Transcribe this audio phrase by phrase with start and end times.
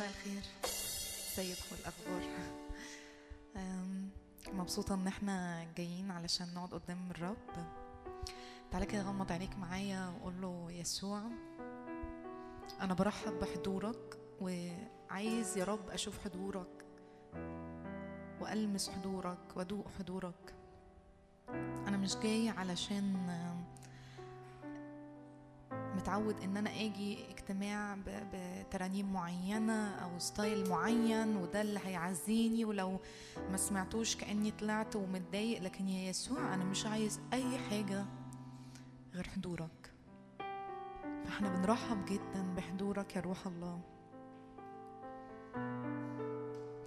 [0.00, 0.42] مساء الخير.
[0.64, 2.22] ازيكم الأخبار.
[4.52, 7.36] مبسوطة إن إحنا جايين علشان نقعد قدام الرب.
[8.70, 11.22] تعالى كده غمض عينيك معايا وقول له يسوع
[12.80, 16.84] أنا برحب بحضورك وعايز يا رب أشوف حضورك
[18.40, 20.54] وألمس حضورك وأدوق حضورك.
[21.86, 23.49] أنا مش جاي علشان
[25.96, 32.98] متعود إن أنا آجي اجتماع بترانيم معينة أو ستايل معين وده اللي هيعزيني ولو
[33.50, 38.04] ما سمعتوش كأني طلعت ومتضايق لكن يا يسوع أنا مش عايز أي حاجة
[39.14, 39.92] غير حضورك.
[41.24, 43.80] فإحنا بنرحب جدا بحضورك يا روح الله.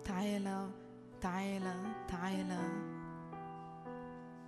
[0.05, 0.69] تعالى
[1.21, 1.75] تعالى
[2.07, 2.59] تعالى.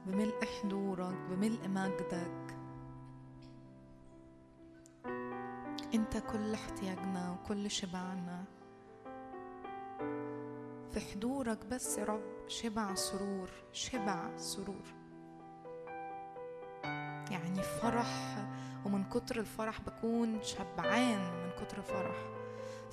[0.05, 2.55] بملء حضورك بملء مجدك.
[5.93, 8.43] انت كل احتياجنا وكل شبعنا.
[10.91, 14.85] في حضورك بس يا رب شبع سرور شبع سرور.
[17.31, 18.37] يعني فرح
[18.85, 22.17] ومن كتر الفرح بكون شبعان من كتر الفرح.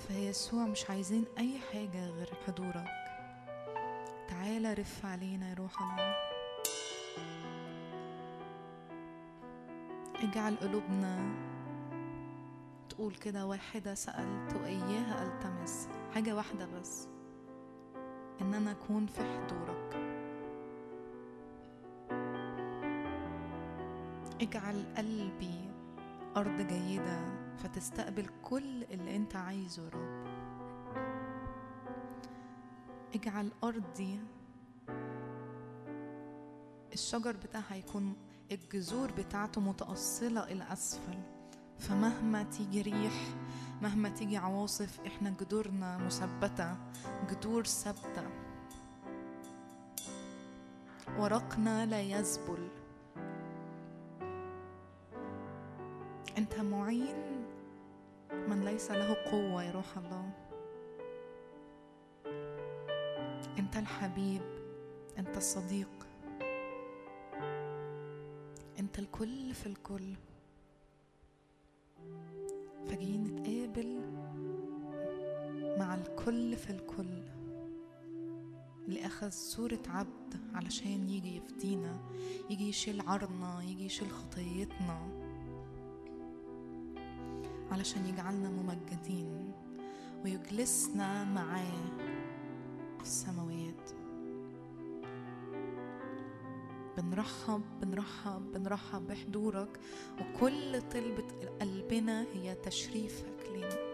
[0.08, 2.88] فيسوع مش عايزين أي حاجة غير حضورك.
[4.28, 6.14] تعالى رف علينا يا روح الله.
[10.22, 11.34] اجعل قلوبنا
[12.92, 17.08] تقول كده واحدة سألت وإياها ألتمس حاجة واحدة بس
[18.40, 19.96] إن أنا أكون في حضورك.
[24.40, 25.70] اجعل قلبي
[26.36, 27.20] أرض جيدة
[27.56, 30.26] فتستقبل كل اللي أنت عايزه يا رب.
[33.14, 34.20] اجعل أرضي
[36.92, 38.16] الشجر بتاعها يكون
[38.52, 41.18] الجذور بتاعته متأصلة إلى أسفل.
[41.82, 43.12] فمهما تيجي ريح
[43.82, 46.76] مهما تيجي عواصف إحنا جذورنا مثبتة
[47.30, 48.22] جذور ثابتة.
[51.18, 52.68] ورقنا لا يذبل
[56.38, 57.46] أنت معين؟
[58.32, 60.30] من ليس له قوة يا روح الله.
[63.58, 64.42] أنت الحبيب
[65.18, 66.06] أنت الصديق.
[68.78, 70.14] أنت الكل في الكل.
[72.86, 74.00] فجايين نتقابل
[75.78, 77.22] مع الكل في الكل.
[78.88, 82.00] اللي أخذ صورة عبد علشان يجي يفدينا
[82.50, 85.22] يجي يشيل عارنا يجي يشيل خطيتنا.
[87.70, 89.52] علشان يجعلنا ممجدين
[90.24, 91.98] ويجلسنا معاه
[92.98, 93.90] في السماويات
[96.96, 99.80] بنرحب بنرحب بنرحب بحضورك.
[100.20, 103.92] وكل طلبة قلبنا هي تشريفك لينا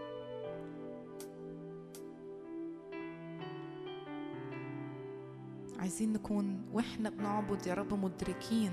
[5.79, 8.71] عايزين نكون وإحنا بنعبد يا رب مدركين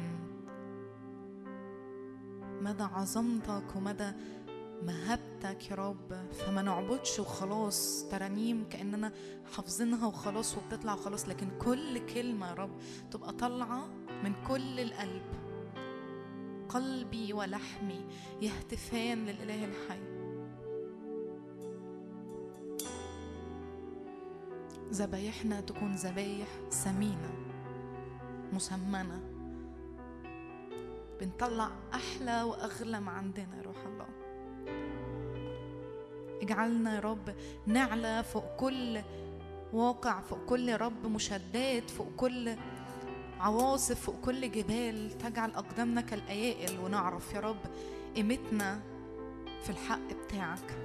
[2.63, 4.13] مدى عظمتك ومدى
[4.83, 6.13] مهابتك يا رب.
[6.33, 9.13] فما نعبدش وخلاص ترانيم كأننا
[9.57, 12.71] حافظينها وخلاص وبتطلع وخلاص لكن كل كلمة يا رب
[13.11, 13.89] تبقى طالعة
[14.25, 15.23] من كل القلب.
[16.69, 18.07] قلبي ولحمي
[18.41, 20.01] يهتفان للإله الحي.
[24.91, 27.33] ذبايحنا تكون ذبايح ثمينة
[28.53, 29.21] مسمنة.
[31.21, 34.09] بنطلع أحلى وأغلى ما عندنا يا روح الله.
[36.43, 37.35] اجعلنا يا رب
[37.67, 39.01] نعلى فوق كل
[39.73, 42.57] واقع فوق كل رب مشدات فوق كل
[43.41, 47.61] عواصف فوق كل جبال تجعل أقدامنا كالأيائل ونعرف يا رب
[48.17, 48.81] قيمتنا
[49.63, 50.79] في الحق بتاعك.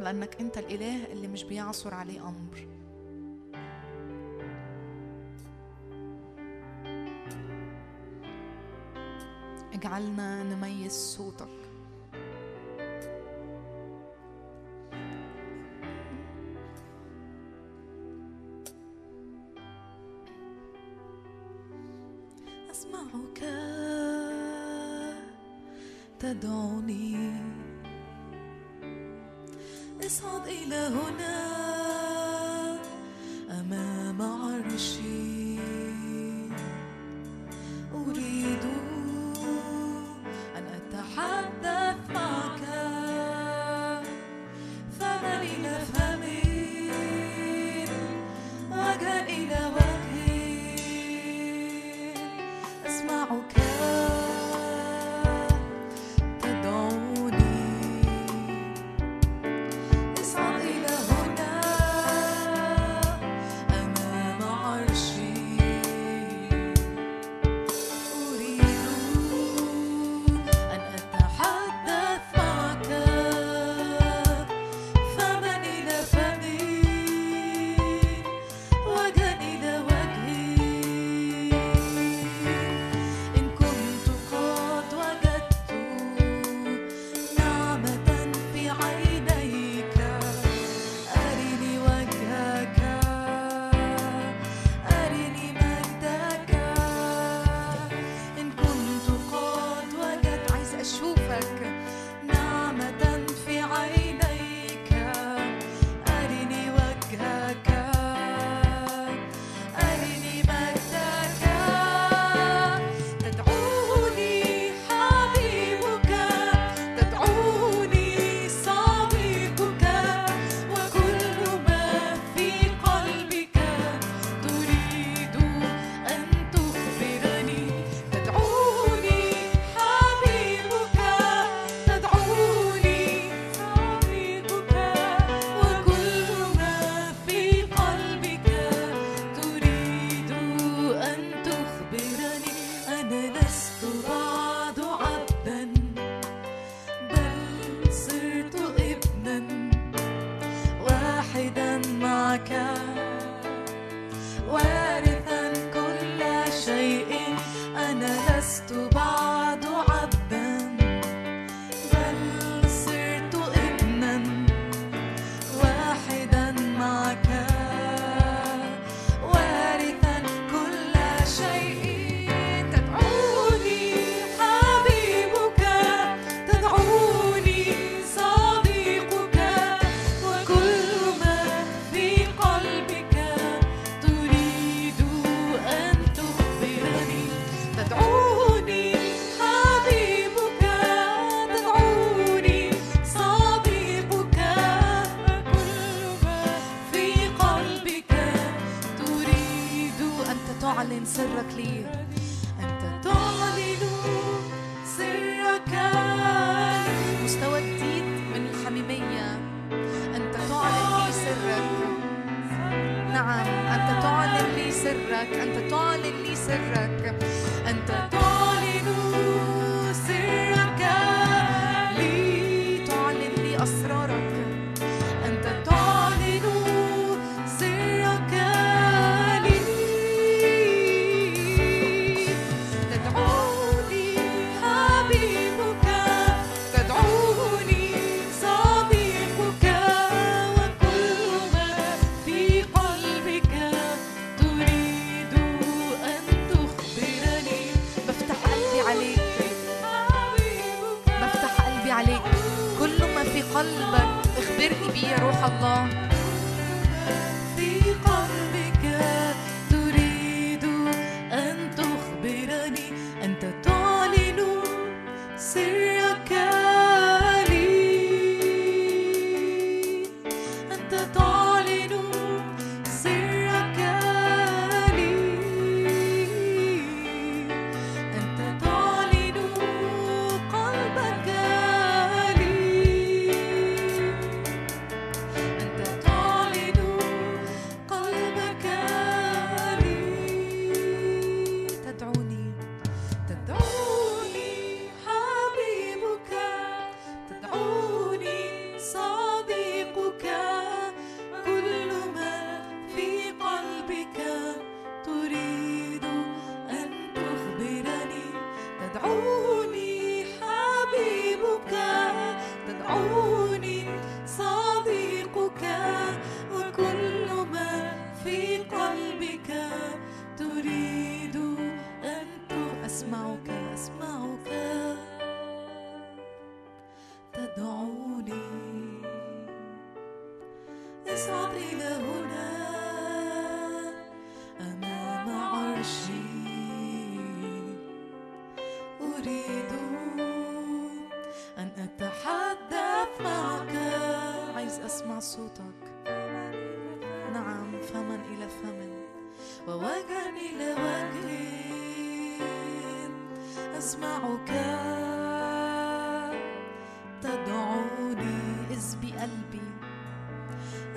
[0.00, 2.66] لأنك أنت الإله اللي مش بيعصر عليه أمر.
[9.72, 11.67] اجعلنا نميز صوتك.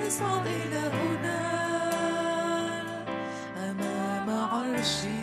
[0.07, 2.85] اصعد إلى هناك
[3.57, 5.20] أمام عرشي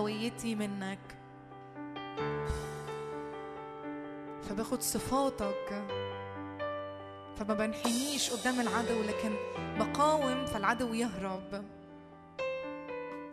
[0.00, 0.98] هويتي منك.
[4.42, 5.84] فباخد صفاتك
[7.36, 9.36] فما بنحنيش قدام العدو لكن
[9.78, 11.64] بقاوم فالعدو يهرب.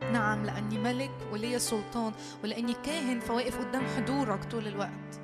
[0.01, 5.21] نعم لأني ملك ولي سلطان ولأني كاهن فواقف قدام حضورك طول الوقت.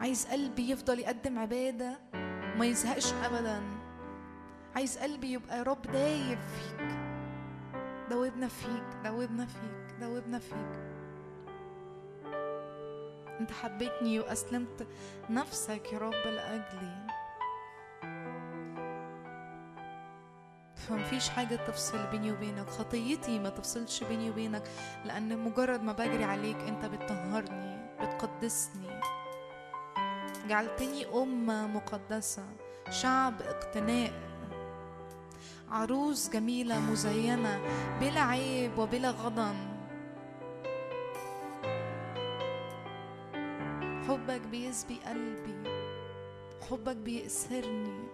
[0.00, 1.98] عايز قلبي يفضل يقدم عبادة
[2.56, 3.62] ما يزهقش أبدا.
[4.76, 6.99] عايز قلبي يبقى رب دايب فيك.
[8.10, 10.90] دوبنا فيك دوبنا فيك دوبنا فيك.
[13.40, 14.86] انت حبيتني وأسلمت
[15.30, 17.06] نفسك يا رب لأجلي.
[20.76, 24.62] فمفيش حاجة تفصل بيني وبينك خطيتي ما تفصلش بيني وبينك
[25.04, 29.00] لأن مجرد ما بجري عليك أنت بتطهرني بتقدسني.
[30.48, 32.44] جعلتني أمة مقدسة
[32.90, 34.29] شعب اقتناء.
[35.70, 37.60] عروس جميلة مزينة
[38.00, 39.54] بلا عيب وبلا غضن.
[44.08, 45.70] حبك بيسبي قلبي
[46.70, 48.09] حبك بيأسرني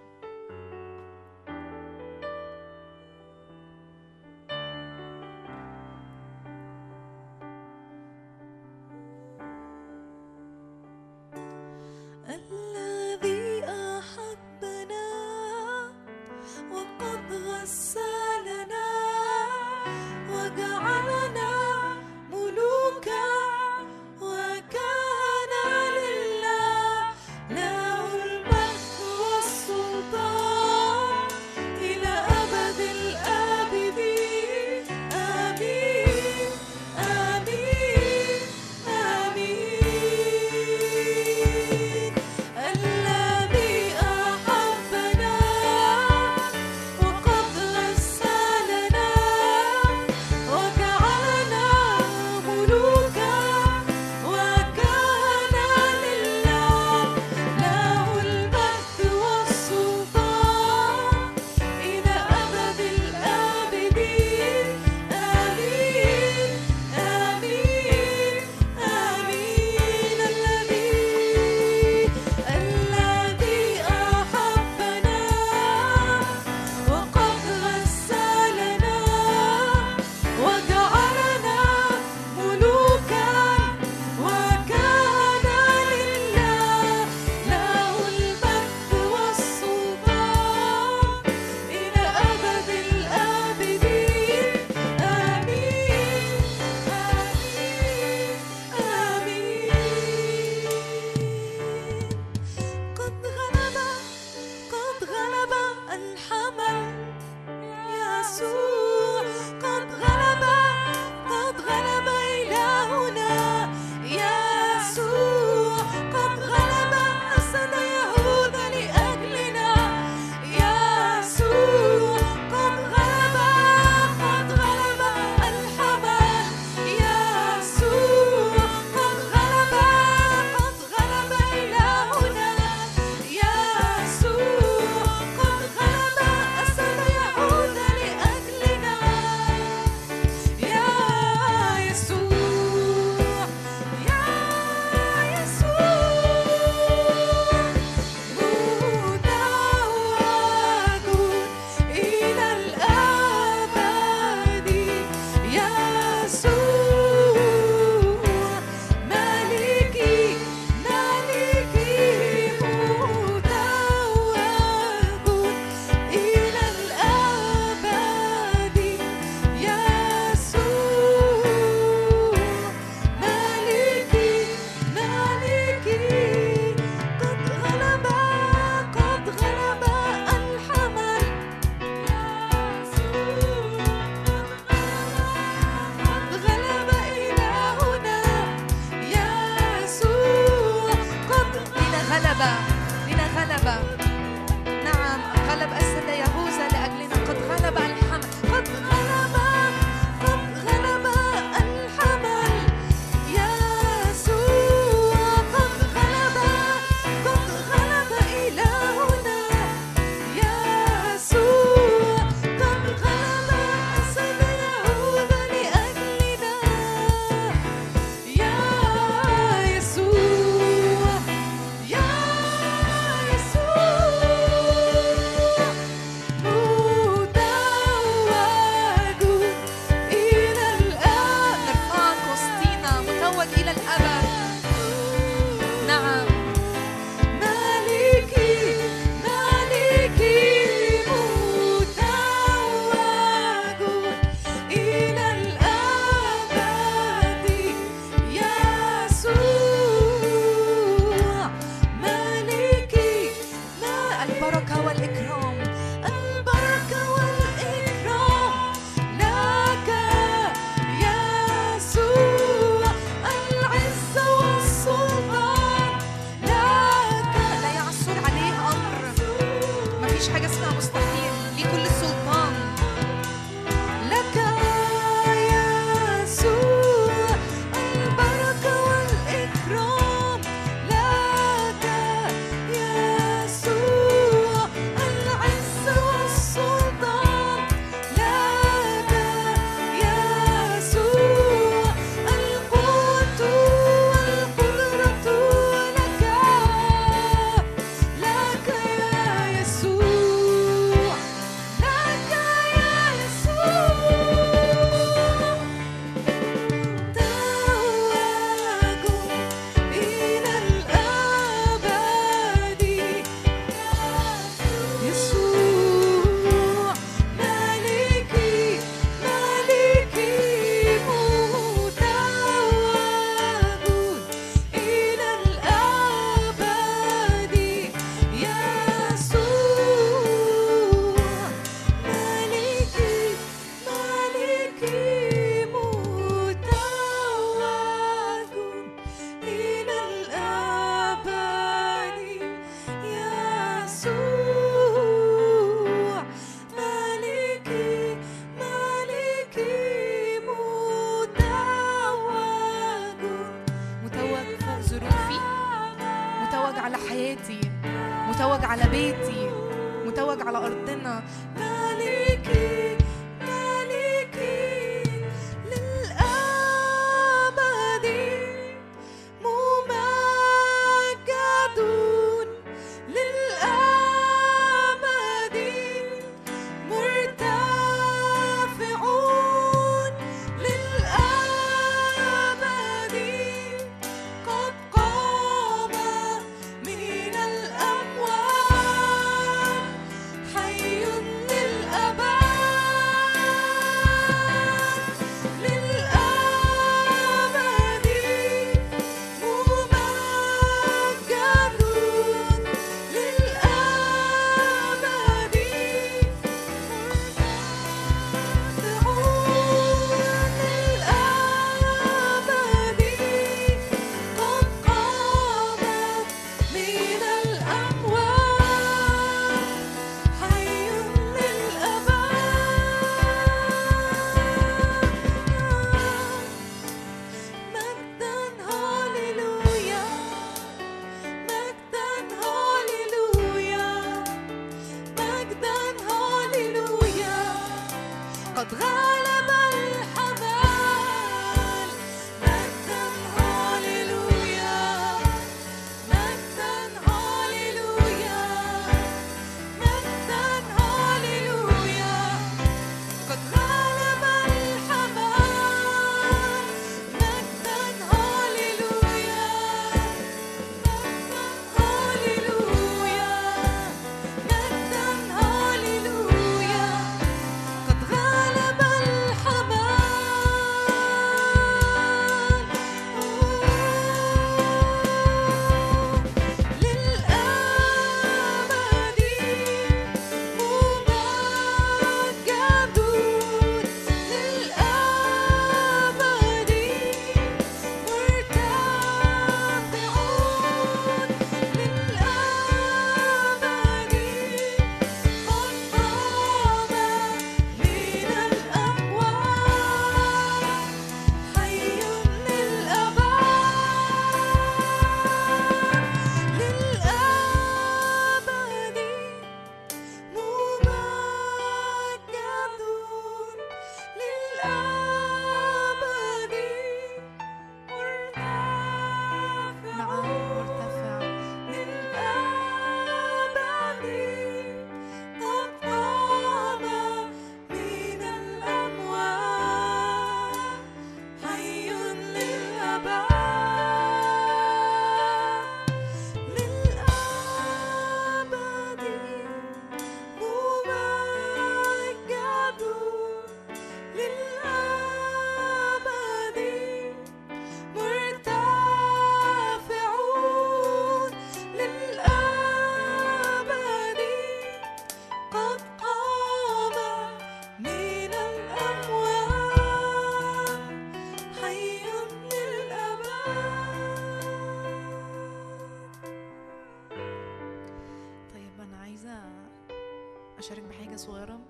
[571.16, 571.60] بحاجه صغيرة.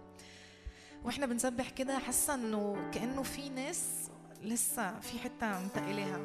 [1.05, 4.11] وإحنا بنسبح كده حاسة إنه كأنه في ناس
[4.43, 6.17] لسه في حتة منتقلاها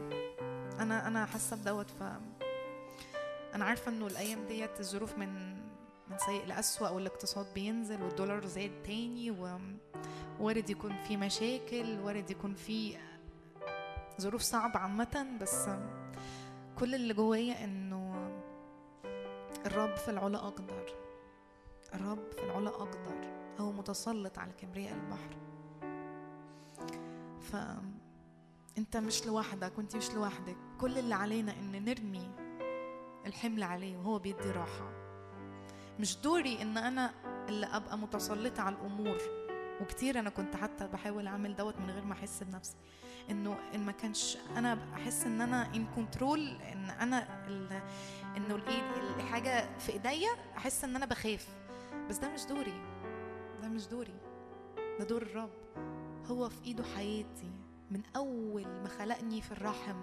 [0.79, 2.03] أنا أنا حاسة بدوت ف
[3.55, 5.53] أنا عارفة إنه الأيام ديت الظروف من
[6.09, 12.97] من سيء لأسوأ والاقتصاد بينزل والدولار زاد تاني ووارد يكون في مشاكل وارد يكون في
[14.21, 15.25] ظروف صعبة عامة.
[15.41, 15.67] بس
[16.79, 18.31] كل اللي جوايا إنه
[19.65, 21.00] الرب في العلا أقدر.
[21.93, 23.31] الرب في العلا أقدر.
[23.59, 25.37] هو متسلط على كبرياء البحر.
[27.41, 27.55] ف
[28.77, 30.57] أنت مش لوحدك وأنت مش لوحدك.
[30.81, 32.31] كل اللي علينا إن نرمي
[33.25, 34.91] الحمل عليه وهو بيدي راحة.
[35.99, 37.11] مش دوري إن أنا
[37.49, 39.17] اللي أبقى متسلطة على الأمور.
[39.81, 42.75] وكتير أنا كنت حتى بحاول أعمل دوت من غير ما أحس بنفسي.
[43.29, 47.45] إنه إن ما كانش أنا أحس إن أنا ان كنترول إن أنا
[48.37, 48.83] إنه الإيد
[49.17, 51.47] الحاجة في إيديا أحس إن أنا بخاف.
[52.09, 52.81] بس ده مش دوري.
[53.61, 54.13] ده مش دوري.
[54.99, 55.49] ده دور الرب.
[56.25, 57.51] هو في إيده حياتي.
[57.91, 59.97] من أول ما خلقني في الرحم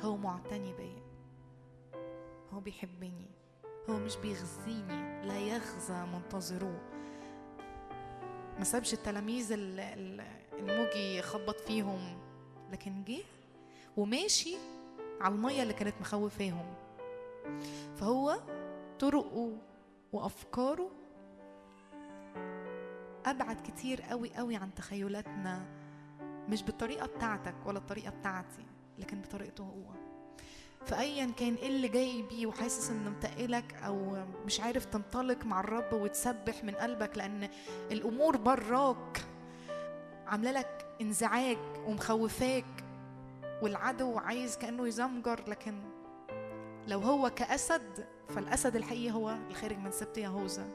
[0.00, 1.02] هو معتني بيا.
[2.52, 3.30] هو بيحبني.
[3.90, 6.80] هو مش بيغزيني لا يغزى منتظروه
[8.58, 12.18] ما سابش التلاميذ الموجي يخبط فيهم.
[12.72, 13.22] لكن جه
[13.96, 14.56] وماشي
[15.20, 16.74] على المية اللي كانت مخوفاهم.
[17.96, 18.40] فهو
[18.98, 19.52] طرقه
[20.12, 20.90] وأفكاره
[23.26, 25.66] أبعد كتير قوي قوي عن تخيلاتنا
[26.48, 28.66] مش بالطريقة بتاعتك ولا الطريقة بتاعتي
[28.98, 29.98] لكن بطريقته هو.
[30.86, 35.92] فأيا كان إيه اللي جاي بيه وحاسس إنه متقلك أو مش عارف تنطلق مع الرب
[35.92, 37.48] وتسبح من قلبك لأن
[37.92, 39.20] الأمور براك
[40.26, 42.84] عاملة لك انزعاج ومخوفاك
[43.62, 45.82] والعدو عايز كأنه يزمجر لكن
[46.86, 50.66] لو هو كأسد فالأسد الحقيقي هو الخارج من سبط يهوذا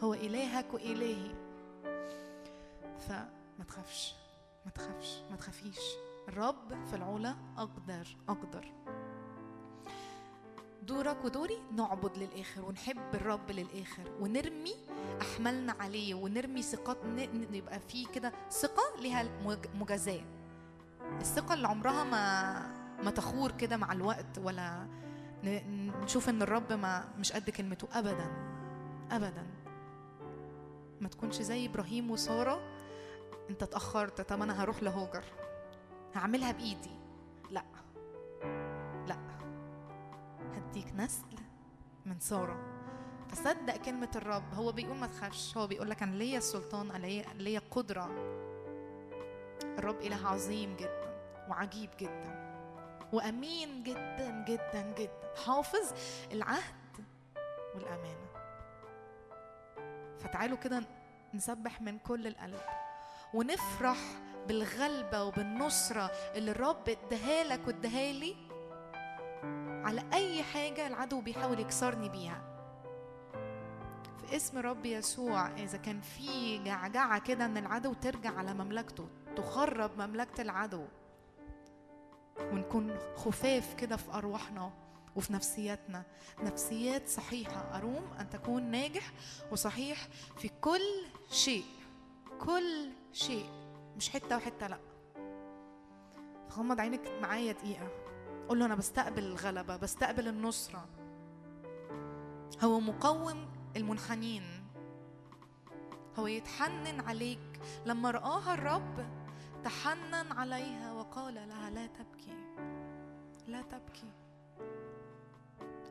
[0.00, 1.41] هو إلهك وإلهي.
[3.08, 4.14] فما تخافش
[4.64, 5.78] ما تخافش ما تخافيش
[6.28, 8.72] الرب في العلا أقدر أقدر.
[10.82, 14.74] دورك ودوري نعبد للآخر ونحب الرب للآخر ونرمي
[15.22, 16.96] أحملنا عليه ونرمي ثقات
[17.52, 19.28] يبقى في كده ثقة لها
[19.74, 20.24] مجازاة.
[21.20, 24.86] الثقة اللي عمرها ما ما تخور كده مع الوقت ولا
[26.02, 27.88] نشوف إن الرب ما مش قد كلمته.
[27.92, 28.30] ابدا
[29.10, 29.46] ابدا.
[31.00, 32.71] ما تكونش زي إبراهيم وسارة
[33.50, 35.24] انت اتأخرت طب أنا هروح لهوجر.
[36.14, 36.96] هعملها بإيدي.
[37.50, 37.64] لا.
[39.06, 39.18] لا.
[40.54, 41.36] هديك نسل
[42.06, 42.56] من سارة.
[43.28, 45.56] فصدق كلمة الرب هو بيقول ما تخافش.
[45.56, 48.06] هو بيقول لك أنا ليا السلطان أنا ليا قدرة.
[49.78, 51.12] الرب إله عظيم جدا
[51.48, 52.42] وعجيب جدا
[53.12, 55.34] وأمين جدا جدا جدا.
[55.46, 55.92] حافظ
[56.32, 57.06] العهد
[57.74, 58.28] والأمانة.
[60.18, 60.82] فتعالوا كده
[61.34, 62.60] نسبح من كل القلب.
[63.34, 63.98] ونفرح
[64.48, 68.36] بالغلبة وبالنصرة اللي الرب اداها لك واداها لي؟
[69.84, 72.42] على أي حاجة العدو بيحاول يكسرني بيها.
[74.18, 79.90] في اسم رب يسوع إذا كان في جعجعة كده إن العدو ترجع على مملكته تخرب
[80.02, 80.84] مملكة العدو
[82.40, 84.72] ونكون خفاف كده في أرواحنا
[85.16, 86.02] وفي نفسياتنا.
[86.42, 87.76] نفسيات صحيحة.
[87.78, 89.12] أروم أن تكون ناجح
[89.50, 91.64] وصحيح في كل شيء.
[92.40, 93.50] كل شيء
[93.96, 94.78] مش حتة وحتة لأ.
[96.52, 97.88] غمض عينك معايا دقيقة.
[98.48, 100.88] قول له أنا بستقبل الغلبة بستقبل النصرة.
[102.64, 104.42] هو مقوم المنحنين.
[106.18, 107.60] هو يتحنن عليك.
[107.86, 109.06] لما رآها الرب
[109.64, 112.54] تحنن عليها وقال لها لا تبكي.
[113.46, 114.12] لا تبكي.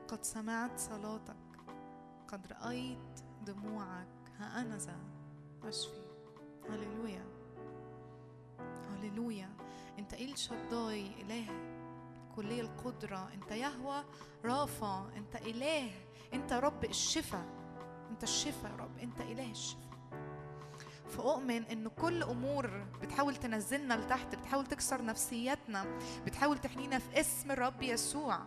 [0.08, 1.36] قد سمعت صلاتك.
[2.28, 4.08] قد رأيت دموعك.
[4.40, 5.00] ها أنا ذا
[5.64, 6.01] أشفي.
[6.70, 7.26] هللويا.
[8.90, 9.50] هللويا.
[10.00, 11.46] أنت إيه الشداي إله.
[12.36, 13.30] كلية القدرة.
[13.34, 14.04] أنت يهوى
[14.46, 15.06] رافع.
[15.18, 15.92] أنت إله.
[16.34, 17.46] أنت رب الشفاء
[18.12, 18.98] أنت الشفاء رب.
[18.98, 19.92] أنت إله الشفاء
[21.10, 25.86] فأؤمن إن كل أمور بتحاول تنزلنا لتحت بتحاول تكسر نفسيتنا
[26.26, 28.40] بتحاول تحنينا في اسم الرب يسوع.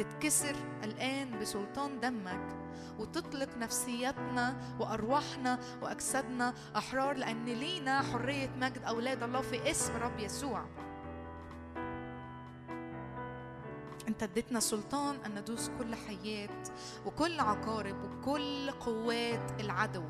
[0.00, 2.56] تتكسر الآن بسلطان دمك
[2.98, 10.64] وتطلق نفسياتنا وأرواحنا وأجسادنا أحرار لأن لينا حرية مجد أولاد الله في اسم رب يسوع.
[14.08, 16.68] أنت اديتنا سلطان أن ندوس كل حيات
[17.06, 20.04] وكل عقارب وكل قوات العدو.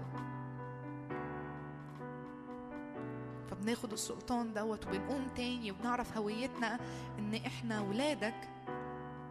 [3.51, 6.81] فبناخد السلطان دوت وبنقوم تاني وبنعرف هويتنا
[7.19, 8.49] إن إحنا ولادك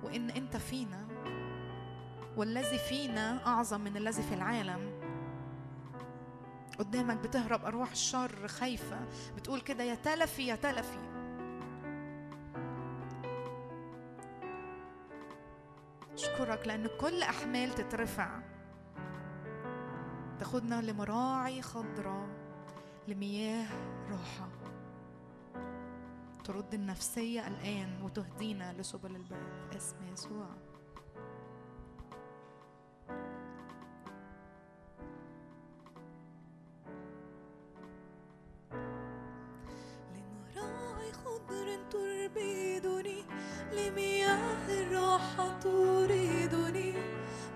[0.03, 1.07] وإن أنت فينا
[2.37, 4.99] والذي فينا أعظم من الذي في العالم.
[6.79, 8.99] قدامك بتهرب أرواح الشر خايفة
[9.35, 11.09] بتقول كده يا تلفي يا تلفي.
[16.13, 18.39] أشكرك لأن كل أحمال تترفع.
[20.39, 22.27] تاخدنا لمراعي خضراء
[23.07, 23.67] لمياه
[24.11, 24.58] راحة.
[26.49, 30.47] ترد النفسية الآن وتهدينا لسبل البر اسم يسوع.
[40.15, 41.67] لمراعي خضر
[43.73, 46.93] لمياه الراحة تريدني.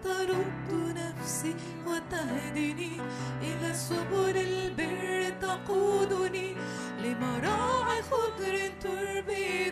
[0.04, 1.56] ترد نفسي
[1.88, 3.02] وتهدني
[3.42, 5.13] إلى سبل البر.
[5.54, 6.56] تقودني
[7.04, 9.70] لمراعي خضر تربي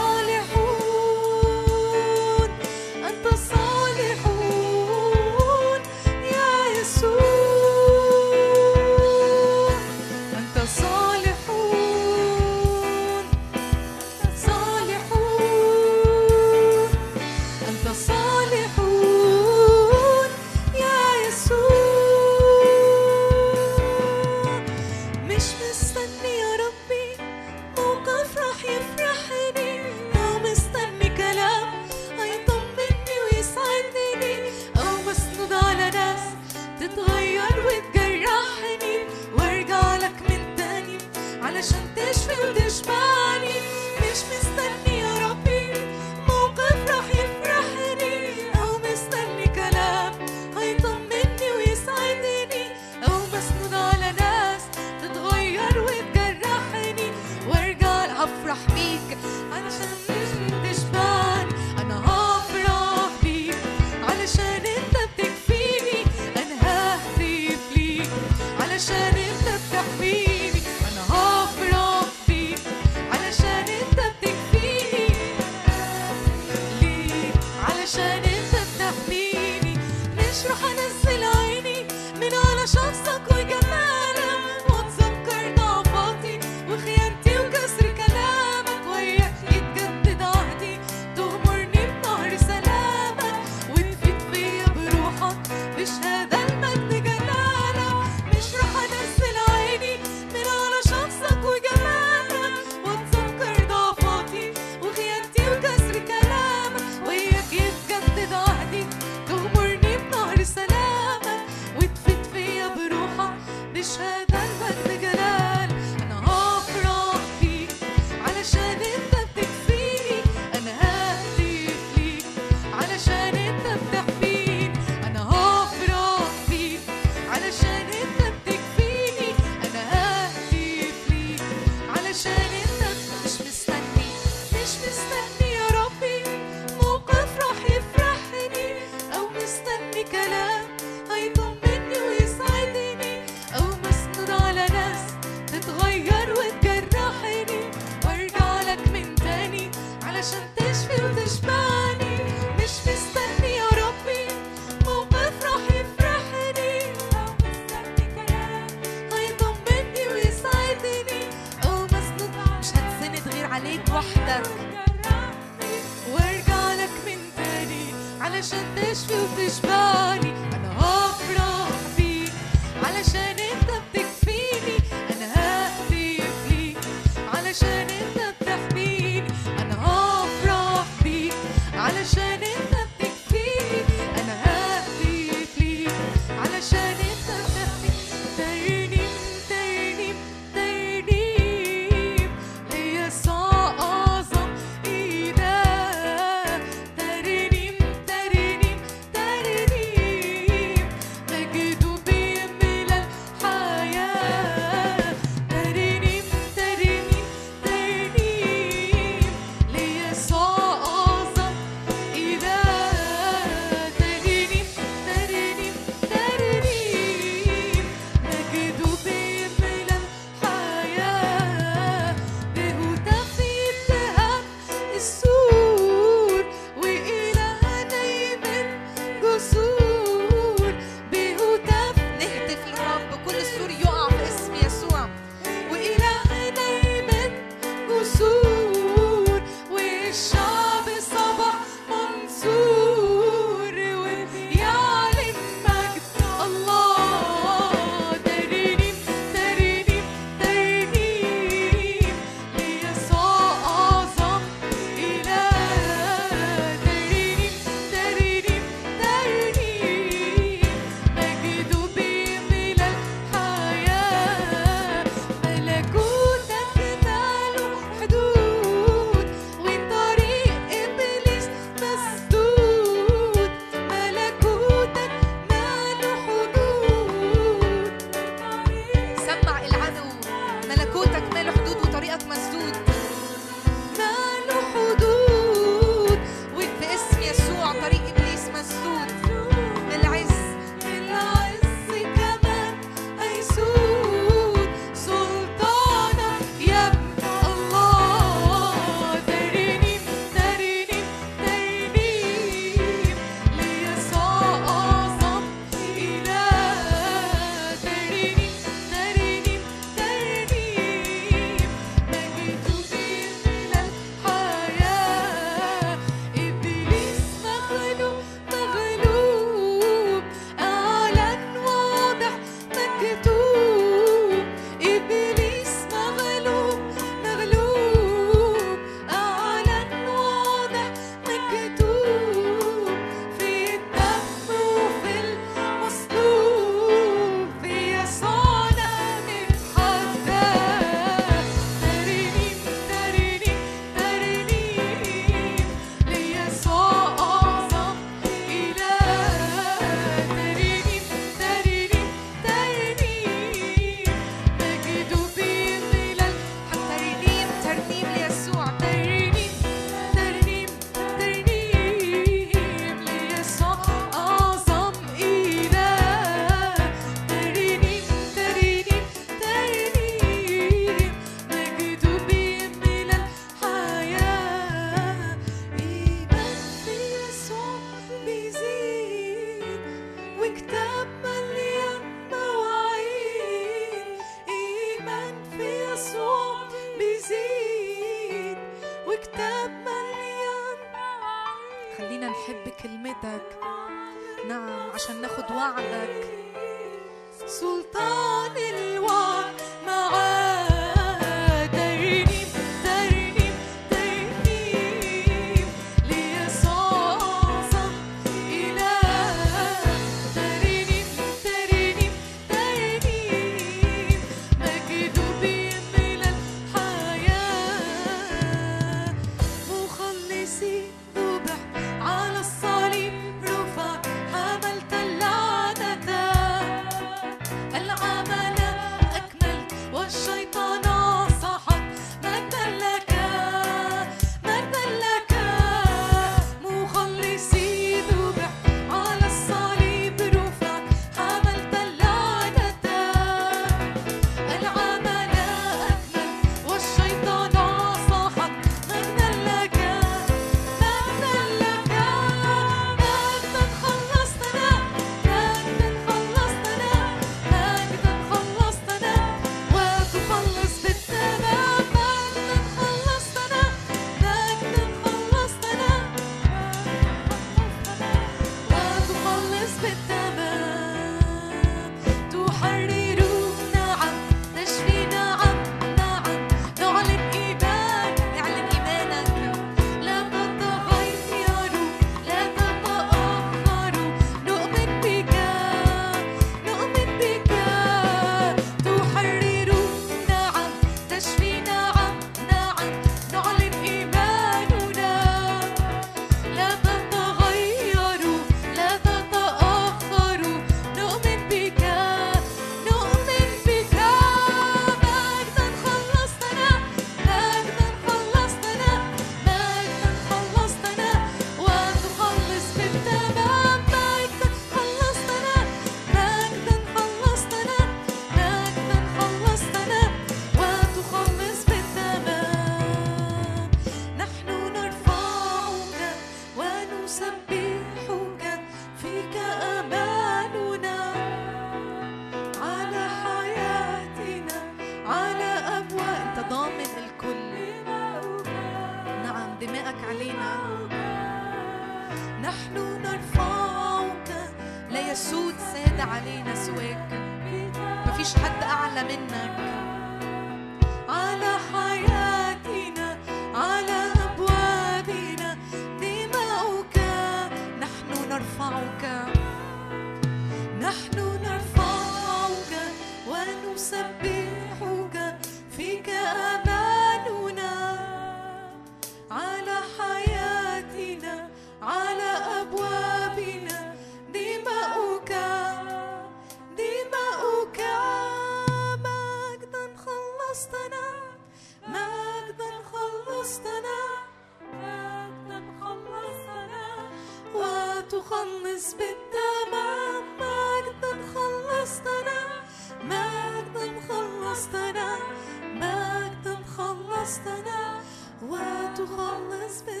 [598.95, 600.00] to homeless men.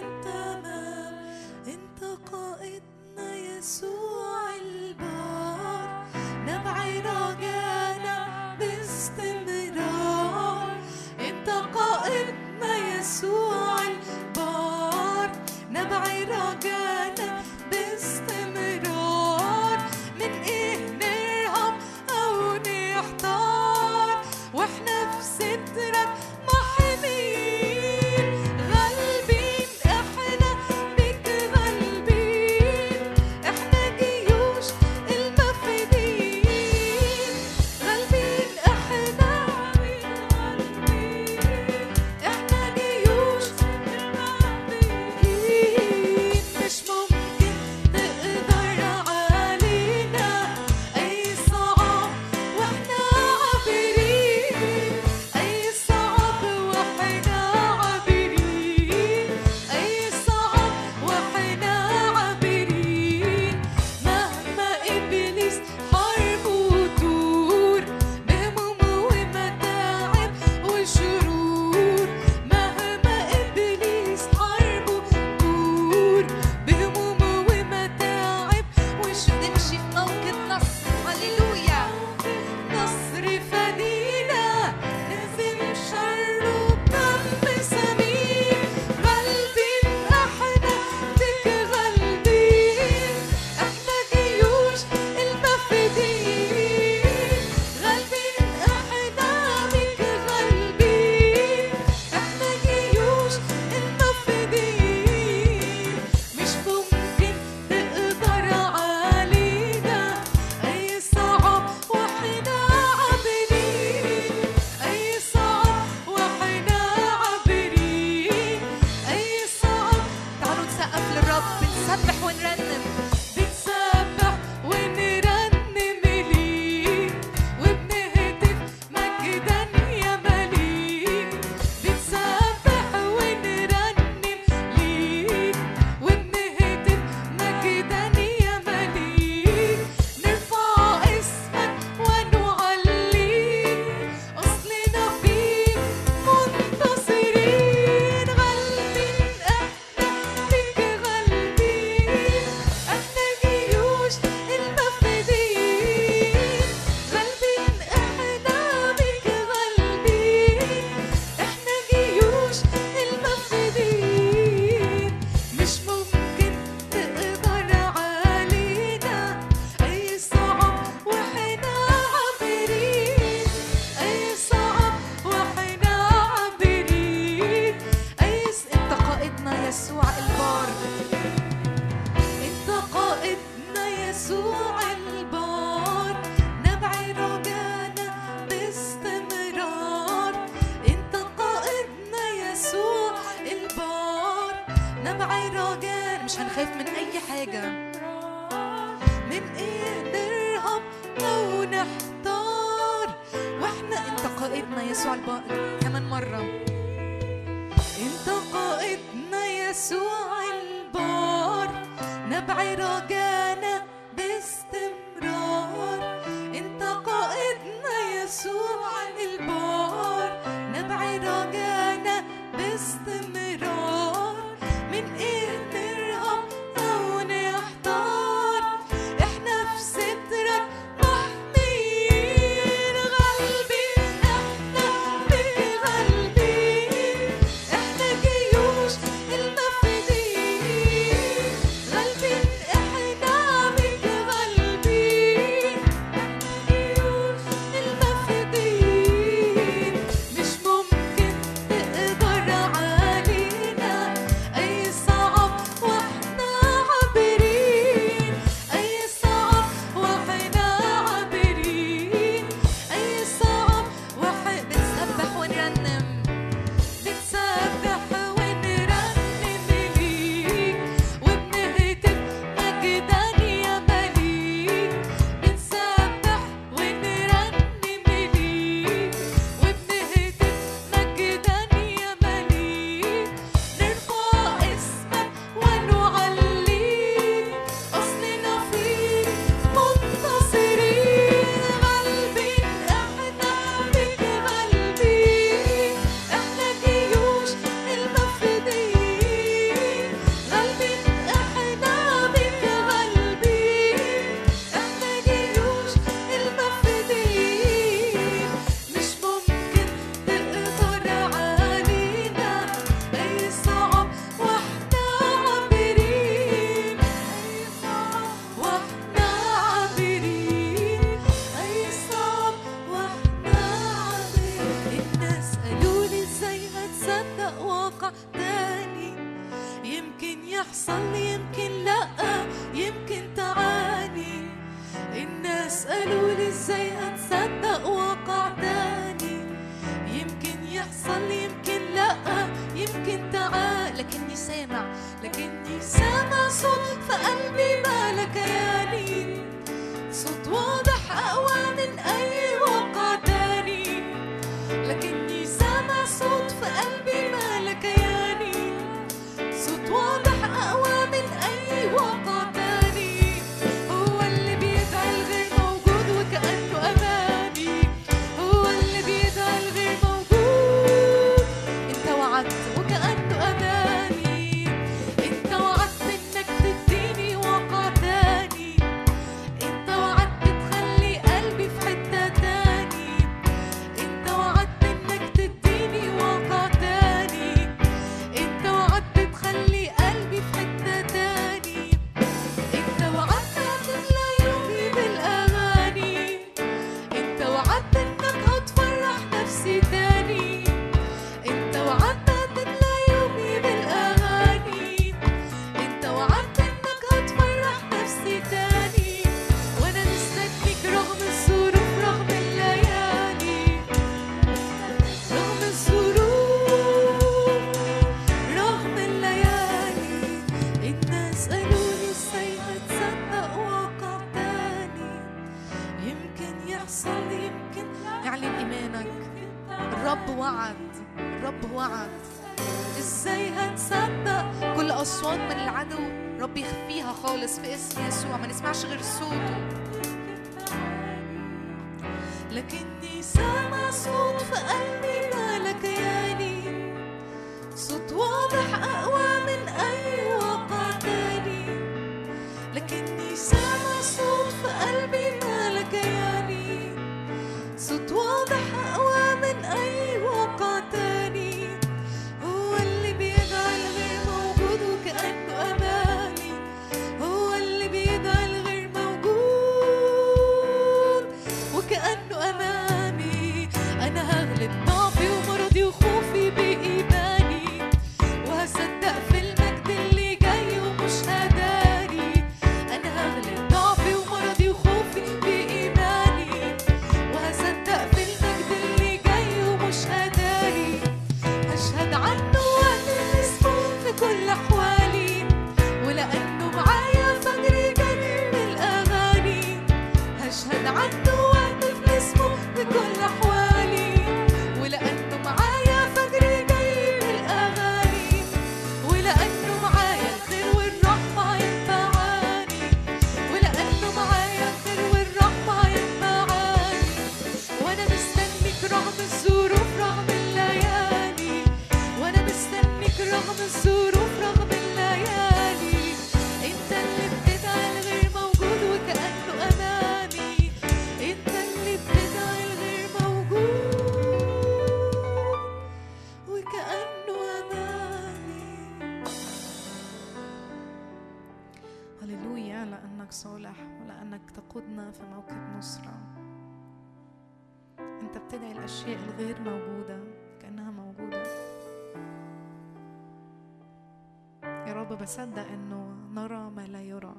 [555.21, 556.01] بصدق إنه
[556.33, 557.35] نرى ما لا يرى.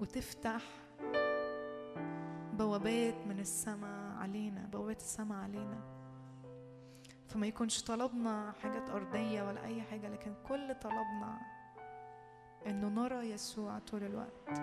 [0.00, 0.62] وتفتح
[2.58, 5.80] بوابات من السماء علينا بوابات السماء علينا.
[7.28, 11.40] فما يكونش طلبنا حاجات أرضية ولا أي حاجة لكن كل طلبنا
[12.66, 14.60] أنه نرى يسوع طول الوقت.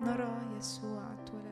[0.00, 1.46] نرى يسوع طول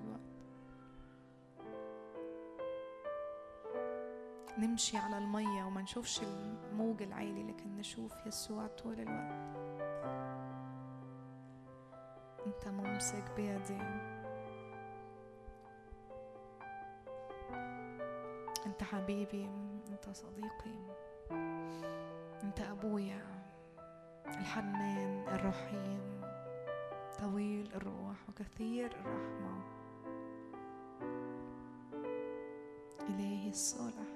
[4.59, 9.57] نمشي على المية وما نشوفش الموج العالي لكن نشوف يسوع طول الوقت.
[12.47, 13.83] أنت ممسك بيدي.
[18.67, 19.45] أنت حبيبي
[19.89, 20.97] أنت صديقي
[22.43, 23.23] أنت أبويا
[24.27, 26.21] الحنان الرحيم
[27.19, 29.63] طويل الروح وكثير الرحمة.
[33.09, 34.16] إلهي الصالح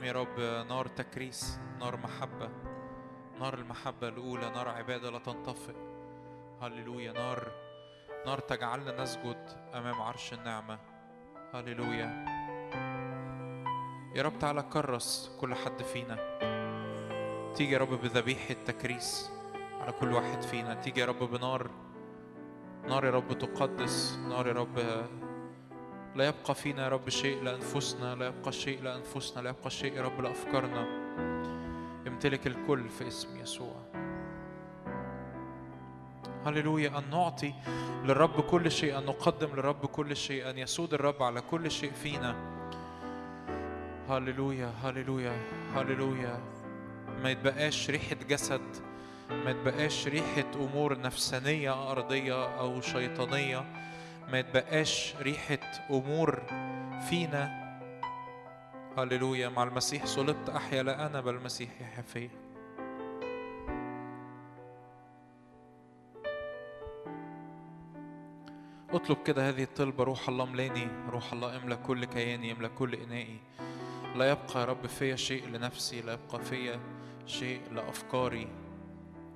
[0.00, 2.50] نعم يا رب نار تكريس نار محبة
[3.40, 5.74] نار المحبة الأولى نار عبادة لا تنطفئ.
[6.62, 7.52] هللويا نار
[8.26, 10.78] نار تجعلنا نسجد أمام عرش النعمة.
[11.54, 12.24] هللويا.
[14.14, 16.16] يا رب تعالى كرس كل حد فينا.
[17.54, 19.30] تيجي يا رب بذبيحة تكريس
[19.80, 20.74] على كل واحد فينا.
[20.74, 21.70] تيجي يا رب بنار
[22.88, 25.04] نار يا رب تقدس نار يا رب
[26.16, 30.02] لا يبقى فينا يا رب شيء لأنفسنا لا يبقى شيء لأنفسنا لا يبقى شيء يا
[30.02, 30.86] رب لأفكارنا.
[32.06, 33.76] يمتلك الكل في اسم يسوع.
[36.46, 36.98] هللويا.
[36.98, 37.54] أن نعطي
[38.04, 42.36] للرب كل شيء أن نقدم للرب كل شيء أن يسود الرب على كل شيء فينا.
[44.08, 45.36] هللويا هللويا
[45.74, 46.40] هللويا.
[47.22, 48.76] ما يتبقاش ريحة جسد
[49.30, 53.64] ما يتبقاش ريحة أمور نفسانية أرضية أو شيطانية.
[54.32, 55.58] ما يتبقاش ريحة
[55.90, 56.42] أمور
[57.08, 57.60] فينا.
[58.98, 59.48] هللويا.
[59.48, 62.30] مع المسيح صلبت أحيا لا أنا بل المسيح يحيا فيا.
[68.90, 73.38] اطلب كده هذه الطلبة روح الله ملاني روح الله املى كل كياني املى كل إنائي.
[74.16, 76.80] لا يبقى يا رب فيا شيء لنفسي لا يبقى فيا
[77.26, 78.48] شيء لأفكاري.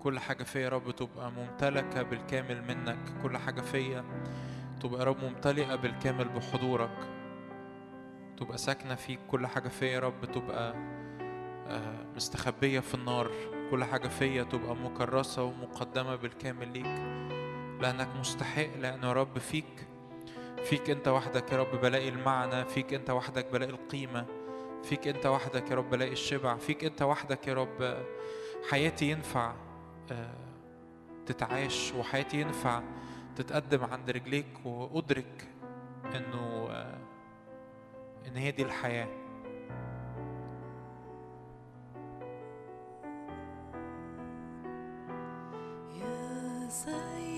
[0.03, 3.23] كل حاجة فيا يا رب تبقى ممتلكة بالكامل منك.
[3.23, 4.05] كل حاجة فيا
[4.85, 7.09] تبقى يا رب ممتلئة بالكامل بحضورك.
[8.37, 10.25] تبقى ساكنة فيك كل حاجة فيا يا رب.
[10.25, 10.75] تبقى
[11.69, 13.31] آه، مستخبية في النار.
[13.71, 16.99] كل حاجة فيا تبقى مكرسة ومقدمة بالكامل ليك.
[17.83, 19.87] لأنك مستحق لأنه يا رب فيك
[20.65, 22.65] فيك أنت وحدك يا رب بلاقي المعنى.
[22.65, 24.27] فيك أنت وحدك بلاقي القيمة.
[24.83, 26.57] فيك أنت وحدك يا رب بلاقي الشبع.
[26.57, 28.05] فيك أنت وحدك يا رب آه،
[28.71, 29.53] حياتي ينفع
[30.13, 30.35] آه،
[31.27, 32.83] تتعاش وحياتي ينفع.
[33.37, 35.49] تتقدم عند رجليك وأدرك
[36.15, 36.99] إنه آه،
[38.27, 39.09] إن هي دي الحياة.
[46.01, 47.34] يا سيدي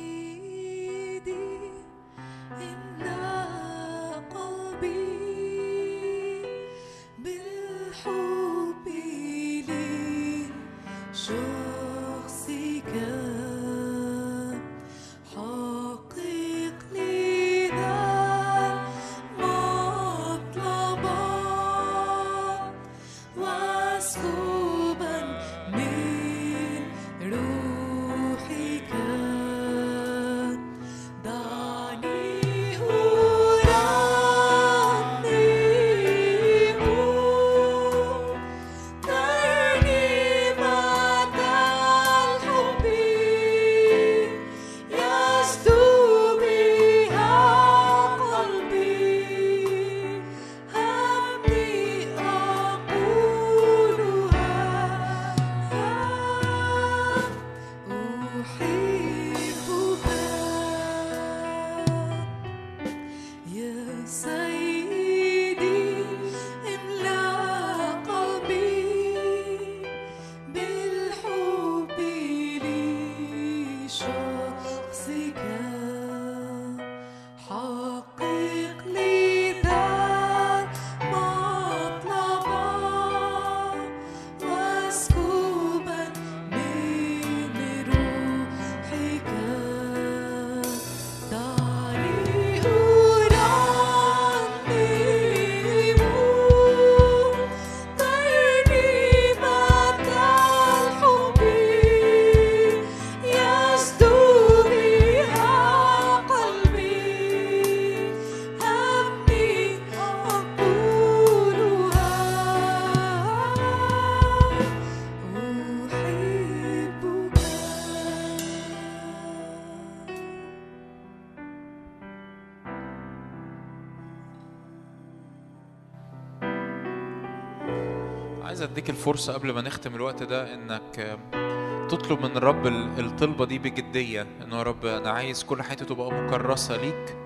[129.07, 130.55] الفرصة قبل ما نختم الوقت ده
[130.99, 135.85] آه، تطلب من الرب ال- الطلبة دي بجدية انه يا رب أنا عايز كل حياتي
[135.85, 137.17] تبقى مكرسة ليك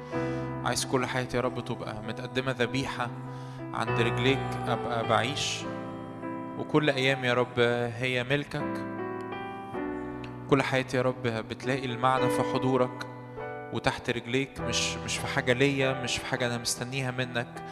[0.64, 3.10] عايز كل حياتي يا رب تبقى متقدمة ذبيحة
[3.74, 5.58] عند رجليك أبقى بعيش.
[6.58, 7.60] وكل أيام يا رب
[7.98, 8.84] هي ملكك.
[10.50, 13.06] كل حياتي يا رب بتلاقي المعنى في حضورك
[13.72, 17.62] وتحت رجليك مش مش في حاجة ليا مش في حاجة أنا مستنيها منك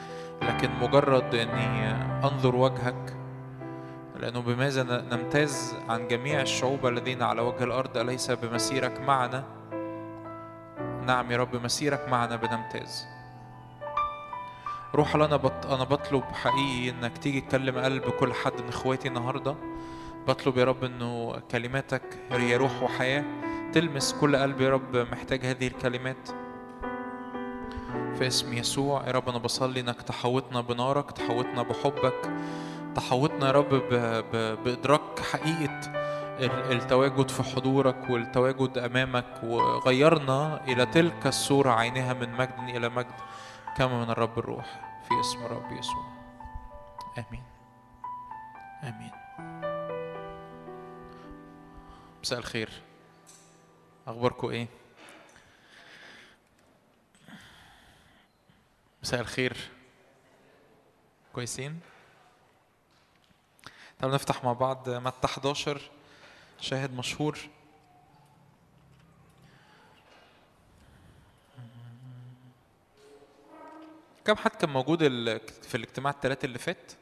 [0.43, 1.91] لكن مجرد إني
[2.25, 3.18] أنظر وجهك
[4.19, 9.45] لأنه بماذا نمتاز عن جميع الشعوب الذين على وجه الأرض أليس بمسيرك معنا؟
[11.07, 13.07] نعم يا رب مسيرك معنا بنمتاز.
[14.95, 15.67] روح أنا بط...
[15.67, 19.55] أنا بطلب حقيقي إنك تيجي تكلم قلب كل حد من إخواتي النهاردة.
[20.29, 23.25] بطلب يا رب إنه كلماتك هي روح وحياة.
[23.73, 26.29] تلمس كل قلب يا رب محتاج هذه الكلمات.
[28.19, 32.31] في اسم يسوع يا رب أنا بصلي إنك تحوطنا بنارك تحوطنا بحبك.
[32.99, 33.69] تحوطنا يا رب.
[34.65, 35.81] بإدراك حقيقة
[36.41, 43.15] ال- التواجد في حضورك والتواجد أمامك وغيرنا إلى تلك الصورة عينها من مجد إلى مجد
[43.77, 44.65] كما من الرب الروح
[45.09, 46.05] في اسم الرب يسوع
[47.19, 47.43] آمين
[48.83, 49.11] آمين
[52.23, 52.71] مساء الخير
[54.07, 54.67] أخباركم إيه؟
[59.03, 59.57] مساء الخير
[61.33, 61.81] كويسين؟
[63.99, 65.91] تعالوا نفتح مع بعض متى 11
[66.61, 67.39] شاهد مشهور
[74.25, 74.99] كم حد كان موجود
[75.63, 76.93] في الاجتماع الثلاثة اللي فات؟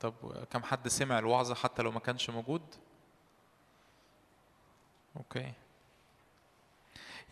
[0.00, 0.14] طب
[0.50, 2.62] كم حد سمع الوعظة حتى لو ما كانش موجود؟
[5.16, 5.52] أوكي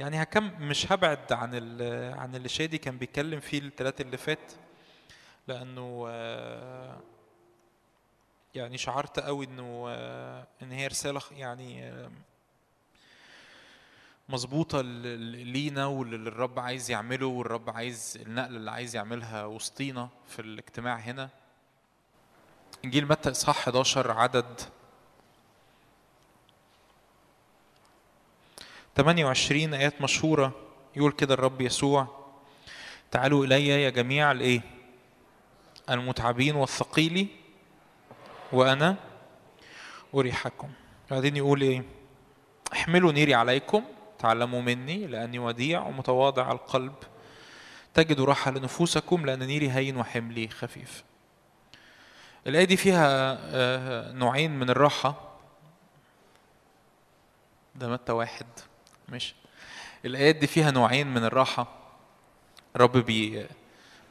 [0.00, 1.54] يعني هكم مش هبعد عن
[2.18, 4.52] عن اللي شادي كان بيتكلم فيه الثلاثة اللي فات
[5.48, 7.00] لأنه آه،
[8.56, 12.10] يعني شعرت قوي إنه آه، إن هي رسالة خ- يعني آه،
[14.28, 20.96] مظبوطة لينا واللي الرب عايز يعمله والرب عايز النقلة اللي عايز يعملها وسطينا في الاجتماع
[20.96, 21.28] هنا
[22.84, 24.60] إنجيل متى إصحاح 11 عدد
[28.96, 30.52] 28 آيات مشهورة
[30.96, 32.26] يقول كده الرب يسوع
[33.10, 34.60] تعالوا إلي يا جميع الإيه؟
[35.90, 37.28] المتعبين والثقيل
[38.52, 38.96] وأنا
[40.14, 40.68] أريحكم.
[41.10, 41.84] بعدين يقول إيه؟
[42.72, 43.84] احملوا نيري عليكم
[44.18, 46.94] تعلموا مني لأني وديع ومتواضع القلب.
[47.94, 51.04] تجدوا راحة لنفوسكم لأن نيري هين وحملي خفيف.
[52.46, 55.14] الآية دي فيها آه، نوعين من الراحة.
[57.74, 58.46] ده متى واحد؟
[59.08, 59.34] ماشي.
[60.04, 61.66] الآيات دي فيها نوعين من الراحة.
[62.76, 63.46] الرب بي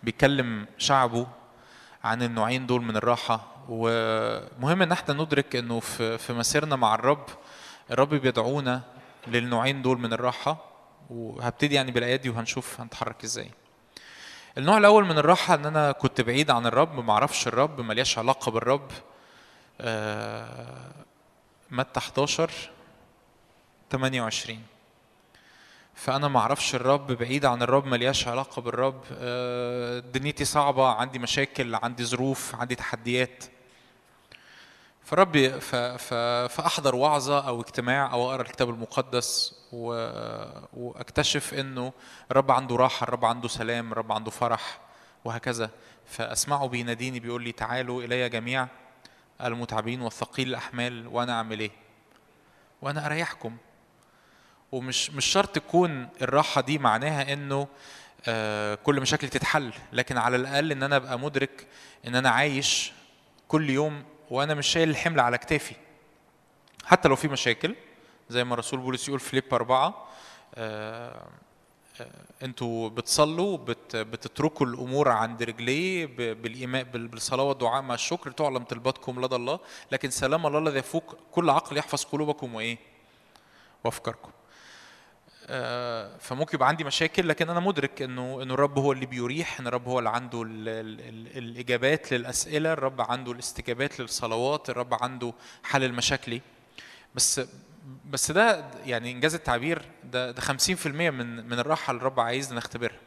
[0.04, 1.28] بيكلم شعبه
[2.04, 3.55] عن النوعين دول من الراحة.
[3.70, 7.26] ومهم إن إحنا ندرك إنه في في مسيرنا مع الرب
[7.92, 8.82] الرب بيدعونا
[9.28, 10.58] للنوعين دول من الراحة
[11.10, 13.52] وهبتدي يعني بالآيات دي وهنشوف هنتحرك إزاي.
[14.58, 18.52] النوع الأول من الراحة إن أنا كنت بعيد عن الرب ما أعرفش الرب ملياش علاقة
[18.52, 18.92] بالرب.
[19.82, 20.92] آه،
[21.72, 22.52] متى 11
[23.92, 24.62] 28
[25.96, 29.04] فأنا ما أعرفش الرب بعيد عن الرب ملياش علاقة بالرب.
[29.18, 33.44] آه، دنيتي صعبة عندي مشاكل عندي ظروف عندي تحديات.
[35.06, 35.76] فربي ف...
[35.76, 36.14] ف...
[36.54, 39.88] فأحضر وعظة أو اجتماع أو أقرأ الكتاب المقدس و...
[40.74, 41.94] وأكتشف إنه
[42.32, 44.80] الرب عنده راحة الرب عنده سلام الرب عنده فرح
[45.26, 45.70] وهكذا
[46.06, 48.68] فأسمعه بيناديني بيقول لي تعالوا إلي جميع
[49.42, 51.72] المتعبين والثقيل الأحمال وأنا أعمل إيه؟
[52.82, 53.58] وأنا أريحكم
[54.72, 57.68] ومش مش شرط تكون الراحة دي معناها إنه
[58.28, 61.68] آه، كل مشاكلي تتحل لكن على الأقل إن أنا أبقى مدرك
[62.08, 62.92] إن أنا عايش
[63.48, 65.76] كل يوم وأنا مش شايل الحمل على كتافي.
[66.86, 67.76] حتى لو في مشاكل
[68.30, 70.08] زي ما الرسول بولس يقول في فيليب أربعة
[70.56, 71.28] آه،
[72.02, 72.08] آه،
[72.44, 79.26] أنتوا بتصلوا بت بتتركوا الأمور عند رجليه بالايمان بال- بالصلاة والدعاء مع الشكر تعلم طلباتكم
[79.26, 79.60] لدى الله
[79.92, 82.78] لكن سلام الله الذي يفوق كل عقل يحفظ قلوبكم وإيه؟
[83.84, 84.32] وأفكاركم.
[86.20, 89.88] فممكن يبقى عندي مشاكل لكن أنا مدرك إنه إنه الرب هو اللي بيريح إن الرب
[89.88, 95.84] هو اللي عنده ال ال ال الإجابات للأسئلة الرب عنده الاستجابات للصلوات الرب عنده حل
[95.84, 96.42] المشاكل.
[97.16, 97.42] بس
[98.10, 103.00] بس ده يعني إنجاز التعبير ده ده 50% من من الراحة اللي الرب عايزنا نختبرها.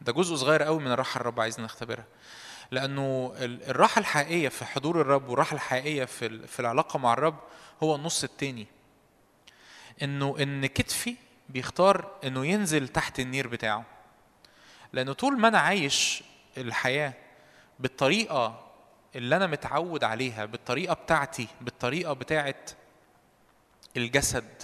[0.00, 2.04] ده جزء صغير قوي من الراحة الرب عايزنا نختبرها.
[2.70, 7.36] لأنه ال- الراحة الحقيقية في حضور الرب والراحة الحقيقية في في العلاقة مع الرب
[7.82, 8.66] هو النص التاني.
[10.02, 11.16] إنه إن كتفي
[11.48, 13.84] بيختار إنه ينزل تحت النير بتاعه.
[14.92, 16.22] لأنه طول ما أنا عايش
[16.56, 17.12] الحياة
[17.78, 18.66] بالطريقة
[19.16, 22.70] اللي أنا متعود عليها بالطريقة بتاعتي بالطريقة بتاعت
[23.96, 24.62] الجسد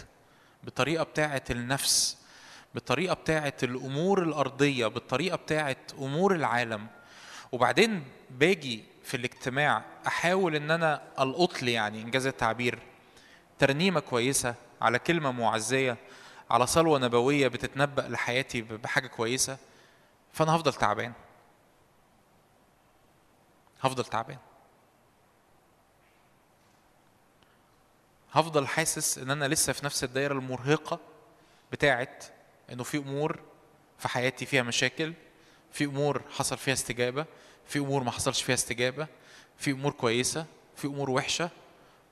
[0.65, 2.19] بالطريقة بتاعت النفس
[2.75, 6.87] بالطريقة بتاعه الأمور الأرضية بالطريقة بتاعه أمور العالم.
[7.53, 12.79] وبعدين باجي في الاجتماع أحاول إن أنا ألقط لي يعني إنجاز التعبير
[13.59, 14.55] ترنيمة كويسة.
[14.83, 15.97] على كلمة معزية
[16.51, 19.59] على صلوة نبوية بتتنبأ لحياتي بحاجة كويسة
[20.33, 21.13] فأنا هفضل تعبان.
[23.81, 24.39] هفضل تعبان.
[28.33, 30.99] هفضل حاسس إن أنا لسه في نفس الدايرة المرهقة
[31.73, 32.25] بتاعت
[32.73, 33.41] إنه في أمور
[33.99, 35.13] في حياتي فيها مشاكل
[35.73, 37.27] في أمور حصل فيها استجابة
[37.67, 39.07] في أمور ما حصلش فيها استجابة
[39.59, 40.47] في أمور كويسة
[40.77, 41.51] في أمور وحشة.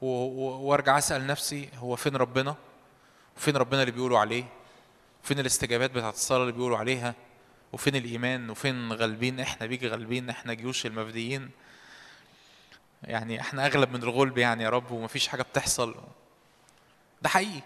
[0.02, 2.56] وارجع اسأل نفسي هو فين ربنا؟
[3.36, 4.44] وفين ربنا اللي بيقولوا عليه؟
[5.22, 7.14] فين الاستجابات بتاعت الصلاة اللي بيقولوا عليها؟
[7.72, 11.50] وفين الإيمان؟ وفين غالبين؟ إحنا بيجي غالبين إحنا جيوش المفديين.
[13.02, 15.94] يعني إحنا أغلب من الغلب يعني يا رب ومفيش حاجة بتحصل.
[17.22, 17.62] ده حقيقي.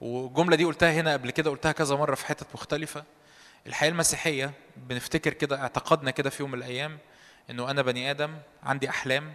[0.00, 3.04] والجمله دي قلتها هنا قبل كده قلتها كذا مرة في حتت مختلفة.
[3.66, 6.98] الحياة المسيحية بنفتكر كده اعتقدنا كده في يوم من الأيام
[7.50, 9.32] إنه أنا بني آدم عندي أحلام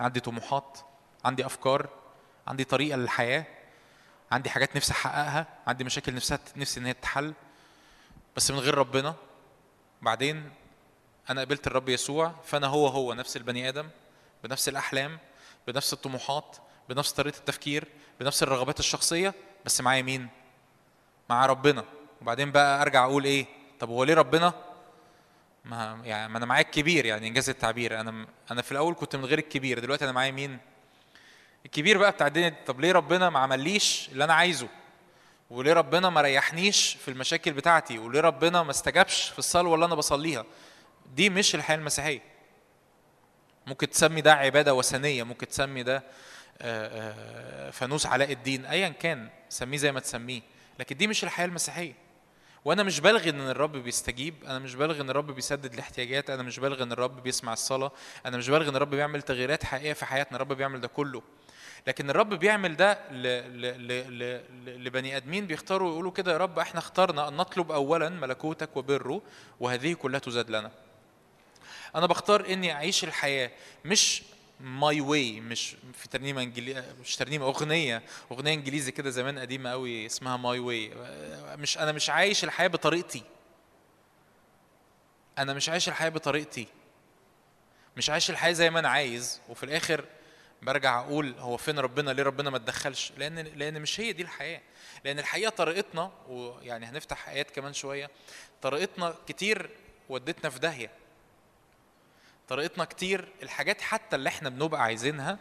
[0.00, 0.78] عندي طموحات
[1.24, 1.88] عندي أفكار
[2.46, 3.44] عندي طريقة للحياة
[4.32, 7.34] عندي حاجات نفسي أحققها عندي مشاكل نفسها نفسي إن هي تتحل.
[8.36, 9.14] بس من غير ربنا
[10.02, 10.50] بعدين
[11.30, 13.88] أنا قبلت الرب يسوع فأنا هو هو نفس البني آدم
[14.44, 15.18] بنفس الأحلام
[15.66, 16.56] بنفس الطموحات
[16.88, 17.88] بنفس طريقة التفكير
[18.20, 20.28] بنفس الرغبات الشخصية بس معايا مين؟
[21.30, 21.84] مع ربنا.
[22.22, 23.46] وبعدين بقى أرجع أقول إيه؟
[23.80, 24.52] طب هو ليه ربنا؟
[25.66, 28.00] ما يعني ما أنا معايا الكبير يعني إنجاز التعبير.
[28.00, 30.58] أنا أنا في الأول كنت من غير الكبير دلوقتي أنا معايا مين؟
[31.66, 32.54] الكبير بقى بتاع الدنيا.
[32.66, 34.68] طب ليه ربنا ما عمليش اللي أنا عايزه؟
[35.50, 39.94] وليه ربنا ما ريحنيش في المشاكل بتاعتي؟ وليه ربنا ما استجابش في الصلوة اللي أنا
[39.94, 40.44] بصليها؟
[41.14, 42.20] دي مش الحياة المسيحية.
[43.66, 46.02] ممكن تسمي ده عبادة وثنية ممكن تسمي ده آه،
[46.62, 50.42] آه، فانوس علاء الدين ايا كان سميه زي ما تسميه.
[50.78, 52.05] لكن دي مش الحياة المسيحية.
[52.66, 56.58] وأنا مش بلغي إن الرب بيستجيب أنا مش بلغي إن الرب بيسدد الاحتياجات أنا مش
[56.58, 57.92] بلغي إن الرب بيسمع الصلاة
[58.26, 61.22] أنا مش بلغي إن الرب بيعمل تغييرات حقيقية في حياتنا الرب بيعمل ده كله.
[61.86, 63.22] لكن الرب بيعمل ده ل...
[63.60, 64.18] ل...
[64.18, 64.84] ل...
[64.84, 69.22] لبني آدمين بيختاروا يقولوا كده يا رب إحنا اخترنا أن نطلب اولا ملكوتك وبره
[69.60, 70.70] وهذه كلها تزاد لنا.
[71.96, 73.50] أنا بختار إني أعيش الحياة
[73.84, 74.22] مش
[74.60, 76.84] my way مش في ترنيمة انجلي...
[77.00, 78.02] مش ترنيمة أغنية
[78.32, 80.92] أغنية إنجليزي كده زمان قديمة قوي اسمها my way
[81.56, 83.22] مش أنا مش عايش الحياة بطريقتي.
[85.38, 86.66] أنا مش عايش الحياة بطريقتي.
[87.96, 89.40] مش عايش الحياة زي ما أنا عايز.
[89.48, 90.04] وفي الآخر
[90.62, 94.60] برجع أقول هو فين ربنا؟ ليه ربنا ما اتدخلش لأن لأن مش هي دي الحياة.
[95.04, 98.10] لأن الحقيقة طريقتنا ويعني هنفتح آيات كمان شوية
[98.62, 99.70] طريقتنا كتير
[100.08, 100.90] ودتنا في داهية.
[102.48, 105.38] طريقتنا كتير الحاجات حتى اللي إحنا بنبقى عايزينها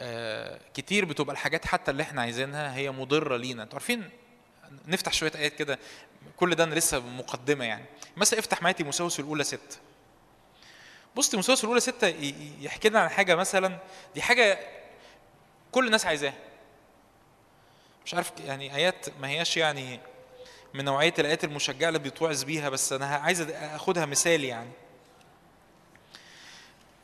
[0.00, 3.62] آه، كتير بتبقى الحاجات حتى اللي إحنا عايزينها هي مضرة لينا.
[3.62, 4.10] أنتوا عارفين
[4.86, 5.78] نفتح شوية آيات كده
[6.36, 7.84] كل ده أنا لسه مقدمة يعني.
[8.16, 9.76] مثلا افتح معايا تيموثاوس الأولى ستة.
[11.16, 12.06] بص تيموثاوس الأولى ستة
[12.60, 13.78] يحكي لنا عن حاجة مثلا
[14.14, 14.58] دي حاجة
[15.72, 16.34] كل الناس عايزاها.
[18.06, 20.00] مش عارف يعني آيات ما هياش يعني
[20.74, 24.70] من نوعية الآيات المشجعة اللي بيتوعظ بيها بس أنا عايز أخدها مثال يعني.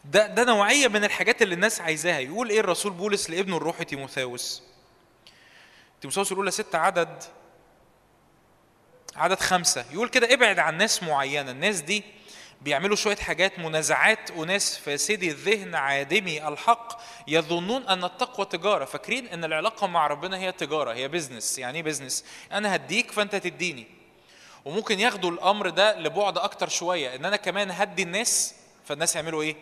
[0.05, 2.19] ده ده نوعية من الحاجات اللي الناس عايزاها.
[2.19, 4.63] يقول إيه الرسول بولس لابنه الروحي تيموثاوس؟
[6.01, 7.23] تيموثاوس الأولى ستة عدد
[9.17, 9.85] عدد خمسة.
[9.93, 11.51] يقول كده ابعد عن ناس معينة.
[11.51, 12.05] الناس دي
[12.61, 18.85] بيعملوا شوية حاجات منازعات أناس فاسدي الذهن عادمي الحق يظنون أن التقوى تجارة.
[18.85, 23.37] فاكرين أن العلاقة مع ربنا هي تجارة هي business يعني إيه business أنا هديك فأنت
[23.37, 23.87] تديني.
[24.65, 27.15] وممكن ياخدوا الأمر ده لبعد أكتر شوية.
[27.15, 28.55] أن أنا كمان هدي الناس
[28.85, 29.57] فالناس يعملوا إيه؟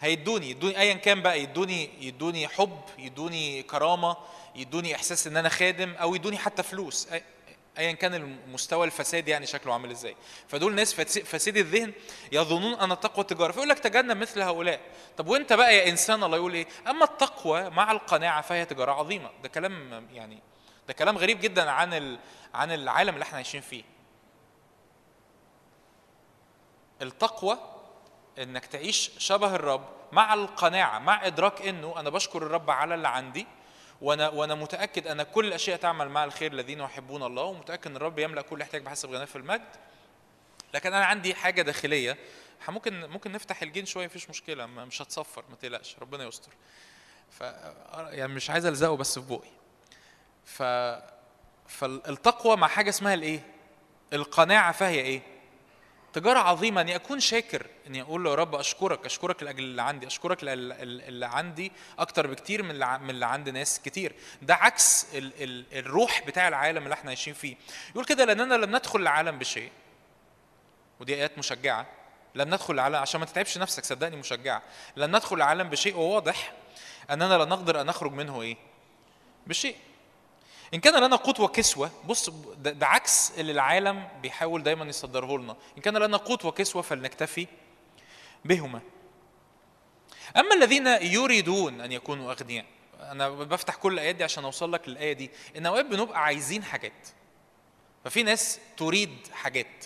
[0.00, 4.16] هيدوني يدوني ايا كان بقى يدوني يدوني حب يدوني كرامة
[4.54, 7.08] يدوني إحساس إن أنا خادم أو يدوني حتى فلوس
[7.78, 10.16] ايا كان المستوى الفساد يعني شكله عامل إزاي.
[10.48, 11.92] فدول ناس فس- فاسدي الذهن
[12.32, 13.52] يظنون أن التقوى تجارة.
[13.52, 14.80] فيقول لك تجنب مثل هؤلاء.
[15.16, 19.30] طب وأنت بقى يا إنسان الله يقول إيه؟ أما التقوى مع القناعة فهي تجارة عظيمة.
[19.42, 20.38] ده كلام يعني
[20.88, 22.18] ده كلام غريب جدا عن.
[22.54, 23.82] عن العالم اللي إحنا عايشين فيه.
[27.02, 27.58] التقوى
[28.38, 33.46] إنك تعيش شبه الرب مع القناعة مع إدراك إنه أنا بشكر الرب على اللي عندي
[34.00, 38.18] وأنا وأنا متأكد أن كل الأشياء تعمل مع الخير الذين يحبون الله ومتأكد إن الرب
[38.18, 39.76] يملأ كل احتياج بحسب غناه في المجد.
[40.74, 42.18] لكن أنا عندي حاجة داخلية
[42.68, 46.52] ممكن ممكن نفتح الجين شوية مفيش مشكلة مش هتصفر ما تقلقش ربنا يستر.
[47.30, 47.40] ف
[48.10, 49.50] يعني مش عايز ألزقه بس في بوقي
[50.44, 50.62] ف
[51.68, 53.40] فالتقوى مع حاجة اسمها الإيه؟
[54.12, 55.22] القناعة فهي إيه؟
[56.12, 56.80] تجارة عظيمة.
[56.80, 61.26] أني أكون شاكر أني أقول له يا رب أشكرك أشكرك لأجل اللي عندي أشكرك اللي
[61.26, 62.70] عندي أكتر بكتير من
[63.10, 64.14] اللي عند ناس كتير.
[64.42, 67.56] ده عكس ال ال الروح بتاع العالم اللي إحنا عايشين فيه.
[67.90, 69.70] يقول كده لأننا لم ندخل العالم بشيء.
[71.00, 71.86] ودي آيات مشجعة.
[72.34, 74.62] لم ندخل العالم عشان ما تتعبش نفسك صدقني مشجعة.
[74.96, 76.52] لم ندخل العالم بشيء وواضح.
[77.10, 78.56] أننا لا نقدر أن نخرج منه إيه؟
[79.46, 79.76] بشيء.
[80.74, 85.56] إن كان لنا قوت وكسوة بص ده, عكس اللي العالم بيحاول دايما يصدره لنا.
[85.76, 87.46] إن كان لنا قوت وكسوة فلنكتفي
[88.44, 88.80] بهما.
[90.36, 92.64] أما الذين يريدون أن يكونوا أغنياء
[93.00, 95.30] أنا بفتح كل الآيات دي عشان أوصل لك للآية دي.
[95.56, 97.08] إن أوقات بنبقى عايزين حاجات
[98.04, 99.84] ففي ناس تريد حاجات.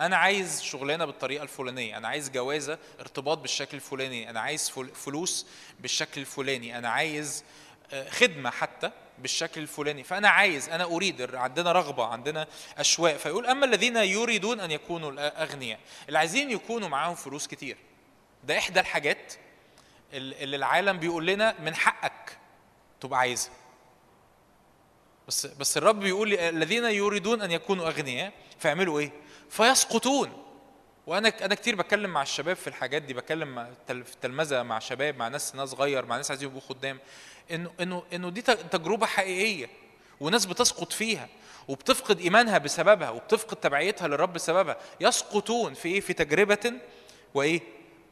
[0.00, 5.46] أنا عايز شغلانة بالطريقة الفلانية أنا عايز جوازة ارتباط بالشكل الفلاني أنا عايز فل- فلوس
[5.80, 7.44] بالشكل الفلاني أنا عايز
[7.92, 8.90] آه، خدمة حتى.
[9.22, 12.46] بالشكل الفلاني فأنا عايز أنا أريد عندنا رغبة عندنا
[12.78, 17.76] أشواق فيقول أما الذين يريدون أن يكونوا اغنياء اللي عايزين يكونوا معاهم فلوس كتير.
[18.44, 19.34] ده إحدى الحاجات
[20.12, 22.38] ال- اللي العالم بيقول لنا من حقك
[23.00, 23.52] تبقى عايزها.
[25.28, 29.10] بس بس الرب بيقول الذين يريدون أن يكونوا أغنياء فيعملوا إيه؟
[29.50, 30.44] فيسقطون.
[31.06, 35.28] وأنا أنا كتير بتكلم مع الشباب في الحاجات دي بتكلم في التلمذة مع شباب مع
[35.28, 36.98] ناس ناس صغير مع ناس عايزين يبقوا خدام.
[37.50, 39.70] انه انه إنه دي تجربة حقيقية
[40.20, 41.28] وناس بتسقط فيها
[41.68, 46.72] وبتفقد إيمانها بسببها وبتفقد تبعيتها للرب بسببها يسقطون في إيه؟ في تجربة
[47.34, 47.60] وإيه؟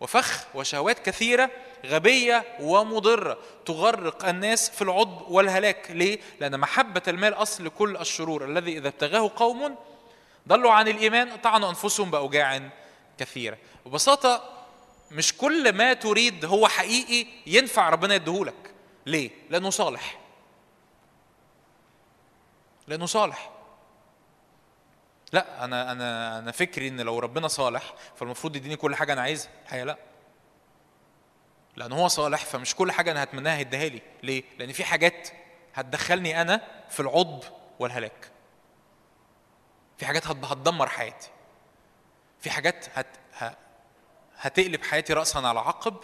[0.00, 1.50] وفخ وشهوات كثيرة
[1.86, 8.78] غبية ومضرة تغرق الناس في العضب والهلاك ليه؟ لأن محبة المال أصل كل الشرور الذي
[8.78, 9.74] إذا ابتغاه قوم
[10.48, 12.62] ضلوا عن الإيمان طعنوا أنفسهم بأوجاع
[13.18, 14.56] كثيرة ببساطة
[15.10, 18.54] مش كل ما تريد هو حقيقي ينفع ربنا يديهولك
[19.06, 20.18] ليه؟ لأنه صالح.
[22.88, 23.50] لأنه صالح.
[25.32, 29.50] لا أنا أنا أنا فكري إن لو ربنا صالح فالمفروض يديني كل حاجة أنا عايزها.
[29.64, 29.96] الحقيقة لا.
[31.76, 34.02] لأن هو صالح فمش كل حاجة أنا هتمناها هيديها لي.
[34.22, 35.28] ليه؟ لأن في حاجات
[35.74, 37.42] هتدخلني أنا في العضب
[37.78, 38.30] والهلاك.
[39.98, 41.28] في حاجات هت- هتدمر حياتي.
[42.40, 43.06] في حاجات هت
[44.38, 45.96] هتقلب حياتي راسا على عقب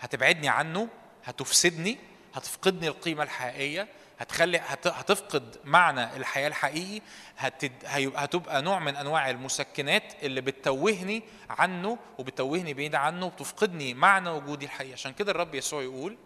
[0.00, 0.88] هتبعدني عنه
[1.24, 1.98] هتفسدني.
[2.34, 3.88] هتفقدني القيمة الحقيقية
[4.18, 7.02] هتخلي هت- هتفقد معنى الحياة الحقيقي
[7.36, 7.72] هتد...
[8.16, 14.92] هتبقى نوع من أنواع المسكنات اللي بتتوهني عنه وبتتوهني بعيد عنه وبتفقدني معنى وجودي الحقيقي.
[14.92, 16.16] عشان كده الرب يسوع يقول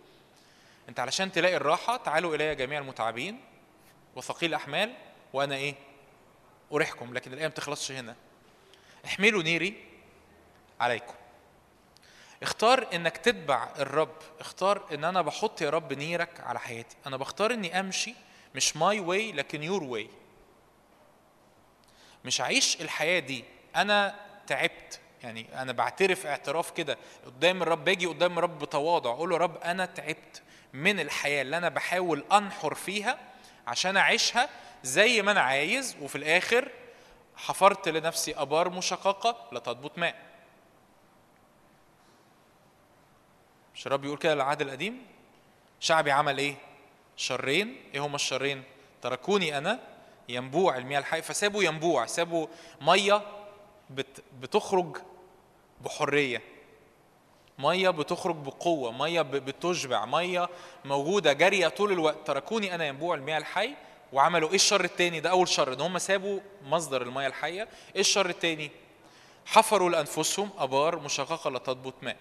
[0.88, 3.40] أنت علشان تلاقي الراحة تعالوا إلي جميع المتعبين
[4.16, 4.94] وثقيلي الأحمال
[5.32, 5.74] وأنا إيه؟
[6.72, 8.16] أريحكم لكن الايه ما بتخلصش هنا.
[9.04, 9.84] احملوا نيري
[10.80, 11.14] عليكم.
[12.42, 14.16] اختار إنك تتبع الرب.
[14.40, 16.96] اختار إن أنا بحط يا رب نيرك على حياتي.
[17.06, 18.14] أنا بختار إني أمشي
[18.54, 20.08] مش my way لكن your way
[22.24, 23.44] مش عايش الحياة دي.
[23.76, 24.14] أنا
[24.46, 25.00] تعبت.
[25.22, 26.98] يعني أنا بعترف اعتراف كده.
[27.26, 29.10] قدام الرب باجي قدام الرب بتواضع.
[29.10, 30.42] أقول له رب أنا تعبت
[30.72, 33.18] من الحياة اللي أنا بحاول أنحر فيها
[33.66, 34.48] عشان أعيشها
[34.82, 35.96] زي ما أنا عايز.
[36.00, 36.68] وفي الآخر
[37.36, 40.25] حفرت لنفسي أبار مشققة لا تضبط ماء.
[43.76, 45.06] مش الرب بيقول كده للعهد القديم؟
[45.80, 46.54] شعبي عمل إيه؟
[47.16, 47.76] شرين.
[47.94, 48.62] إيه هما الشرين؟
[49.02, 49.80] تركوني أنا
[50.28, 52.46] ينبوع المياه الحي فسابوا ينبوع سابوا
[52.80, 53.22] مية
[53.90, 54.96] بت بتخرج
[55.84, 56.42] بحرية.
[57.58, 60.48] مية بتخرج بقوة مية بتشبع مية
[60.84, 62.26] موجودة جارية طول الوقت.
[62.26, 63.74] تركوني أنا ينبوع المياه الحي
[64.12, 67.68] وعملوا إيه الشر التاني؟ ده أول شر إن هم سابوا مصدر المياه الحية.
[67.94, 68.70] إيه الشر التاني؟
[69.46, 72.16] حفروا لأنفسهم أبار مشققة لا تضبط ماء.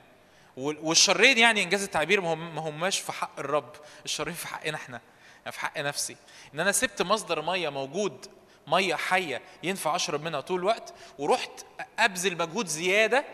[0.57, 3.76] والشرين يعني إنجاز التعبير ما هم ما هماش في حق الرب
[4.06, 5.02] الشرين في حقنا إحنا
[5.40, 6.18] يعني في حق نفسي.
[6.53, 8.26] إن أنا سبت مصدر مية موجود
[8.68, 11.65] مية حية ينفع أشرب منها طول الوقت ورحت
[11.99, 13.26] أبذل مجهود زيادة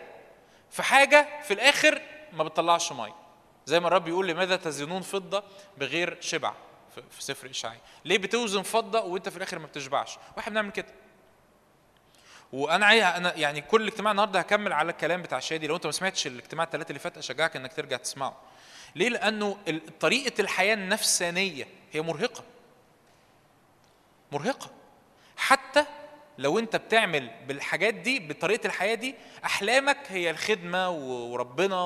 [0.70, 3.14] في حاجة في الآخر ما بتطلعش مية.
[3.66, 5.42] زي ما الرب يقول لماذا تزنون فضة
[5.78, 6.54] بغير شبع
[7.10, 11.01] في سفر اشعياء ليه بتوزن فضة وأنت في الآخر ما بتشبعش؟ واحد بنعمل كده.
[12.52, 15.66] وأنا عايز أنا يعني كل اجتماع النهارده هكمل على الكلام بتاع شادي.
[15.66, 18.36] لو انت ما سمعتش الاجتماع الثلاثه اللي فات اشجعك انك ترجع تسمعه.
[18.96, 19.58] ليه؟ لأنه
[20.00, 22.44] طريقة الحياة النفسانية هي مرهقة.
[24.32, 24.70] مرهقة.
[25.36, 25.84] حتى
[26.38, 29.14] لو انت بتعمل بالحاجات دي بطريقة الحياة دي
[29.44, 31.76] أحلامك هي الخدمة وربنا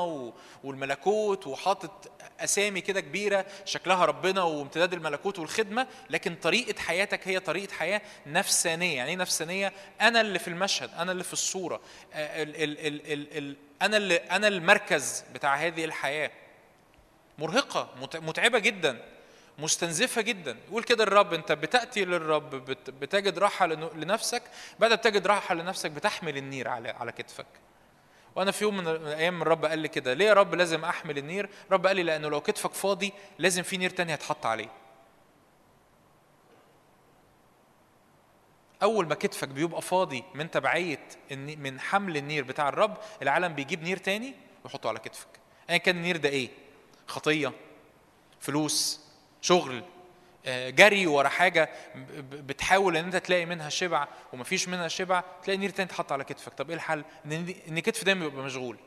[0.65, 2.11] والملكوت وحاطط
[2.41, 8.97] أسامي كده كبيرة شكلها ربنا وامتداد الملكوت والخدمة لكن طريقة حياتك هي طريقة حياة نفسانية.
[8.97, 11.81] يعني إيه نفسانية؟ أنا اللي في المشهد أنا اللي في الصورة.
[12.15, 16.31] ال ال ال ال ال أنا اللي أنا المركز بتاع هذه الحياة.
[17.39, 19.03] مرهقة مت- متعبة جدا.
[19.59, 20.57] مستنزفة جدا.
[20.69, 24.43] يقول كده الرب أنت بتأتي للرب بت- بتجد راحة لن- لنفسك.
[24.79, 27.47] بعد بتجد راحة لنفسك بتحمل النير على على كتفك.
[28.37, 31.49] وأنا في يوم من الأيام الرب قال لي كده ليه يا رب لازم أحمل النير؟
[31.67, 34.69] الرب قال لي لأنه لو كتفك فاضي لازم في نير تاني هتحط عليه.
[38.83, 43.97] أول ما كتفك بيبقى فاضي من تبعية من حمل النير بتاع الرب العالم بيجيب نير
[43.97, 44.35] تاني
[44.65, 45.29] ويحطه على كتفك.
[45.71, 46.49] ايا كان النير ده إيه؟
[47.07, 47.53] خطية
[48.41, 49.06] فلوس
[49.47, 49.85] شغل
[50.47, 51.71] آه، جري ورا حاجة
[52.31, 56.55] بتحاول إن أنت تلاقي منها شبع ومفيش منها شبع تلاقي نير تاني اتحط على كتفك.
[56.55, 57.05] طب إيه الحل؟
[57.69, 58.79] إن كتف دايما بيبقى مشغول.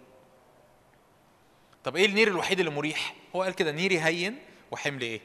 [1.84, 4.40] طب إيه النير الوحيد اللي مريح؟ هو قال كده نيري هين
[4.72, 5.22] وحملي إيه؟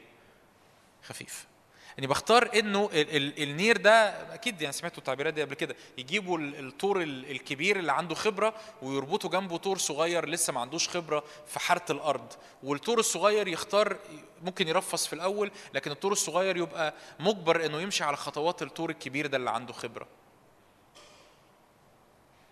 [1.03, 1.47] خفيف.
[1.99, 3.93] اني بختار انه ال- ال- النير ده
[4.33, 8.53] أكيد يعني سمعتوا التعبيرات دي قبل كده يجيبوا ال- الطور ال- الكبير اللي عنده خبرة
[8.81, 12.33] ويربطوا جنبه طور صغير لسه ما عندوش خبرة في حارة الأرض.
[12.63, 13.97] والطور الصغير يختار
[14.43, 19.27] ممكن يرفص في الأول لكن الطور الصغير يبقى مجبر إنه يمشي على خطوات الطور الكبير
[19.27, 20.07] ده اللي عنده خبرة.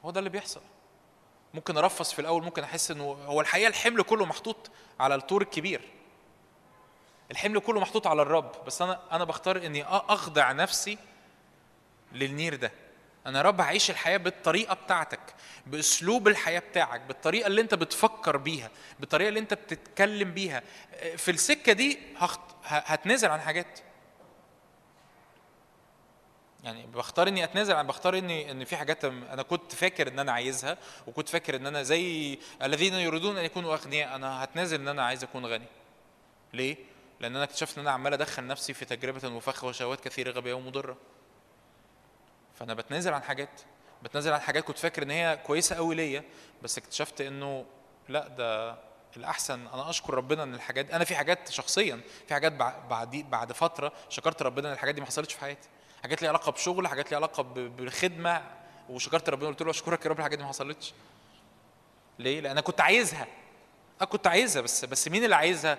[0.05, 0.61] هو ده اللي بيحصل.
[1.53, 5.81] ممكن أرفص في الأول ممكن أحس إنه هو الحقيقة الحمل كله محطوط على الطور الكبير.
[7.33, 10.97] الحمل كله محطوط على الرب بس أنا أنا بختار إني أخضع نفسي
[12.11, 12.71] للنير ده.
[13.25, 15.19] أنا رب هعيش الحياة بالطريقة بتاعتك
[15.67, 18.69] بأسلوب الحياة بتاعك بالطريقة اللي أنت بتفكر بيها
[18.99, 20.61] بالطريقة اللي أنت بتتكلم بيها.
[21.17, 22.39] في السكة دي هخت...
[22.39, 23.79] ه- هتنازل عن حاجات.
[26.63, 30.31] يعني بختار إني أتنازل عن بختار إني إن في حاجات أنا كنت فاكر إن أنا
[30.31, 30.77] عايزها
[31.07, 35.23] وكنت فاكر إن أنا زي الذين يريدون أن يكونوا أغنياء أنا هتنازل إن أنا عايز
[35.23, 35.65] أكون غني.
[36.53, 36.75] ليه؟
[37.23, 40.97] لأن أنا اكتشفت إن أنا عمال أدخل نفسي في تجربة وفخ وشهوات كثيرة غبية ومضرة.
[42.59, 43.49] فأنا بتنازل عن حاجات
[44.03, 46.23] بتنازل عن حاجات كنت فاكر إن هي كويسة قوي ليا
[46.63, 47.65] بس اكتشفت إنه
[48.09, 48.75] لأ ده
[49.17, 53.51] الأحسن أنا أشكر ربنا إن الحاجات أنا في حاجات شخصيا في حاجات بع- بعد بعد
[53.51, 55.69] فترة شكرت ربنا إن الحاجات دي ما حصلتش في حياتي.
[56.03, 58.41] حاجات ليها علاقة بشغل حاجات ليها علاقة ب- بالخدمة
[58.89, 60.93] وشكرت ربنا قلت له أشكرك يا رب الحاجات دي ما حصلتش.
[62.19, 63.27] ليه؟ لأن أنا كنت عايزها.
[64.01, 65.77] أنا كنت عايزها بس بس مين اللي عايزها؟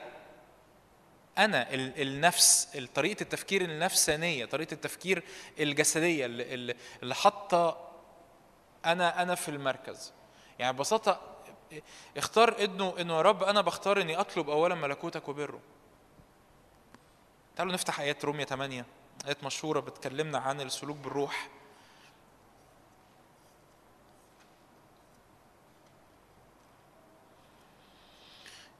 [1.39, 5.23] أنا ال- النفس ال- طريقة التفكير النفسانية طريقة التفكير
[5.61, 7.89] الجسدية اللي حاطة
[8.85, 10.12] أنا أنا في المركز.
[10.59, 11.20] يعني ببساطة
[12.16, 15.61] اختار انه إنه يا رب أنا بختار إني أطلب اولا ملكوتك وبره.
[17.56, 18.86] تعالوا نفتح آيات رومية 8
[19.27, 21.48] آيات مشهورة بتكلمنا عن السلوك بالروح.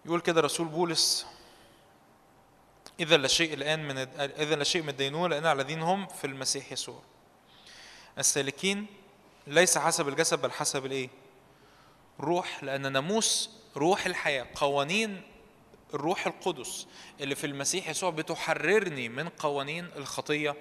[0.07, 1.27] يقول كده رسول بولس
[3.01, 6.27] إذا لا شيء الآن من إذا لا شيء من الدينونة لأن على الذين هم في
[6.27, 7.03] المسيح يسوع
[8.19, 8.87] السالكين
[9.47, 11.09] ليس حسب الجسد بل حسب الإيه؟
[12.21, 15.23] روح لأن ناموس روح الحياة قوانين
[15.95, 16.87] الروح القدس
[17.21, 20.57] اللي في المسيح يسوع بتحررني من قوانين الخطية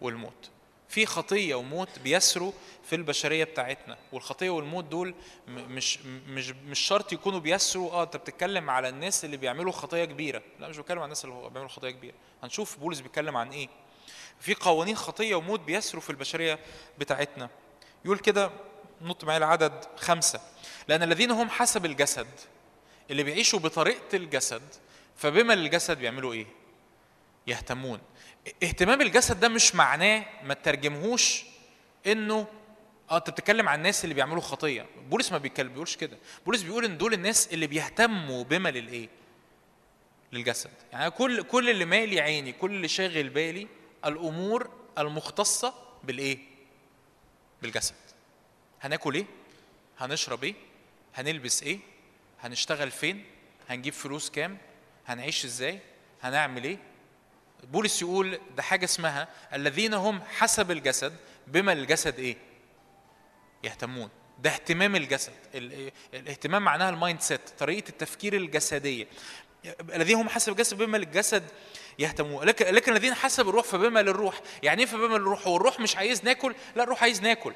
[0.00, 0.50] والموت
[0.88, 2.52] في خطية وموت بيسروا
[2.84, 3.98] في البشرية بتاعتنا.
[4.12, 5.14] والخطية والموت دول
[5.48, 5.98] مش
[6.28, 7.92] مش مش شرط يكونوا بيسروا.
[7.92, 10.42] آه انت بتتكلم على الناس اللي بيعملوا خطية كبيرة.
[10.60, 12.14] لا مش بتكلم عن الناس اللي بيعملوا خطية كبيرة.
[12.42, 13.68] هنشوف بولس بيتكلم عن إيه.
[14.40, 16.58] في قوانين خطية وموت بيسروا في البشرية
[16.98, 17.50] بتاعتنا.
[18.04, 18.50] يقول كده
[19.02, 20.40] نط معايا العدد خمسة.
[20.88, 22.26] لأن الذين هم حسب الجسد
[23.10, 24.62] اللي بيعيشوا بطريقة الجسد
[25.16, 26.46] فبما للجسد بيعملوا إيه؟
[27.46, 28.00] يهتمون.
[28.62, 31.44] اهتمام الجسد ده مش معناه ما تترجمهوش
[32.06, 32.46] انه
[33.10, 34.86] آه انت بتتكلم عن الناس اللي بيعملوا خطية.
[35.10, 36.18] بولس ما بيقولش كده.
[36.46, 39.08] بولس بيقول إن دول الناس اللي بيهتموا بما للإيه؟
[40.32, 40.70] للجسد.
[40.92, 43.68] يعني كل كل اللي مالي عيني كل اللي شاغل بالي
[44.04, 45.74] الأمور المختصة
[46.04, 46.38] بالإيه؟
[47.62, 47.94] بالجسد.
[48.80, 49.26] هناكل إيه؟
[49.98, 50.54] هنشرب إيه؟
[51.14, 51.78] هنلبس إيه؟
[52.40, 53.24] هنشتغل فين؟
[53.68, 54.58] هنجيب فلوس كام؟
[55.06, 55.78] هنعيش إزاي؟
[56.22, 56.78] هنعمل إيه؟
[57.64, 61.16] بولس يقول ده حاجة اسمها الذين هم حسب الجسد
[61.46, 62.36] بما للجسد إيه؟
[63.64, 64.08] يهتمون.
[64.38, 65.32] ده اهتمام الجسد.
[65.54, 69.06] ال- الاهتمام معناها ال mindset طريقة التفكير الجسدية.
[69.94, 71.42] الذين هم حسب الجسد بما للجسد
[71.98, 72.44] يهتمون.
[72.44, 74.40] لكن لكن الذين حسب الروح فبما للروح.
[74.62, 77.54] يعني إيه فبما للروح؟ هو الروح مش عايز ناكل؟ لا الروح عايز ناكل.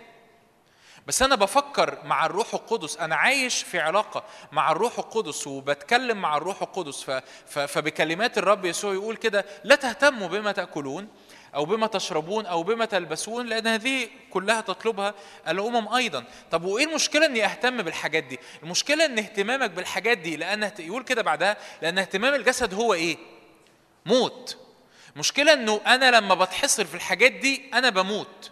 [1.06, 6.36] بس أنا بفكر مع الروح القدس أنا عايش في علاقة مع الروح القدس وبتكلم مع
[6.36, 7.10] الروح القدس.
[7.46, 11.08] فبكلمات الرب يسوع يقول كده لا تهتموا بما تأكلون
[11.54, 15.14] أو بما تشربون أو بما تلبسون لأن هذه كلها تطلبها
[15.48, 16.24] الأمم أيضا.
[16.50, 21.22] طب وإيه المشكلة إني أهتم بالحاجات دي؟ المشكلة إن اهتمامك بالحاجات دي لأن يقول كده
[21.22, 23.16] بعدها لأن اهتمام الجسد هو إيه؟
[24.06, 24.58] موت.
[25.16, 28.50] مشكلة إنه أنا لما بتحصر في الحاجات دي أنا بموت.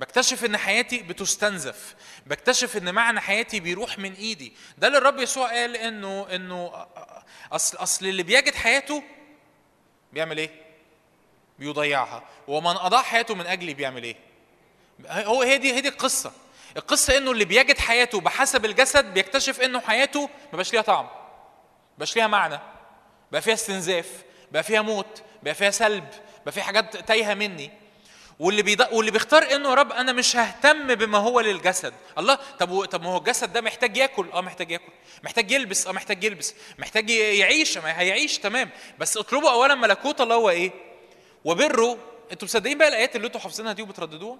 [0.00, 1.94] بكتشف إن حياتي بتستنزف.
[2.26, 4.52] بكتشف إن معنى حياتي بيروح من إيدي.
[4.78, 6.86] ده اللي الرب يسوع قال إنه إنه
[7.52, 9.02] أصل أصل اللي بيجد حياته
[10.12, 10.50] بيعمل إيه؟
[11.58, 12.22] بيضيعها.
[12.48, 14.16] ومن أضاع حياته من أجلي بيعمل إيه؟
[15.08, 16.32] هو هي دي هي دي القصة.
[16.76, 21.08] القصة إنه اللي بيجد حياته بحسب الجسد بيكتشف إنه حياته ما بقاش ليها طعم.
[21.98, 22.60] بقاش ليها معنى.
[23.32, 24.24] بقى فيها استنزاف.
[24.52, 25.22] بقى فيها موت.
[25.42, 26.08] بقى فيها سلب.
[26.44, 27.70] بقى فيها حاجات تايهة مني.
[28.40, 28.92] واللي بيض...
[28.92, 31.94] واللي بيختار انه يا رب أنا مش ههتم بما هو للجسد.
[32.18, 32.84] الله طب و...
[32.84, 34.30] طب ما هو الجسد ده محتاج ياكل.
[34.32, 34.92] آه محتاج ياكل.
[35.22, 35.86] محتاج يلبس.
[35.86, 36.54] آه محتاج يلبس.
[36.78, 37.78] محتاج يعيش.
[37.78, 38.38] ما هيعيش.
[38.38, 38.70] تمام.
[38.98, 40.72] بس اطلبوا اولا ملكوت الله هو إيه؟
[41.44, 41.98] وبره.
[42.32, 44.38] أنتوا مصدقين بقى الآيات اللي أنتوا حافظينها دي وبترددوها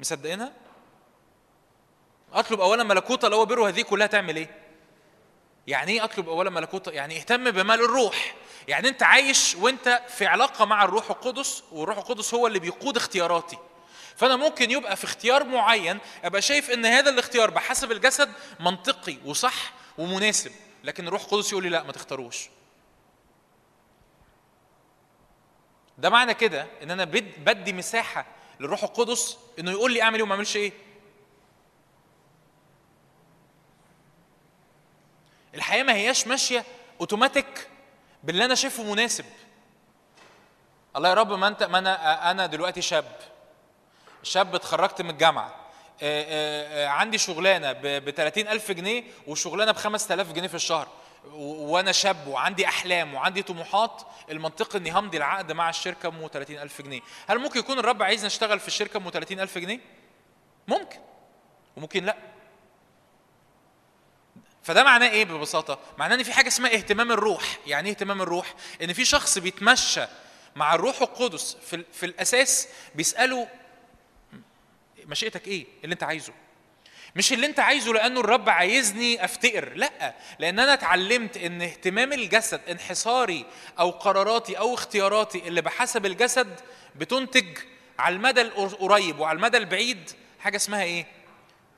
[0.00, 0.52] مصدقينها؟
[2.32, 4.50] اطلب اولا ملكوت الله وبره هذه كلها تعمل إيه؟
[5.66, 8.34] يعني إيه أطلب أولا ملكوت يعني اهتم بمال الروح.
[8.68, 13.58] يعني أنت عايش وأنت في علاقة مع الروح القدس والروح القدس هو اللي بيقود اختياراتي.
[14.16, 19.72] فأنا ممكن يبقى في اختيار معين أبقى شايف إن هذا الاختيار بحسب الجسد منطقي وصح
[19.98, 20.52] ومناسب
[20.84, 22.48] لكن الروح القدس يقول لي لا ما تختاروش.
[25.98, 28.26] ده معنى كده إن أنا بد- بدي مساحة
[28.60, 30.72] للروح القدس إنه يقول لي أعمل إيه وما أعملش إيه؟
[35.60, 36.64] الحياة ما هياش ماشية
[37.00, 37.68] اوتوماتيك
[38.22, 39.24] باللي أنا شايفه مناسب.
[40.96, 43.16] الله يا رب ما انت ما أنا أنا دلوقتي شاب.
[44.22, 45.46] شاب اتخرجت من الجامعة.
[45.46, 45.54] آه،
[46.02, 50.88] آه، آه، عندي شغلانة ب 30000 جنيه وشغلانة ب 5000 جنيه في الشهر.
[51.32, 57.00] وأنا شاب وعندي أحلام وعندي طموحات المنطقي إني همضي العقد مع الشركة أم 30000 جنيه.
[57.26, 59.80] هل ممكن يكون الرب عايزني أشتغل في الشركة أم 30000 جنيه؟
[60.68, 60.98] ممكن.
[61.76, 62.16] وممكن لا.
[64.62, 67.58] فده معناه إيه ببساطة؟ معناه إن في حاجة اسمها اهتمام الروح.
[67.66, 70.04] يعني إيه اهتمام الروح؟ إن في شخص بيتمشى
[70.56, 73.48] مع الروح القدس في, في الأساس بيسأله
[75.06, 76.32] مشيئتك إيه؟ اللي أنت عايزه.
[77.16, 80.14] مش اللي أنت عايزه لأنه الرب عايزني افتقر لأ.
[80.38, 83.46] لأن أنا اتعلمت إن اهتمام الجسد انحصاري
[83.78, 86.60] أو قراراتي أو اختياراتي اللي بحسب الجسد
[86.96, 87.58] بتنتج
[87.98, 90.10] على المدى القريب وعلى المدى البعيد
[90.40, 91.06] حاجة اسمها إيه؟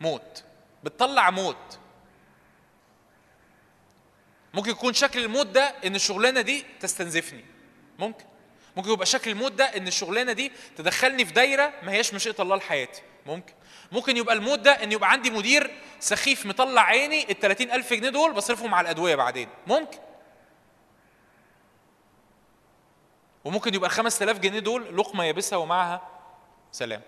[0.01, 0.45] موت.
[0.85, 1.79] بتطلع موت.
[4.55, 7.45] ممكن يكون شكل الموت ده إن الشغلانة دي تستنزفني.
[7.99, 8.25] ممكن.
[8.77, 12.57] ممكن يبقى شكل الموت ده إن الشغلانة دي تدخلني في دايرة ما هياش مشيئة الله
[12.57, 13.03] لحياتي.
[13.27, 13.53] ممكن.
[13.93, 15.71] ممكن يبقى الموت ده إن يبقى عندي مدير
[16.01, 19.49] سخيف مطلع عيني ال 30000 جنيه دول بصرفهم على الأدوية بعدين.
[19.67, 19.99] ممكن.
[23.45, 26.09] وممكن يبقى ال 5000 جنيه دول لقمة يابسة ومعها
[26.73, 27.03] سلام.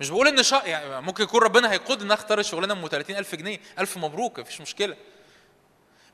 [0.00, 0.62] مش بقول إن شا...
[0.66, 3.60] يعني ممكن يكون ربنا هيقود إن أختار الشغلانة ام 30000 جنيه.
[3.78, 4.96] ألف مبروك مفيش مشكلة.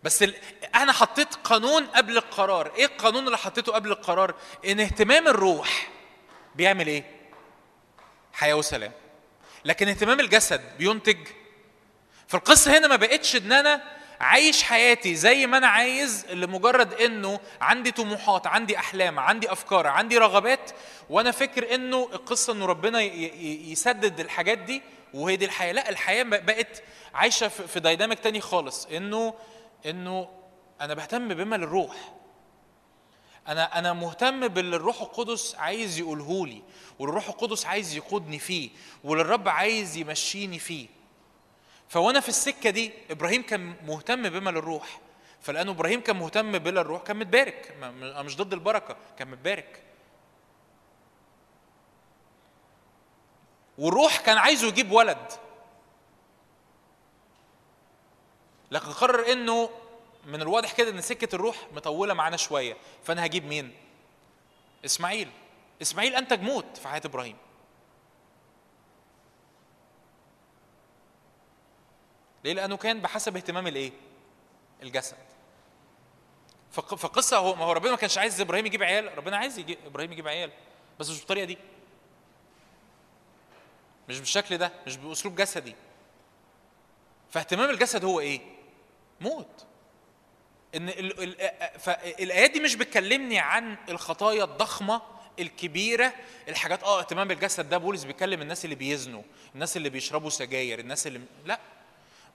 [0.06, 0.34] بس ال...
[0.74, 2.72] أنا حطيت قانون قبل القرار.
[2.76, 4.34] إيه القانون اللي حطيته قبل القرار؟
[4.66, 5.88] إن اهتمام الروح
[6.54, 7.04] بيعمل إيه؟
[8.32, 8.92] حياة وسلام.
[9.64, 11.18] لكن اهتمام الجسد بينتج.
[12.28, 13.82] فالقصة هنا ما بقتش إن أنا
[14.20, 20.18] عايش حياتي زي ما أنا عايز لمجرد إنه عندي طموحات عندي أحلام عندي أفكار عندي
[20.18, 20.70] رغبات
[21.10, 23.00] وأنا فاكر إنه القصة إنه ربنا
[23.70, 24.82] يسدد الحاجات دي
[25.14, 25.72] وهي دي الحياة.
[25.72, 26.82] لا الحياة بقت
[27.14, 28.86] عايشة في دايناميك تاني خالص.
[28.86, 29.34] إنه
[29.86, 30.28] إنه
[30.80, 32.12] أنا بهتم بما للروح.
[33.48, 36.62] أنا أنا مهتم باللي الروح القدس عايز يقوله لي
[36.98, 38.70] والروح القدس عايز يقودني فيه
[39.04, 40.86] والرب عايز يمشيني فيه.
[41.88, 45.00] فوانا في السكة دي إبراهيم كان مهتم بما للروح.
[45.40, 47.74] فلأنه إبراهيم كان مهتم بلا الروح كان متبارك.
[47.82, 49.82] أنا مش ضد البركة كان متبارك.
[53.78, 55.32] والروح كان عايزه يجيب ولد.
[58.70, 59.70] لكن قرر انه
[60.26, 62.76] من الواضح كده إن سكة الروح مطولة معانا شوية.
[63.04, 63.74] فأنا هجيب مين؟
[64.84, 65.30] إسماعيل.
[65.82, 67.36] إسماعيل أنتج موت في حياة إبراهيم.
[72.44, 73.92] ليه؟ لأنه كان بحسب اهتمام الإيه؟
[74.82, 75.16] الجسد.
[76.72, 79.18] فق- فقصة هو ما هو ربنا ما كانش عايز إبراهيم يجيب عيال.
[79.18, 80.50] ربنا عايز يجيب إبراهيم يجيب عيال.
[80.98, 81.58] بس مش بالطريقة دي.
[84.08, 84.72] مش بالشكل ده.
[84.86, 85.74] مش بأسلوب جسدي.
[87.30, 88.55] فاهتمام الجسد هو إيه؟
[89.20, 89.66] موت.
[90.74, 95.02] إن ال- ال- فالايات دي مش بتكلمني عن الخطايا الضخمة
[95.38, 96.12] الكبيرة
[96.48, 97.78] الحاجات آه اهتمام بالجسد ده.
[97.78, 99.22] بولس بيكلم الناس اللي بيزنوا
[99.54, 101.60] الناس اللي بيشربوا سجاير الناس اللي لا.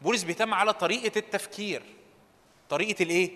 [0.01, 1.83] بولس بيهتم على طريقة التفكير.
[2.69, 3.31] طريقة الإيه؟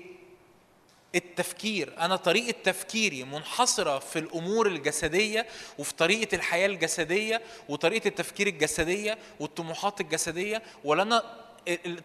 [1.15, 1.93] التفكير.
[1.99, 5.45] أنا طريقة تفكيري منحصرة في الأمور الجسدية
[5.77, 11.44] وفي طريقة الحياة الجسدية وطريقة التفكير الجسدية والطموحات الجسدية ولا أنا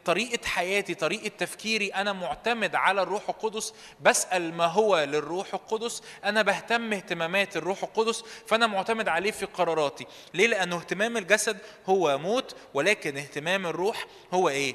[0.05, 6.43] طريقة حياتي طريقة تفكيري أنا معتمد على الروح القدس بسأل ما هو للروح القدس أنا
[6.43, 12.57] بهتم اهتمامات الروح القدس فأنا معتمد عليه في قراراتي ليه؟ لأنه اهتمام الجسد هو موت
[12.75, 14.75] ولكن اهتمام الروح هو إيه؟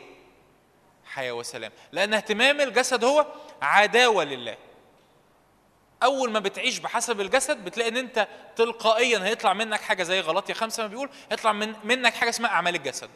[1.06, 3.26] حياة وسلام لأن اهتمام الجسد هو
[3.62, 4.58] عداوة لله
[6.04, 10.84] أول ما بتعيش بحسب الجسد بتلاقي إن أنت تلقائيا هيطلع منك حاجة زي غلطية خمسة
[10.84, 13.10] ما بيقول هيطلع من منك حاجة اسمها أعمال الجسد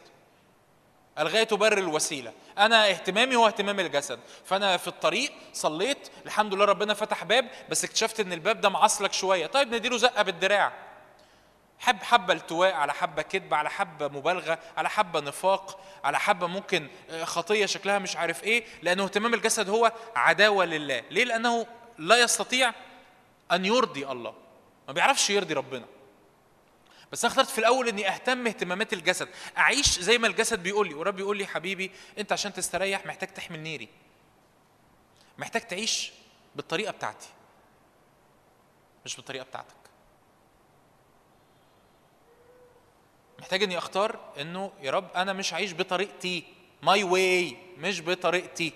[1.18, 2.32] الغايه تبرر الوسيلة.
[2.58, 4.20] أنا اهتمامي هو اهتمام الجسد.
[4.44, 9.12] فأنا في الطريق صليت الحمد لله ربنا فتح باب بس اكتشفت إن الباب ده معصلك
[9.12, 9.46] شوية.
[9.46, 10.72] طيب نديله زقة بالدراع.
[11.78, 16.88] حب حبة التواء على حبة كذب على حبة مبالغة على حبة نفاق على حبة ممكن
[17.10, 18.64] آه، خطية شكلها مش عارف إيه.
[18.82, 21.02] لأنه اهتمام الجسد هو عداوة لله.
[21.10, 21.66] ليه؟ لأنه
[21.98, 22.72] لا يستطيع
[23.52, 24.34] أن يرضي الله.
[24.88, 25.84] ما بيعرفش يرضي ربنا.
[27.12, 29.28] بس أنا اخترت في الأول إني أهتم اهتمامات الجسد.
[29.58, 33.60] أعيش زي ما الجسد بيقول لي والرب يقول لي حبيبي أنت عشان تستريح محتاج تحمل
[33.60, 33.88] نيري
[35.38, 36.12] محتاج تعيش
[36.56, 37.28] بالطريقة بتاعتي
[39.04, 39.74] مش بالطريقة بتاعتك.
[43.38, 46.44] محتاج إني أختار إنه يا رب أنا مش هعيش بطريقتي
[46.82, 48.72] my way مش بطريقتي.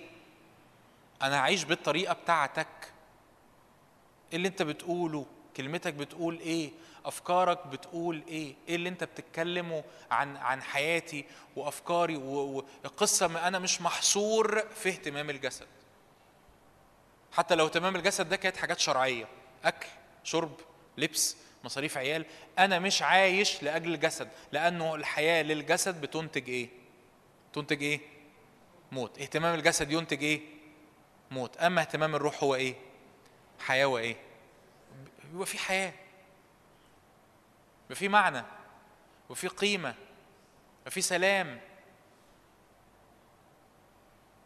[1.21, 2.93] أنا هعيش بالطريقة بتاعتك.
[4.33, 5.25] اللي أنت بتقوله
[5.57, 6.71] كلمتك بتقول إيه؟
[7.07, 11.25] أفكارك بتقول إيه؟ إيه اللي أنت بتتكلمه عن عن حياتي
[11.55, 15.67] وأفكاري والقصة ما أنا مش محصور في اهتمام الجسد.
[17.31, 19.27] حتى لو اهتمام الجسد ده كانت حاجات شرعية.
[19.63, 19.87] أكل
[20.23, 20.51] شرب
[20.97, 22.25] لبس مصاريف عيال.
[22.59, 26.69] أنا مش عايش لأجل الجسد لأنه الحياة للجسد بتنتج إيه؟
[27.53, 27.99] تنتج إيه؟
[28.91, 29.19] موت.
[29.21, 30.41] اهتمام الجسد ينتج إيه؟
[31.31, 31.57] موت.
[31.57, 32.75] أما اهتمام الروح هو إيه؟
[33.59, 34.15] حياة وايه
[35.33, 35.93] يبقى في حياة.
[37.85, 38.43] يبقى في معنى
[39.29, 39.95] وفي قيمة
[40.87, 41.59] وفي سلام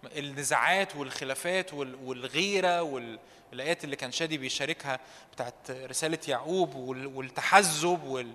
[0.05, 4.99] النزاعات والخلافات وال- والغيرة والايات اللي كان شادي بيشاركها
[5.33, 8.33] بتاعت رسالة يعقوب وال- والتحزب وال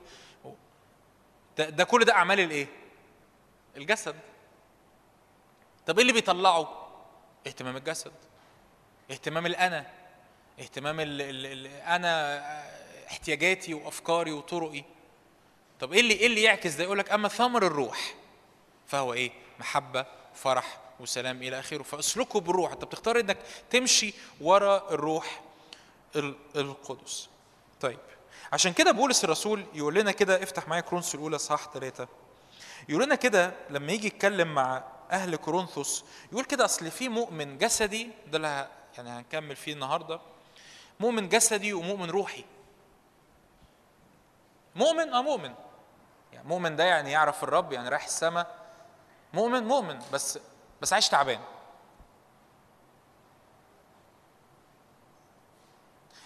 [1.59, 2.66] ده, ده كل ده أعمال الإيه؟
[3.76, 4.16] الجسد
[5.86, 6.89] طب إيه اللي بيطلعه؟
[7.47, 8.12] اهتمام الجسد
[9.10, 9.86] اهتمام الأنا
[10.60, 12.39] اهتمام ال ال ال أنا
[13.06, 14.85] احتياجاتي وأفكاري وطرقي
[15.81, 18.15] طب إيه اللي إيه اللي يعكس ده؟ يقول لك أما ثمر الروح
[18.87, 21.83] فهو إيه؟ محبة فرح وسلام إلى آخره.
[21.83, 22.73] فاسلكوا بالروح.
[22.73, 23.39] أنت بتختار إنك
[23.71, 25.43] تمشي ورا الروح
[26.17, 27.29] ال- القدس.
[27.81, 27.99] طيب
[28.53, 32.09] عشان كده بولس الرسول يقول لنا كده افتح معايا كرونس الأولى صح ثلاثة
[32.89, 38.09] يقول لنا كده لما يجي يتكلم مع أهل كورنثوس يقول كده أصل في مؤمن جسدي
[38.27, 40.21] ده اللي يعني هنكمل فيه النهارده.
[41.01, 42.45] مؤمن جسدي ومؤمن روحي.
[44.75, 45.55] مؤمن؟ آه مؤمن.
[46.35, 48.55] يعني مؤمن ده يعني يعرف الرب يعني رايح السماء.
[49.32, 50.39] مؤمن مؤمن بس
[50.81, 51.40] بس عايش تعبان.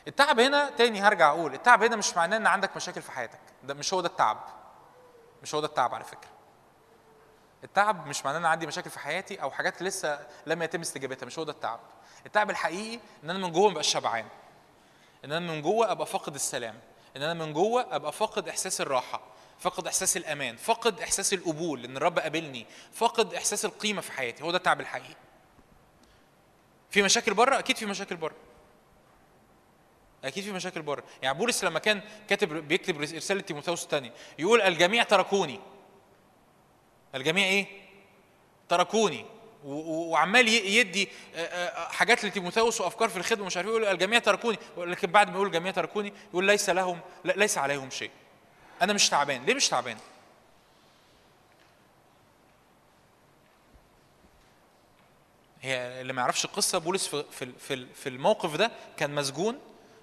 [0.09, 3.41] التعب هنا تاني هرجع أقول التعب هنا مش معناه إن عندك مشاكل في حياتك.
[3.63, 4.39] ده مش هو ده التعب.
[5.43, 6.31] مش هو ده التعب على فكرة.
[7.65, 11.27] التعب مش معناه إن عندي مشاكل في حياتي أو حاجات لسه لم يتم استجابتها.
[11.27, 11.81] مش هو ده التعب.
[12.27, 14.27] التعب الحقيقي إن أنا من جوه مبقاش شبعان.
[15.25, 16.81] إن أنا من جوه أبقى فاقد السلام.
[17.17, 19.21] إن أنا من جوه أبقى فاقد إحساس الراحة.
[19.59, 24.51] فاقد إحساس الأمان فاقد إحساس القبول إن الرب قابلني فاقد إحساس القيمة في حياتي هو
[24.51, 25.17] ده التعب الحقيقي.
[26.91, 28.37] في مشاكل بره؟ أكيد في مشاكل بره.
[30.25, 31.05] أكيد في مشاكل بره.
[31.23, 35.61] يعني بولس لما كان كاتب بيكتب رسالة تيموثاوس الثانية يقول الجميع تركوني.
[37.15, 37.67] الجميع إيه؟
[38.69, 39.27] تركوني.
[39.65, 41.09] وعمال يدي
[41.75, 44.59] حاجات لتيموثاوس وأفكار في الخدمة ومش عارف إيه، يقول الجميع تركوني.
[44.77, 48.11] لكن بعد ما يقول الجميع تركوني يقول ليس لهم ليس عليهم شيء.
[48.83, 49.45] أنا مش تعبان.
[49.45, 49.97] ليه مش تعبان؟
[55.63, 57.25] هي اللي ما يعرفش القصة بولس في
[57.59, 59.59] في في الموقف ده كان مسجون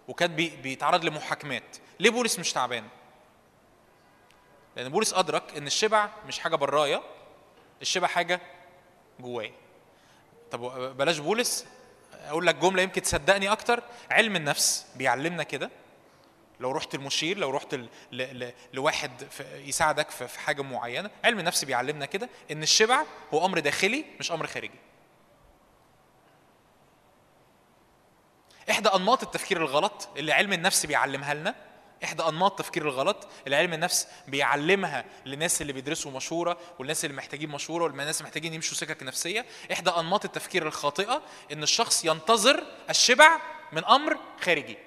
[0.08, 1.78] وكان بي بيتعرض لمحاكمات.
[2.00, 2.88] ليه بولس مش تعبان؟
[4.76, 7.02] لأن بولس أدرك إن الشبع مش حاجة برايا
[7.82, 8.42] الشبع حاجة
[9.20, 9.52] جوايا.
[10.52, 10.62] طب
[10.98, 11.66] بلاش بولس
[12.14, 13.84] أقول لك جملة يمكن تصدقني أكتر.
[14.12, 15.70] علم النفس بيعلمنا كده.
[16.60, 17.80] لو رحت المشير لو رحت.
[18.74, 21.10] لواحد يساعدك في في حاجة معينة.
[21.24, 23.04] علم النفس بيعلمنا كده إن الشبع
[23.34, 24.80] هو أمر داخلي مش أمر خارجي.
[28.70, 31.56] إحدى أنماط التفكير الغلط اللي علم النفس بيعلمها لنا
[32.04, 37.50] إحدى أنماط التفكير الغلط اللي علم النفس بيعلمها للناس اللي بيدرسوا مشورة والناس اللي محتاجين
[37.50, 39.46] مشورة والناس اللي محتاجين يمشوا سكك نفسية.
[39.72, 41.22] إحدى أنماط التفكير الخاطئة
[41.52, 43.40] إن الشخص ينتظر الشبع
[43.72, 44.78] من أمر خارجي.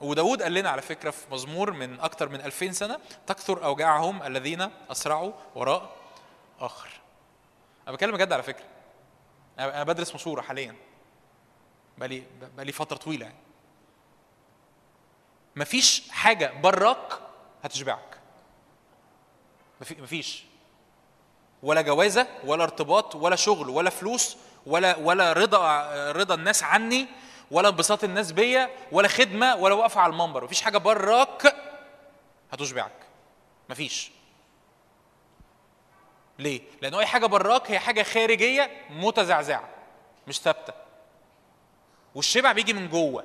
[0.00, 4.70] وداود قال لنا على فكرة في مزمور من أكتر من 2000 سنة تكثر أوجاعهم الذين
[4.90, 5.96] أسرعوا وراء
[6.60, 6.88] آخر.
[7.88, 8.42] أنا بتكلم بجد على
[9.58, 10.74] أنا أنا بدرس مشوره حاليا.
[11.98, 12.22] بقالي
[12.56, 13.38] بقالي فترة طويلة يعني.
[15.56, 17.20] مفيش حاجة براك
[17.64, 18.18] هتشبعك.
[19.80, 20.44] مفي- مفيش.
[21.62, 24.36] ولا جوازة ولا ارتباط ولا شغل ولا فلوس
[24.66, 27.06] ولا ولا رضا رضا الناس عني
[27.50, 31.56] ولا انبساط الناس بيا ولا خدمة ولا وقفة على المنبر مفيش حاجة براك
[32.52, 32.92] هتشبعك
[33.70, 34.10] مفيش
[36.38, 39.68] ليه؟ لأن أي حاجة براك هي حاجة خارجية متزعزعة
[40.28, 40.72] مش ثابتة.
[42.14, 43.24] والشبع بيجي من جوه.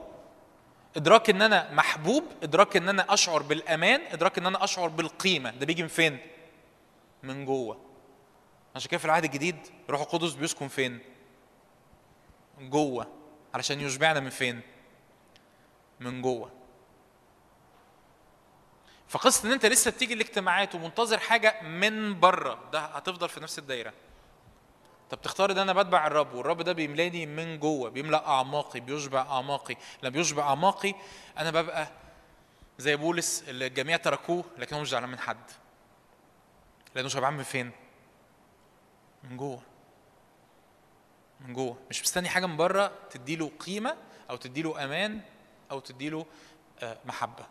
[0.98, 5.66] إدراك إن أنا محبوب، إدراك إن أنا أشعر بالأمان، إدراك إن أنا أشعر بالقيمة، ده
[5.66, 6.18] بيجي من فين؟
[7.24, 7.78] من جوه.
[8.76, 9.58] عشان كده في العهد الجديد
[9.90, 11.00] روح القدس بيسكن فين؟
[12.60, 13.08] جوه
[13.54, 14.62] علشان يشبعنا من فين؟
[16.00, 16.52] من جوه.
[19.08, 23.94] فقصة إن أنت لسه بتيجي الاجتماعات ومنتظر حاجة من بره ده هتفضل في نفس الدايرة.
[25.10, 29.76] طب تختار إن أنا بتبع الرب والرب ده بيملاني من جوه بيملأ أعماقي بيشبع أعماقي.
[30.04, 30.94] لما بيشبع أعماقي
[31.38, 31.88] أنا ببقى
[32.78, 35.52] زي بولس اللي الجميع تركوه لكن هو مش زعلان من حد.
[36.96, 37.72] لأنه شبعان من فين؟
[39.24, 39.62] من جوه.
[41.46, 41.78] من جوه.
[41.90, 43.98] مش مستني حاجة من بره تديله قيمة
[44.30, 45.22] أو تديله أمان
[45.72, 46.26] أو تديله
[46.80, 47.46] آه، محبة.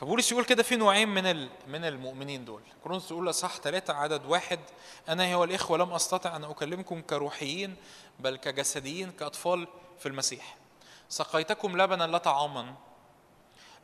[0.00, 2.62] فبولس يقول كده في نوعين من من المؤمنين دول.
[2.82, 4.60] كورنثوس يقول اصح ثلاثة عدد واحد.
[5.08, 7.76] أنا هو الاخوه لم أستطع أن أكلمكم كروحيين
[8.18, 9.68] بل كجسديين كأطفال
[9.98, 10.56] في المسيح.
[11.08, 12.74] سقيتكم لبنا لا طعاما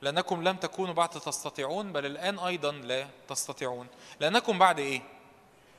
[0.02, 3.86] لأنكم لم تكونوا بعد تستطيعون بل الآن أيضا لا تستطيعون.
[4.20, 5.02] لأنكم بعد إيه؟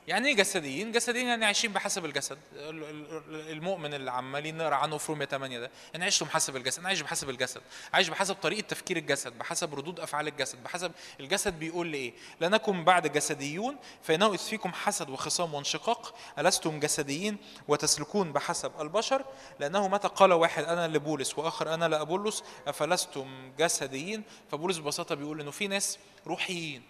[0.06, 4.98] يعني إيه جسديين؟ جسديين يعني عايشين بحسب الجسد، ال- ال- المؤمن اللي عمالين نقرا عنه
[4.98, 7.60] في رومية 8 ده، أنا عشت بحسب الجسد، أنا عايش بحسب الجسد،
[7.92, 12.84] عايش بحسب طريقة تفكير الجسد، بحسب ردود أفعال الجسد، بحسب الجسد بيقول لي إيه؟ لانكم
[12.84, 17.36] بعد جسديون فانه اذ فيكم حسد وخصام وانشقاق ألستم جسديين
[17.68, 19.24] وتسلكون بحسب البشر
[19.60, 25.50] لأنه متى قال واحد أنا لبولس وآخر أنا لأبولس أفلستم جسديين فبولس ببساطة بيقول إنه
[25.50, 26.82] في ناس روحيين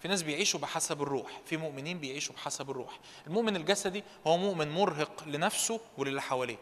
[0.00, 3.00] في ناس بيعيشوا بحسب الروح في مؤمنين بيعيشوا بحسب الروح.
[3.26, 6.58] المؤمن الجسدي هو مؤمن مرهق لنفسه وللي حواليه.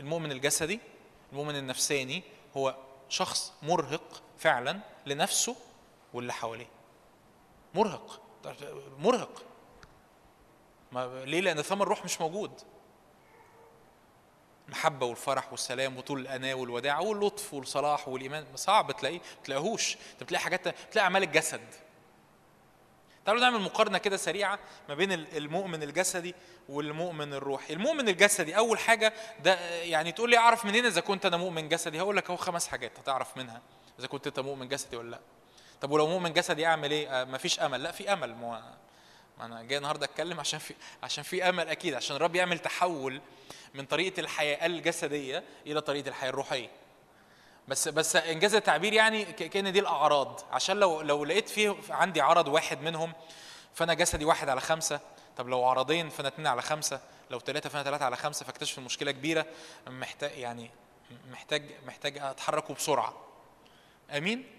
[0.00, 0.80] المؤمن الجسدي
[1.32, 2.22] المؤمن النفساني
[2.56, 2.76] هو
[3.08, 5.56] شخص مرهق فعلا لنفسه
[6.14, 6.68] واللي حواليه.
[7.74, 8.20] مرهق
[8.98, 9.42] مرهق.
[10.92, 12.50] ما ليه؟ لأن ثمر الروح مش موجود.
[14.68, 18.46] المحبة والفرح والسلام وطول الأناة والوداع واللطف والصلاح والإيمان.
[18.54, 19.96] صعب تلاقيه تلاقيهوش.
[20.12, 21.74] أنت بتلاقي حاجات تلاقي أعمال الجسد.
[23.24, 24.58] تعالوا نعمل مقارنة كده سريعة
[24.88, 26.34] ما بين المؤمن الجسدي
[26.68, 27.72] والمؤمن الروحي.
[27.72, 29.12] المؤمن الجسدي أول حاجة
[29.44, 32.68] ده يعني تقول لي أعرف منين إذا كنت أنا مؤمن جسدي؟ هقول لك أهو خمس
[32.68, 33.62] حاجات هتعرف منها
[33.98, 35.20] إذا كنت أنت مؤمن جسدي ولا لأ.
[35.80, 37.82] طب ولو مؤمن جسدي أعمل إيه؟ آه مفيش أمل.
[37.82, 38.34] لأ في أمل.
[38.34, 38.74] ما
[39.40, 43.20] أنا جاي النهارده أتكلم عشان في عشان في أمل أكيد عشان الرب يعمل تحول
[43.74, 46.70] من طريقة الحياة الجسدية إلى طريقة الحياة الروحية.
[47.68, 50.40] بس بس إنجاز التعبير يعني كأن دي الأعراض.
[50.52, 53.12] عشان لو لو لقيت فيه عندي عرض واحد منهم
[53.74, 55.00] فأنا جسدي واحد على خمسة.
[55.36, 57.00] طب لو عرضين فأنا اتنين على خمسة.
[57.30, 59.46] لو ثلاثة فأنا ثلاثة على خمسة فاكتشف المشكلة كبيرة.
[59.86, 60.70] محتاج يعني
[61.30, 63.14] محتاج محتاج اتحركوا بسرعة.
[64.10, 64.53] آمين؟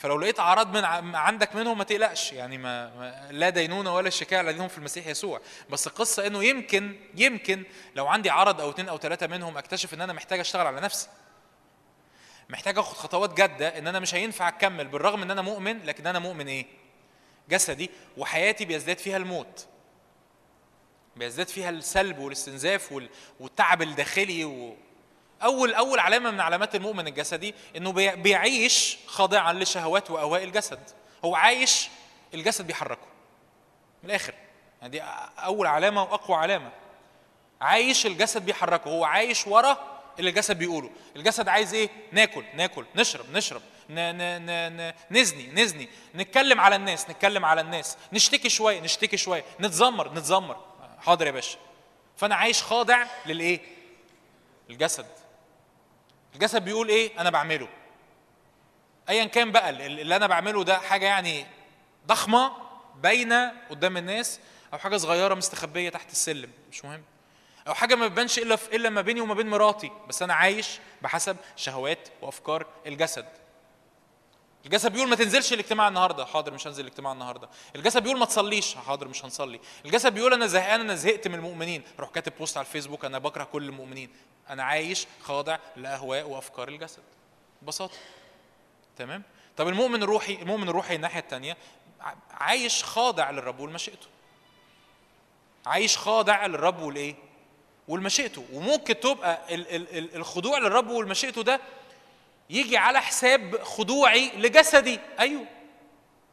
[0.00, 2.32] فلو لقيت أعراض من عندك منهم ما تقلقش.
[2.32, 5.40] يعني ما, لا دينونة ولا شكايه لديهم في المسيح يسوع.
[5.70, 7.64] بس القصة إنه يمكن يمكن
[7.94, 11.08] لو عندي عرض أو اتنين أو ثلاثة منهم أكتشف إن أنا محتاج أشتغل على نفسي.
[12.48, 16.18] محتاج آخد خطوات جادة إن أنا مش هينفع أكمل بالرغم إن أنا مؤمن لكن أنا
[16.18, 16.66] مؤمن إيه؟
[17.50, 19.66] جسدي وحياتي بيزداد فيها الموت.
[21.16, 23.08] بيزداد فيها السلب والاستنزاف وال-
[23.40, 24.76] والتعب الداخلي و...
[25.42, 30.80] أول أول علامة من علامات المؤمن الجسدي إنه بي- بيعيش خاضعا لشهوات واهواء الجسد.
[31.24, 31.88] هو عايش
[32.34, 33.06] الجسد بيحركه.
[34.02, 34.34] من الآخر.
[34.80, 35.02] يعني دي
[35.38, 36.70] أول علامة وأقوى علامة.
[37.60, 38.88] عايش الجسد بيحركه.
[38.90, 40.90] هو عايش ورا اللي الجسد بيقوله.
[41.16, 43.62] الجسد عايز إيه؟ ناكل ناكل نشرب نشرب.
[43.90, 45.88] ن ن ن ن نزني نزني.
[46.14, 47.96] نتكلم على الناس نتكلم على الناس.
[48.12, 49.44] نشتكي شوية نشتكي شوية.
[49.60, 50.56] نتذمر نتذمر.
[51.00, 51.58] حاضر يا باشا.
[52.16, 53.60] فأنا عايش خاضع للإيه؟
[54.70, 55.06] الجسد.
[56.34, 57.68] الجسد بيقول إيه؟ أنا بعمله.
[59.08, 61.46] ايا كان بقى ال- اللي أنا بعمله ده حاجة يعني
[62.06, 62.52] ضخمة
[62.96, 64.40] باينة قدام الناس
[64.72, 67.02] أو حاجة صغيرة مستخبية تحت السلم مش مهم.
[67.68, 71.36] أو حاجة ما بتبانش إلا إلا ما بيني وما بين مراتي بس أنا عايش بحسب
[71.56, 73.26] شهوات وأفكار الجسد.
[74.66, 76.24] الجسد بيقول ما تنزلش الاجتماع النهارده.
[76.24, 77.48] حاضر مش هنزل الاجتماع النهارده.
[77.76, 78.74] الجسد بيقول ما تصليش.
[78.74, 79.60] حاضر مش هنصلي.
[79.84, 81.82] الجسد بيقول أنا زهقان أنا زهقت من المؤمنين.
[82.00, 84.10] روح كاتب بوست على الفيسبوك أنا بكره كل المؤمنين.
[84.50, 87.02] أنا عايش خاضع لأهواء وأفكار الجسد.
[87.62, 87.94] ببساطة.
[88.98, 89.22] تمام؟
[89.56, 91.56] طب المؤمن الروحي المؤمن الروحي الناحية الثانية
[92.30, 94.06] عايش خاضع للرب ولمشيئته
[95.66, 97.14] عايش خاضع للرب والإيه؟
[97.88, 101.60] ولمشيئته وممكن تبقى ال- ال- ال- الخضوع للرب ولمشيئته ده
[102.50, 105.00] يجي على حساب خضوعي لجسدي.
[105.20, 105.44] أيوه.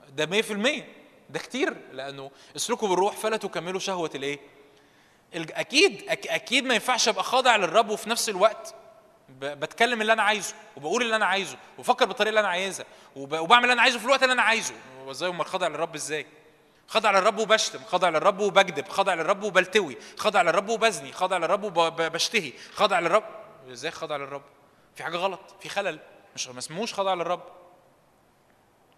[0.10, 0.84] ده 100%
[1.30, 4.40] ده كتير لأنه اسلكوا بالروح فلا تكملوا شهوة الإيه؟
[5.36, 8.76] أكيد أكيد ما ينفعش أبقى خاضع للرب وفي نفس الوقت
[9.40, 12.86] بتكلم اللي أنا عايزه وبقول اللي أنا عايزه وبفكر بالطريقة اللي أنا عايزها
[13.16, 14.74] وب- وبعمل اللي أنا عايزه في الوقت اللي أنا عايزه.
[15.12, 16.26] إزاي أمال خاضع للرب إزاي؟
[16.88, 22.54] خاضع للرب وبشتم خاضع للرب وبكذب خاضع للرب وبلتوي خاضع للرب وبزني خاضع للرب وبشتهي
[22.76, 23.24] خاضع للرب.
[23.72, 24.42] إزاي خاضع للرب؟
[24.98, 26.00] في حاجة غلط في خلل
[26.36, 27.44] مش ما اسموش خاضع للرب.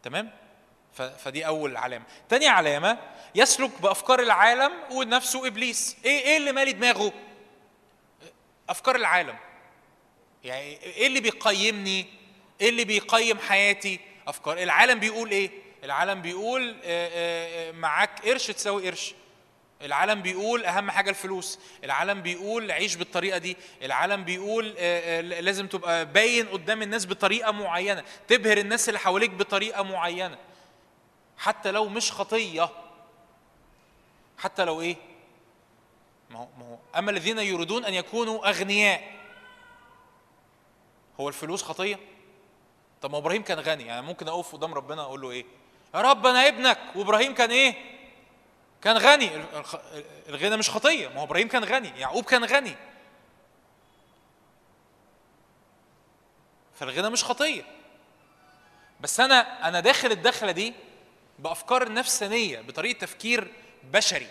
[0.03, 0.31] تمام؟
[0.93, 2.05] فدي أول علامة.
[2.29, 2.97] تاني علامة
[3.35, 5.97] يسلك بأفكار العالم ونفسه إبليس.
[6.05, 7.13] إيه إيه اللي مالي دماغه؟
[8.69, 9.37] أفكار العالم.
[10.43, 12.05] يعني إيه اللي بيقيمني؟
[12.61, 15.51] إيه اللي بيقيم حياتي؟ أفكار العالم بيقول إيه؟
[15.83, 16.75] العالم بيقول
[17.73, 19.15] معاك قرش تساوي قرش.
[19.81, 25.67] العالم بيقول أهم حاجة الفلوس العالم بيقول عيش بالطريقة دي العالم بيقول آه، آه، لازم
[25.67, 30.37] تبقى باين قدام الناس بطريقة معينة تبهر الناس اللي حواليك بطريقة معينة.
[31.37, 32.69] حتى لو مش خطية
[34.37, 34.95] حتى لو إيه؟
[36.29, 39.11] ما هو ما هو أما الذين يريدون أن يكونوا أغنياء
[41.19, 41.99] هو الفلوس خطية؟
[43.01, 45.45] طب ما إبراهيم كان غني يعني ممكن أقف قدام ربنا أقول له إيه؟
[45.95, 47.98] يا رب أنا ابنك وإبراهيم كان إيه؟
[48.81, 49.29] كان غني.
[50.29, 51.07] الغنى مش خطية.
[51.07, 51.99] ما هو إبراهيم كان غني.
[51.99, 52.75] يعقوب كان غني.
[56.75, 57.63] فالغنى مش خطية.
[58.99, 60.73] بس أنا أنا داخل الدخلة دي
[61.39, 63.53] بأفكار نفسانية بطريقة تفكير
[63.83, 64.27] بشري.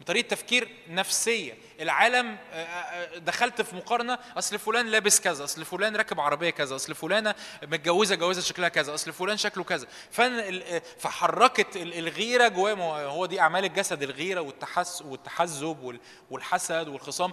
[0.00, 1.58] بطريقة تفكير نفسية.
[1.80, 6.76] العالم آه، آه، دخلت في مقارنة أصل فلان لابس كذا أصل فلان راكب عربية كذا
[6.76, 9.86] أصل فلانة متجوزة جوازة شكلها كذا أصل فلان شكله كذا.
[10.20, 16.00] آه، فحركت ال- الغيرة ما هو- دي أعمال الجسد الغيرة والتحس والتحزب وال-
[16.30, 17.32] والحسد والخصام.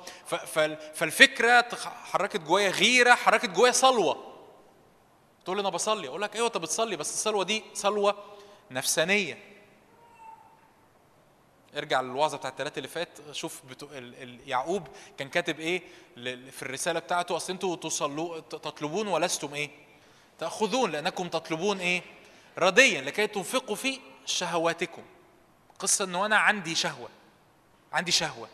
[0.94, 4.36] فالفكرة حركت جوايا غيرة حركت جوايا صلوة.
[5.46, 8.16] تقول لي أنا بصلي؟ أقول لك أيوه أنت بتصلي بس الصلوة دي صلوة
[8.72, 9.55] نفسانية.
[11.78, 13.86] ارجع للوعظة بتاعت الثلاثه اللي فات شوف بتو...
[13.86, 14.24] ال...
[14.24, 14.50] ال...
[14.50, 14.88] يعقوب
[15.18, 15.82] كان كاتب إيه
[16.18, 16.52] ل...
[16.52, 19.70] في الرسالة بتاعته أصل أنتوا تصلوا تطلبون ولستم إيه؟
[20.40, 22.02] تأخذون لأنكم تطلبون إيه؟
[22.58, 25.04] رديا لكي تنفقوا في شهواتكم.
[25.80, 27.10] قصة إنه أنا عندي شهوة
[27.94, 28.50] عندي شهوة.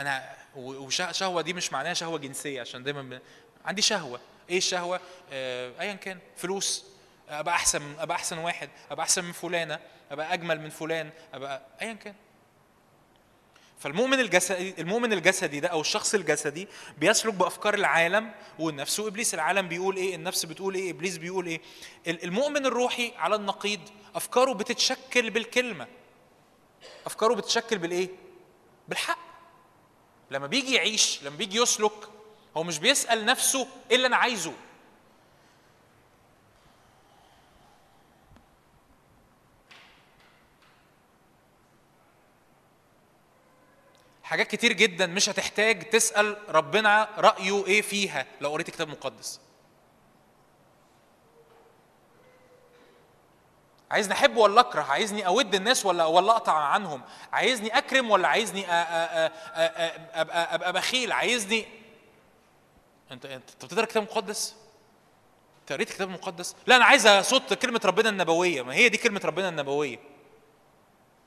[0.00, 3.20] أنا وشهوه دي مش معناها شهوة جنسية عشان دايما ب...
[3.64, 4.20] عندي شهوة.
[4.50, 5.00] إيه الشهوة؟
[5.32, 6.84] آه، ايا كان فلوس.
[7.28, 9.78] أبقى أحسن أبقى أحسن واحد أبقى أحسن من فلانة
[10.10, 12.14] أبقى أجمل من فلان أبقى ايا كان.
[13.80, 19.96] فالمؤمن الجسدي المؤمن الجسدي ده أو الشخص الجسدي بيسلك بأفكار العالم والنفس وابليس العالم بيقول
[19.96, 21.60] إيه؟ النفس بتقول إيه؟ إبليس بيقول إيه؟
[22.06, 23.80] ال- المؤمن الروحي على النقيض
[24.14, 25.86] أفكاره بتتشكل بالكلمة.
[27.06, 28.08] أفكاره بتتشكل بالإيه؟
[28.88, 29.18] بالحق.
[30.30, 31.92] لما بيجي يعيش لما بيجي يسلك
[32.56, 34.52] هو مش بيسأل نفسه إيه اللي أنا عايزه.
[44.30, 49.40] حاجات كتير جدا مش هتحتاج تسأل ربنا رأيه إيه فيها لو قريت كتاب مقدس
[53.90, 57.02] عايزني أحب ولا أكره؟ عايزني أود الناس ولا ولا أقطع عنهم؟
[57.32, 61.66] عايزني أكرم ولا عايزني ابقى أبقى بخيل؟ عايزني
[63.10, 64.54] انت انت بتقرأ كتاب مقدس
[65.60, 68.62] أنت قريت كتاب مقدس لا أنا عايز اصد كلمة ربنا النبوية.
[68.62, 70.09] ما هي دي كلمة ربنا النبوية.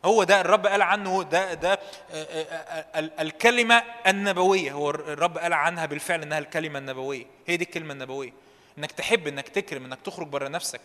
[0.06, 1.80] هو ده الرب قال عنه ده ده آه،
[2.14, 4.72] آه، آه، ال- الكلمة النبوية.
[4.72, 7.26] هو الرب قال عنها بالفعل إنها الكلمة النبوية.
[7.48, 8.34] هي دي الكلمة النبوية.
[8.78, 10.82] إنك تحب إنك تكرم إنك تخرج بره نفسك.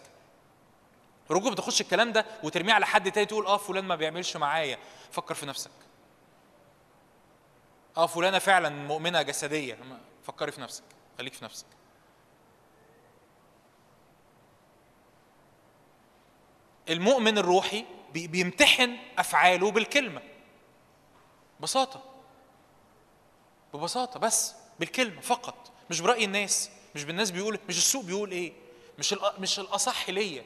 [1.30, 4.78] رجوع بتخش الكلام ده وترميه على حد تاني تقول آه فلان ما بيعملش معايا.
[5.12, 5.70] فكر في نفسك.
[7.96, 9.78] آه فلانة فعلا مؤمنة جسدية.
[10.26, 10.84] فكري في نفسك.
[11.18, 11.66] خليك في نفسك.
[16.88, 20.22] المؤمن الروحي بيمتحن أفعاله بالكلمة.
[21.60, 22.04] ببساطة.
[23.74, 25.72] ببساطة بس بالكلمة فقط.
[25.90, 28.52] مش برأي الناس مش بالناس بيقول مش السوق بيقول إيه.
[28.98, 30.44] مش مش الأصح ليا.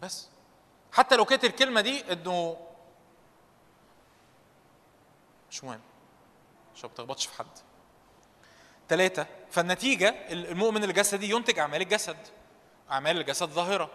[0.00, 0.28] بس.
[0.92, 2.56] حتى لو كانت الكلمة دي إنه
[5.50, 5.80] مش مهم.
[6.74, 7.46] عشان ما تخبطش في حد.
[8.88, 12.16] ثلاثة فالنتيجة المؤمن الجسدي ينتج أعمال الجسد.
[12.92, 13.90] أعمال الجسد ظاهرة.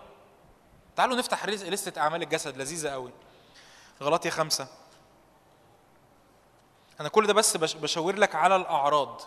[0.95, 3.11] تعالوا نفتح لستة أعمال الجسد لذيذة قوي.
[4.01, 4.67] غلطية خمسة.
[6.99, 9.21] أنا كل ده بس بش- بشاور لك على الأعراض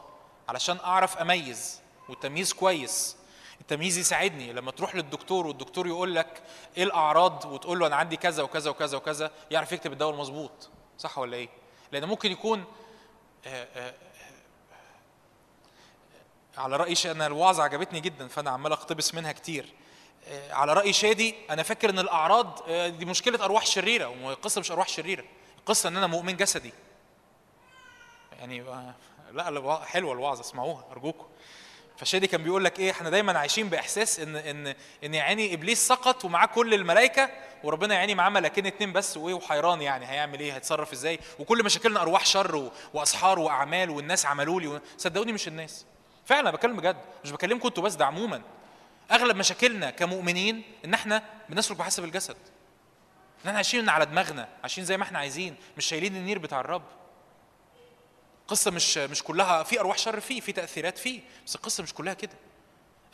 [0.48, 3.16] علشان أعرف أميز والتمييز كويس.
[3.60, 4.52] التمييز يساعدني.
[4.52, 6.42] لما تروح للدكتور والدكتور يقول لك
[6.76, 10.68] إيه الأعراض وتقول له أنا عندي كذا وكذا وكذا وكذا يعرف يكتب الدواء المظبوط.
[10.98, 11.48] صح ولا إيه؟
[11.92, 12.64] لأن ممكن يكون
[13.46, 13.94] آه، آه،
[16.58, 17.06] على رأي ش...
[17.06, 19.72] أنا الوعظة عجبتني جدا فأنا عمال أقتبس منها كتير.
[20.28, 24.70] آه، على رأي شادي أنا فاكر إن الأعراض آه، دي مشكلة أرواح شريرة والقصة مش
[24.70, 25.24] أرواح شريرة
[25.58, 26.72] القصة إن أنا مؤمن جسدي.
[28.38, 28.94] يعني آه،
[29.32, 31.26] لا حلوة الوعظة اسمعوها أرجوكم.
[31.96, 34.74] فشادي كان بيقول لك إيه إحنا دايما عايشين بإحساس إن إن
[35.04, 37.30] إن يا عيني إبليس سقط ومعاه كل الملائكة
[37.64, 41.64] وربنا يا عيني معاه ملاكين اتنين بس وإيه وحيران يعني هيعمل إيه هيتصرف إزاي؟ وكل
[41.64, 45.84] مشاكلنا أرواح شر وأسحار وأعمال والناس عملوا لي صدقوني مش الناس.
[46.28, 48.42] فعلا بكلم بجد مش بكلمكم أنتوا بس ده عموما.
[49.10, 52.36] أغلب مشاكلنا كمؤمنين إن إحنا بنسلك بحسب الجسد.
[53.44, 56.82] إن إحنا عايشين على دماغنا عايشين زي ما إحنا عايزين مش شايلين النير بتاع الرب.
[58.42, 62.14] القصة مش مش كلها في أرواح شر فيه في تأثيرات فيه بس القصة مش كلها
[62.14, 62.32] كده.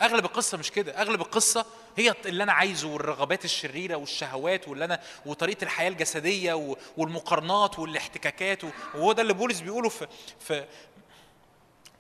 [0.02, 1.00] أغلب القصة مش كده.
[1.02, 1.66] أغلب القصة
[1.96, 8.64] هي اللي أنا عايزه والرغبات الشريرة والشهوات واللي أنا وطريقة الحياة الجسدية و- والمقارنات والاحتكاكات
[8.94, 10.06] وهو ده اللي بولس بيقوله في
[10.40, 10.66] في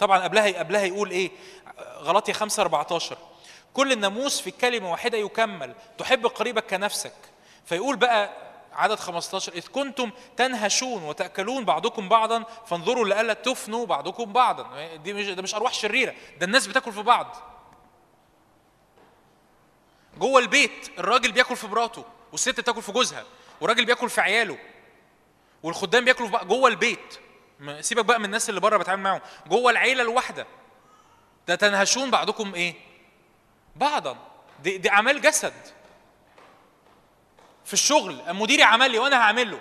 [0.04, 1.30] طبعا قبلها قبلها يقول إيه؟
[1.98, 3.18] غلطية 5 14
[3.74, 5.74] كل الناموس في كلمة واحدة يكمل.
[5.98, 7.12] تحب قريبك كنفسك.
[7.66, 8.30] فيقول بقى
[8.72, 14.96] عدد 15 إذ كنتم تنهشون وتأكلون بعضكم بعضا فانظروا لئلا تفنوا بعضكم بعضا.
[14.96, 17.36] دي مش ده مش أرواح شريرة ده الناس بتاكل في بعض.
[20.18, 23.24] جوه البيت الراجل بياكل في مراته والست بتاكل في جوزها
[23.60, 24.58] والراجل بياكل في عياله
[25.62, 27.18] والخدام بياكلوا جوه البيت.
[27.80, 29.20] سيبك بقى من الناس اللي بره بتعامل معاهم.
[29.46, 30.46] جوه العيلة الواحدة.
[31.48, 32.74] ده تنهشون بعضكم إيه؟
[33.76, 34.16] بعضا.
[34.62, 35.52] دي, دي أعمال جسد.
[37.64, 39.60] في الشغل مديري عمل لي وأنا هعمل له.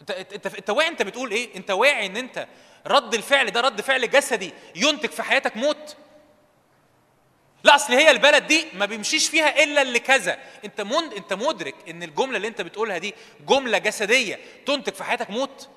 [0.00, 2.46] انت انت انت, واعي أنت بتقول إيه؟ أنت واعي إن أنت
[2.86, 5.96] رد الفعل ده رد فعل جسدي ينتج في حياتك موت؟
[7.64, 10.38] لا أصل هي البلد دي ما بيمشيش فيها إلا اللي كذا.
[10.64, 13.14] أنت من أنت مدرك إن الجملة اللي أنت بتقولها دي
[13.48, 15.68] جملة جسدية تنتج في حياتك موت؟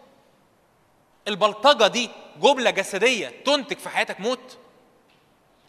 [1.28, 2.10] البلطجة دي
[2.42, 4.58] جملة جسدية تنتج في حياتك موت.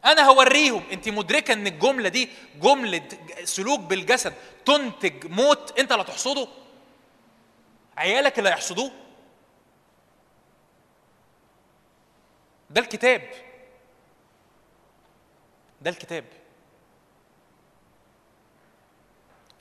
[0.04, 2.28] أنا هوريهم انت مدركة إن الجملة دي
[2.60, 3.08] جملة
[3.44, 6.48] سلوك بالجسد تنتج موت أنت اللي هتحصده
[7.96, 8.90] عيالك اللي هيحصدوه؟
[12.70, 13.22] ده الكتاب.
[15.82, 16.24] ده الكتاب.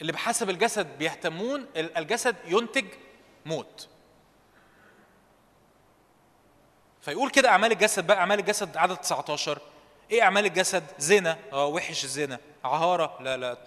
[0.01, 2.85] اللي بحسب الجسد بيهتمون ال- الجسد ينتج
[3.45, 3.89] موت.
[7.03, 9.59] فيقول كده أعمال الجسد بقى أعمال الجسد عدد 19
[10.11, 11.37] إيه أعمال الجسد؟ زنا.
[11.53, 12.39] آه وحش الزنا.
[12.63, 13.17] عهارة.
[13.19, 13.57] لا لا.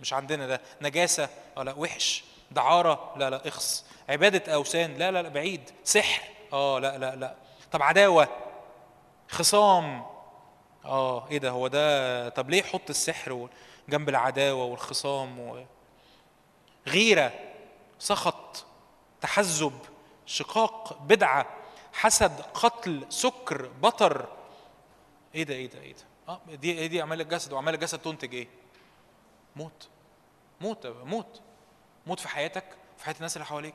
[0.00, 0.60] مش عندنا ده.
[0.82, 1.28] نجاسة.
[1.56, 1.74] آه لا.
[1.76, 2.24] وحش.
[2.50, 3.14] دعارة.
[3.16, 3.48] لا لا.
[3.48, 3.84] إخص.
[4.08, 4.94] عبادة أوثان.
[4.94, 5.28] لا لا لا.
[5.28, 5.70] بعيد.
[5.84, 6.22] سحر.
[6.52, 7.34] آه لا لا لا.
[7.72, 8.28] طب عداوة.
[9.30, 10.06] خصام.
[10.84, 13.48] آه إيه ده؟ هو ده؟ طب ليه يحط السحر
[13.88, 15.64] جنب العداوة والخصام و...
[16.88, 17.32] غيرة؟
[17.98, 18.64] سخط.
[19.20, 19.72] تحزب.
[20.26, 20.98] شقاق.
[21.02, 21.46] بدعة.
[21.92, 24.28] حسد قتل سكر بطر.
[25.34, 27.52] إيه ده إيه ده إيه ده؟ آه دي إيه دي؟ اعمال الجسد.
[27.52, 28.48] واعمال الجسد تنتج إيه؟
[29.56, 29.88] موت.
[30.60, 31.40] موت موت.
[32.06, 32.64] موت في حياتك
[32.98, 33.74] في حياة الناس اللي حواليك.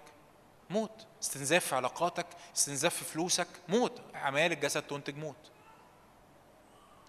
[0.69, 1.05] موت.
[1.23, 3.47] استنزاف في علاقاتك استنزاف في فلوسك.
[3.67, 4.01] موت.
[4.15, 5.51] اعمال الجسد تنتج موت.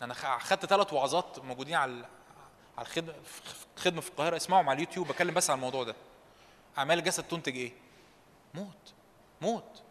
[0.02, 2.04] أنا خدت ثلاث وعظات موجودين على
[2.78, 3.42] على الخدمه في
[3.76, 4.36] خدمة في القاهرة.
[4.36, 5.08] اسمعهم على اليوتيوب.
[5.08, 5.96] بتكلم بس عن الموضوع ده.
[6.78, 7.72] اعمال الجسد تنتج إيه؟
[8.54, 8.94] موت.
[9.40, 9.82] موت.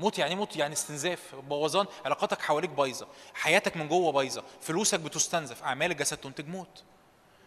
[0.00, 5.62] موت يعني موت يعني استنزاف بوظان علاقاتك حواليك بايظة حياتك من جوه بايظة فلوسك بتستنزف
[5.62, 6.82] أعمال الجسد تنتج موت.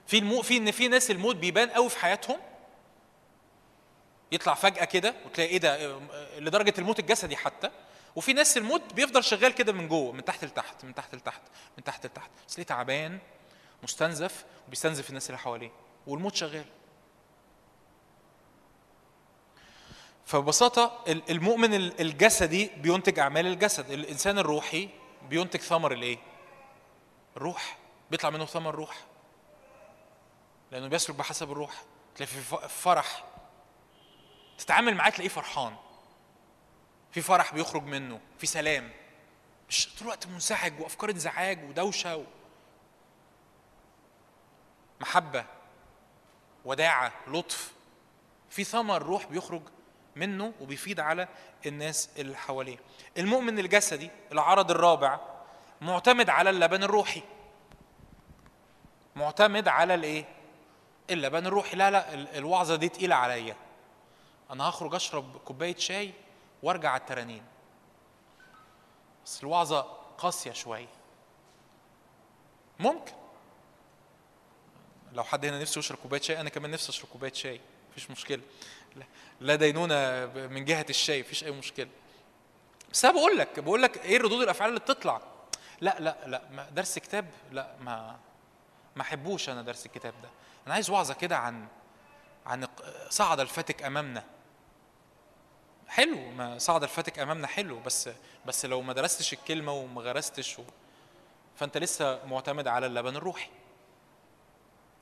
[0.07, 2.37] في المو في ان في ناس الموت بيبان قوي في حياتهم.
[4.31, 7.69] يطلع فجأة كده وتلاقي إيه ده آه، لدرجة الموت الجسدي حتى.
[8.15, 11.41] وفي ناس الموت بيفضل شغال كده من جوه من تحت لتحت من تحت لتحت
[11.77, 12.31] من تحت لتحت.
[12.47, 13.19] بس ليه تعبان
[13.83, 15.71] مستنزف وبيستنزف الناس اللي حواليه
[16.07, 16.65] والموت شغال.
[20.25, 23.91] فببساطة ال- المؤمن ال- الجسدي بينتج أعمال الجسد.
[23.91, 24.89] الإنسان الروحي
[25.29, 26.17] بينتج ثمر الإيه؟
[27.37, 27.77] الروح.
[28.11, 28.97] بيطلع منه ثمر الروح
[30.71, 31.83] لأنه بيسلك بحسب الروح.
[32.15, 33.23] تلاقي في فرح.
[34.57, 35.75] تتعامل معاه تلاقيه فرحان.
[37.11, 38.19] في فرح بيخرج منه.
[38.37, 38.91] في سلام.
[39.69, 42.23] مش طول الوقت منسحج وأفكار انزعاج ودوشة و...
[45.01, 45.45] محبة.
[46.65, 47.13] وداعة.
[47.27, 47.73] لطف.
[48.49, 49.61] في ثمر روح بيخرج
[50.15, 51.27] منه وبيفيد على
[51.65, 52.77] الناس اللي حواليه.
[53.17, 55.19] المؤمن الجسدي العرض الرابع
[55.81, 57.21] معتمد على اللبن الروحي.
[59.15, 60.25] معتمد على الايه؟
[61.09, 61.75] اللبن الروحي.
[61.77, 63.55] لا لا ال- الوعظة دي تقيلة عليا.
[64.51, 66.13] أنا هخرج أشرب كوباية شاي
[66.63, 67.43] وأرجع على الترانيم
[69.25, 69.81] بس الوعظة
[70.17, 70.87] قاسية شوية.
[72.79, 73.13] ممكن.
[75.13, 77.61] لو حد هنا نفسه يشرب كوباية شاي أنا كمان نفسي أشرب كوباية شاي.
[77.91, 78.41] مفيش مشكلة.
[79.43, 81.87] لا- دينونة من جهة الشاي مفيش أي مشكلة.
[82.93, 85.21] بس أنا بقول لك بقول لك إيه ردود الأفعال اللي بتطلع؟
[85.81, 88.19] لا لا لا درس كتاب لا ما
[88.95, 90.29] ما أحبوش أنا درس الكتاب ده.
[90.65, 91.67] أنا عايز وعظة كده عن
[92.45, 92.67] عن
[93.09, 94.23] صعد الفاتك أمامنا.
[95.87, 98.09] حلو ما صعد الفاتك أمامنا حلو بس
[98.45, 100.57] بس لو ما درستش الكلمة وما غرستش.
[101.55, 103.49] فأنت لسه معتمد على اللبن الروحي.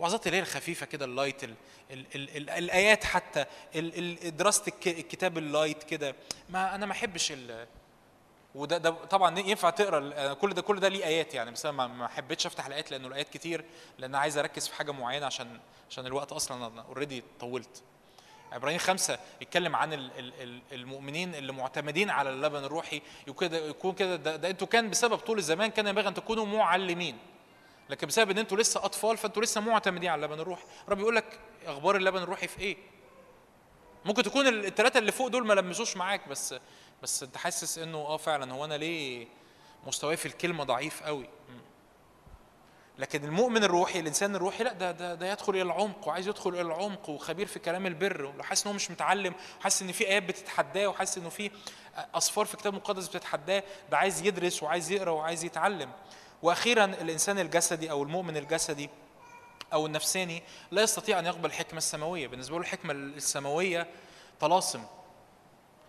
[0.01, 1.53] وعظات اللي هي الخفيفه كده light ال
[1.91, 3.45] ال ال ال الآيات حتى
[3.75, 6.15] ال ال دراسة الك- الكتاب ال light كده.
[6.49, 7.33] ما أنا ما أحبش
[8.55, 12.07] وده ده طبعا ينفع تقرأ كل ده كل ده ليه آيات يعني بس أنا ما-
[12.07, 13.65] حبيتش أفتح الآيات لأنه الآيات كتير
[13.97, 15.59] لأن عايز أركز في حاجة معينة عشان
[15.89, 17.83] عشان الوقت أصلا أنا already طولت.
[18.51, 24.15] عبرانيين خمسة يتكلم عن ال- ال- ال- المؤمنين اللي معتمدين على اللبن الروحي يكون كده
[24.15, 27.17] ده, ده أنتوا كان بسبب طول الزمان كان ينبغي أن تكونوا معلمين.
[27.91, 31.39] لكن بسبب إن أنتوا لسه أطفال فانتوا لسه معتمدين على اللبن الروحي رب يقول لك
[31.65, 32.77] أخبار اللبن الروحي في إيه؟
[34.05, 36.55] ممكن تكون الثلاثه اللي فوق دول ما لمسوش معاك بس
[37.03, 39.27] بس أنت حاسس إنه آه فعلا هو أنا ليه
[39.87, 41.29] مستواي في الكلمة ضعيف قوي.
[42.97, 46.61] لكن المؤمن الروحي الإنسان الروحي لا ده ده, ده يدخل إلى العمق وعايز يدخل إلى
[46.61, 50.23] العمق وخبير في كلام البر ولو حاسس ان هو مش متعلم وحاسس إن في آيات
[50.23, 51.51] بتتحداه وحاسس إنه في
[52.15, 55.91] اصفار في الكتاب المقدس بتتحداه ده عايز يدرس وعايز يقرأ وعايز يتعلم.
[56.43, 58.89] وأخيرا الإنسان الجسدي أو المؤمن الجسدي
[59.73, 62.27] أو النفساني لا يستطيع أن يقبل الحكمة السماوية.
[62.27, 63.87] بالنسبة له الحكمة السماوية
[64.39, 64.83] طلاسم.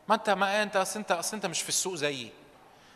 [0.09, 2.31] ما أنت ما أنت أصل أنت أصل أنت مش في السوق زيي.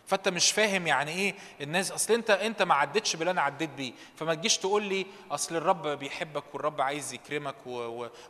[0.06, 3.92] فأنت مش فاهم يعني إيه الناس أصل أنت أنت ما عدتش باللي أنا عديت بيه.
[4.16, 7.54] فما تجيش تقول لي أصل الرب بيحبك والرب عايز يكرمك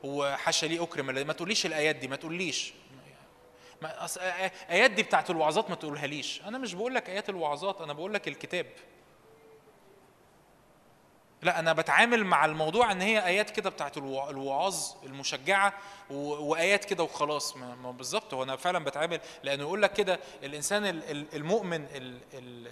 [0.05, 1.07] وحاشا ليه أكرم.
[1.07, 2.73] ما تقوليش الآيات دي ما تقوليش.
[3.83, 4.09] ما.
[4.71, 6.43] آيات دي بتاعت الوعظات ما تقولها ليش.
[6.43, 8.67] أنا مش بقول لك آيات الوعظات أنا بقول لك الكتاب.
[11.47, 15.73] لا أنا بتعامل مع الموضوع إن هي آيات كده بتاعت الوع- الوعاظ المشجعة
[16.11, 18.35] وآيات كده وخلاص ما بالظبط.
[18.35, 22.69] هو أنا فعلا بتعامل لأنه يقول لك كده الإنسان ال- ال- المؤمن ال ال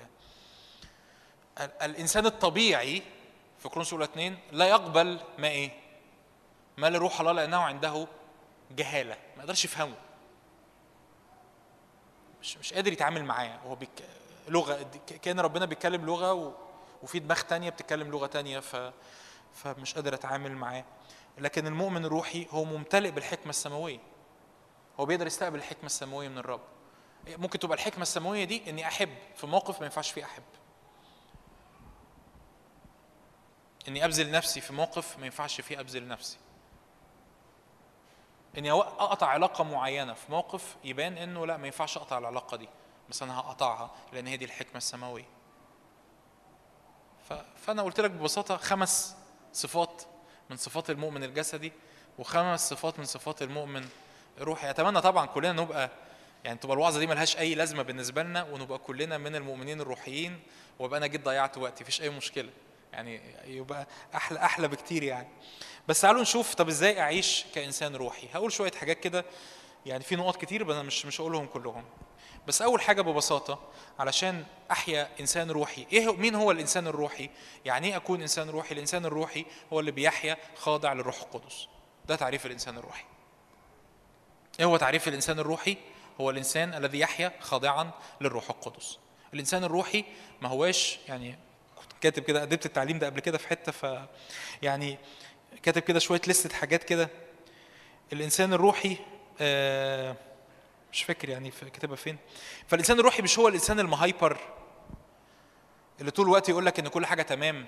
[1.61, 3.03] ال الإنسان الطبيعي
[3.59, 5.71] في كورنثوس الأولى 2 لا يقبل ما إيه؟
[6.77, 8.07] ما لروح الله لأنه عنده
[8.77, 9.95] جهالة ما يقدرش يفهمه.
[12.43, 13.59] مش مش قادر يتعامل معاه.
[13.67, 13.91] هو بيك
[14.49, 14.87] لغة
[15.23, 16.57] كان ربنا بيتكلم لغة
[17.05, 18.93] وفي دماغ تانية بتتكلم لغة تانية ف
[19.55, 20.85] فمش قادر أتعامل معاه.
[21.39, 23.99] لكن المؤمن الروحي هو ممتلئ بالحكمة السماوية.
[25.01, 26.61] هو بيقدر يستقبل الحكمة السماوية من الرب.
[27.29, 30.43] ممكن تبقى الحكمة السماوية دي إني أحب في موقف ما ينفعش فيه أحب.
[33.89, 36.39] إني أبذل نفسي في موقف ما ينفعش فيه أبذل نفسي.
[38.59, 42.69] إني أقطع علاقة معينة في موقف يبان إنه لا ما ينفعش أقطع العلاقة دي.
[43.11, 45.44] بس أنا هقطعها لأن هي دي الحكمة السماوية.
[47.67, 49.17] فأنا قلت لك ببساطة خمس
[49.53, 50.03] صفات
[50.51, 51.73] من صفات المؤمن الجسدي
[52.19, 53.89] وخمس صفات من صفات المؤمن
[54.39, 55.91] الروحي أتمنى طبعا كلنا نبقى
[56.45, 60.41] يعني تبقى الوعظة دي ملهاش أي لازمة بالنسبة لنا ونبقى كلنا من المؤمنين الروحيين
[60.79, 61.85] وابقى أنا جيت ضيعت وقتي.
[61.85, 62.51] مفيش أي مشكلة.
[62.93, 65.29] يعني يبقى أحلى أحلى بكتير يعني.
[65.89, 69.25] بس تعالوا نشوف طب إزاي أعيش كإنسان روحي؟ هقول شوية حاجات كده
[69.87, 71.85] يعني في نقط كتير بس أنا مش مش هقولهم كلهم.
[72.49, 73.59] بس أول حاجة ببساطة
[73.99, 75.87] علشان أحيا إنسان روحي.
[75.93, 77.31] إيه مين هو الإنسان الروحي؟
[77.65, 81.69] يعني إيه أكون إنسان روحي؟ الإنسان الروحي هو اللي بيحيا خاضع للروح القدس.
[82.07, 83.05] ده تعريف الإنسان الروحي.
[84.61, 85.77] إيه هو تعريف الإنسان الروحي؟
[86.21, 87.91] هو الإنسان الذي يحيا خاضعا
[88.21, 88.99] للروح القدس.
[89.35, 90.05] الإنسان الروحي
[90.41, 91.39] ما هواش يعني
[91.77, 93.87] كنت كاتب كده ادبت التعليم ده قبل كده في حتة ف
[94.63, 94.99] يعني
[95.63, 97.11] كاتب كده شوية لستة حاجات كده.
[98.13, 98.97] الإنسان الروحي
[99.41, 100.17] آه
[100.95, 102.19] مش فاكر يعني في كاتبها فين.
[102.67, 104.39] فالإنسان الروحي مش هو الإنسان المهايبر
[106.01, 107.67] اللي طول الوقت يقول لك إن كل حاجة تمام.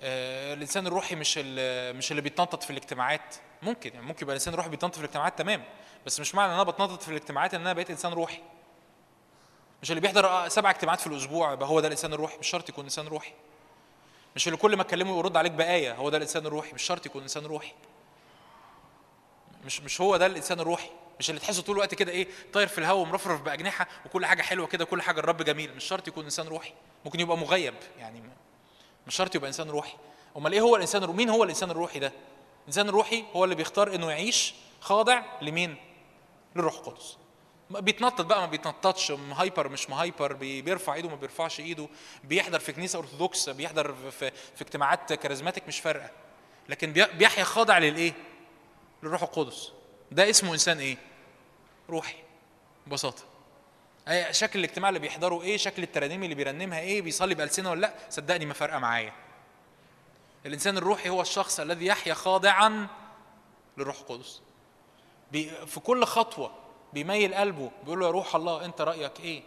[0.00, 3.36] آه، الإنسان الروحي مش مش اللي بيتنطط في الاجتماعات.
[3.62, 5.64] ممكن يعني ممكن يبقى الإنسان الروحي بيتنطط في الاجتماعات تمام.
[6.06, 8.40] بس مش معنى إن أنا بتنطط في الاجتماعات إن أنا بقيت إنسان روحي.
[9.82, 12.38] مش اللي بيحضر آه، سبع اجتماعات في الأسبوع يبقى هو ده الإنسان الروحي.
[12.38, 13.32] مش شرط يكون إنسان روحي.
[14.36, 16.72] مش اللي كل ما تكلمه يرد عليك بآية هو ده الإنسان الروحي.
[16.72, 17.72] مش شرط يكون إنسان روحي.
[19.64, 20.90] مش مش هو ده الإنسان الروحي.
[21.18, 24.66] مش اللي تحسه طول الوقت كده إيه طاير في الهواء ومرفرف بأجنحة وكل حاجة حلوة
[24.66, 25.74] كده كل حاجة الرب جميل.
[25.76, 26.72] مش شرط يكون إنسان روحي.
[27.04, 28.22] ممكن يبقى مغيب يعني.
[29.06, 29.96] مش شرط يبقى إنسان روحي.
[30.36, 32.12] أمال إيه هو الإنسان مين هو الإنسان الروحي ده؟
[32.62, 35.76] الانسان الروحي هو اللي بيختار إنه يعيش خاضع لمين؟
[36.56, 37.16] للروح القدس.
[37.70, 39.10] بيتنطط بقى ما بيتنططش.
[39.10, 41.88] م hyper مش م hyper بي- بيرفع إيده ما بيرفعش إيده.
[42.24, 46.10] بيحضر في كنيسة أرثوذكس بيحضر في, في, اجتماعات charismatic مش فارقة.
[46.68, 48.12] لكن بي- بيحيا خاضع للإيه؟
[49.02, 49.72] للروح القدس.
[50.12, 50.96] ده اسمه إنسان إيه؟
[51.90, 52.16] روحي.
[52.86, 53.22] ببساطة.
[54.08, 57.94] أي شكل الاجتماع اللي بيحضره إيه؟ شكل الترانيم اللي بيرنمها إيه؟ بيصلي بألسنة ولا لأ؟
[58.10, 59.12] صدقني ما فارقة معايا.
[60.46, 62.86] الإنسان الروحي هو الشخص الذي يحيا خاضعا
[63.78, 64.40] للروح القدس.
[65.66, 66.52] في كل خطوة
[66.92, 69.42] بيميل قلبه بيقول له يا روح الله أنت رأيك إيه؟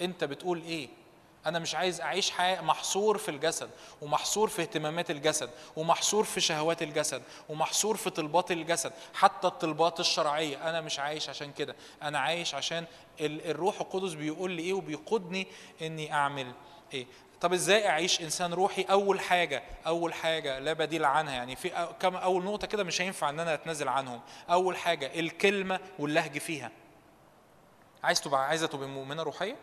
[0.00, 0.88] أنت بتقول إيه؟
[1.46, 3.70] أنا مش عايز أعيش حياة محصور في الجسد
[4.02, 10.70] ومحصور في اهتمامات الجسد ومحصور في شهوات الجسد ومحصور في طلبات الجسد حتى الطلبات الشرعية.
[10.70, 11.76] أنا مش عايش عشان كده.
[12.02, 12.84] أنا عايش عشان
[13.20, 15.46] ال- الروح القدس بيقول لي إيه وبيقودني
[15.82, 16.52] إني أعمل
[16.94, 17.06] إيه.
[17.40, 21.34] طب إزاي أعيش إنسان روحي؟ أول حاجة أول حاجة لا بديل عنها.
[21.34, 24.20] يعني في كم أول نقطة كده مش هينفع إن أنا أتنازل عنهم.
[24.50, 26.70] أول حاجة الكلمة واللهج فيها.
[28.04, 29.56] عايز تبقى عايزة تبقى مؤمنة روحية؟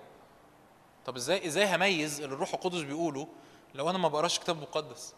[1.05, 3.27] طب إزاي إزاي هميز اللي الروح القدس بيقوله
[3.75, 5.13] لو أنا ما بقراش كتاب مقدس؟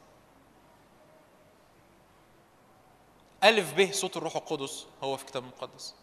[3.43, 5.95] ألف ب صوت الروح القدس هو في كتاب مقدس.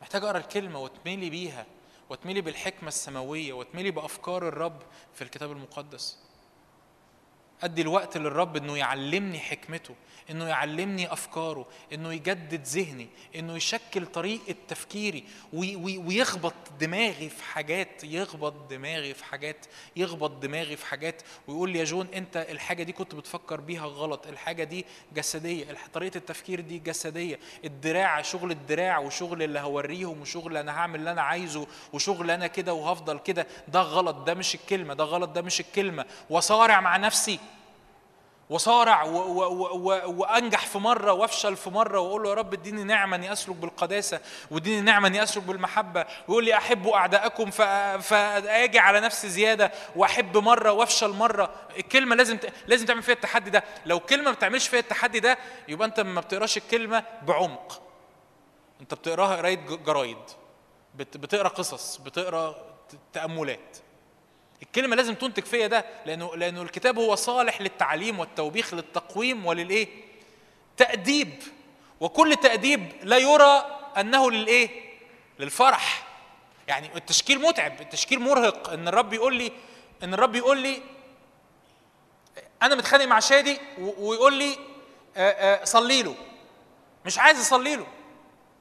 [0.00, 1.66] محتاج أقرأ الكلمة واتملي بيها
[2.10, 4.82] واتملي بالحكمة السماوية واتملي بأفكار الرب
[5.14, 6.18] في الكتاب المقدس.
[7.62, 9.94] أدي الوقت للرب إنه يعلمني حكمته
[10.30, 17.42] إنه يعلمني أفكاره إنه يجدد ذهني إنه يشكل طريقة تفكيري وي وي ويخبط دماغي في
[17.44, 19.66] حاجات يخبط دماغي في حاجات
[19.96, 24.26] يخبط دماغي في حاجات ويقول لي يا جون أنت الحاجة دي كنت بتفكر بيها غلط
[24.26, 24.84] الحاجة دي
[25.14, 31.12] جسدية طريقة التفكير دي جسدية الدراع شغل الدراع وشغل اللي هوريهم وشغل أنا هعمل اللي
[31.12, 35.42] أنا عايزه وشغل أنا كده وهفضل كده ده غلط ده مش الكلمة ده غلط ده
[35.42, 37.38] مش الكلمة وصارع مع نفسي.
[38.50, 39.02] وصارع
[40.06, 44.20] وأنجح في مرة وافشل في مرة وأقول له يا رب اديني نعمة إني أسلك بالقداسة
[44.50, 47.50] واديني نعمة إني أسلك بالمحبة ويقول لي أحبوا اعدائكم
[48.00, 51.50] فاجي على نفسي زيادة وأحب مرة وافشل مرة.
[51.76, 53.64] الكلمة لازم لازم تعمل فيها التحدي ده.
[53.86, 57.82] لو كلمة ما بتعملش فيها التحدي ده يبقى أنت ما بتقراش الكلمة بعمق.
[58.80, 59.54] أنت بتقراها قراية
[59.86, 60.18] جرايد.
[60.94, 62.54] بت- بتقرأ قصص بتقرأ
[63.12, 63.76] تأملات.
[64.62, 69.88] الكلمة لازم تنتج فيا ده لأنه لأنه الكتاب هو صالح للتعليم والتوبيخ للتقويم وللإيه؟
[70.76, 71.42] تأديب.
[72.00, 74.70] وكل تأديب لا يرى أنه للإيه؟
[75.38, 76.06] للفرح.
[76.68, 78.70] يعني التشكيل متعب التشكيل مرهق.
[78.70, 79.52] إن الرب يقول لي
[80.02, 80.82] إن الرب يقول لي
[82.62, 84.56] أنا متخانق مع شادي ويقول لي
[85.16, 86.14] آه، آه، صلي له.
[87.06, 87.86] مش عايز أصلي له.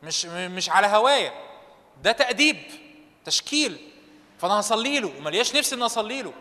[0.04, 1.34] مش مش على هوايا
[2.04, 2.58] ده تأديب
[3.26, 3.90] تشكيل.
[4.40, 6.34] فانا هصلي له وملياش نفسي ان اصلي له.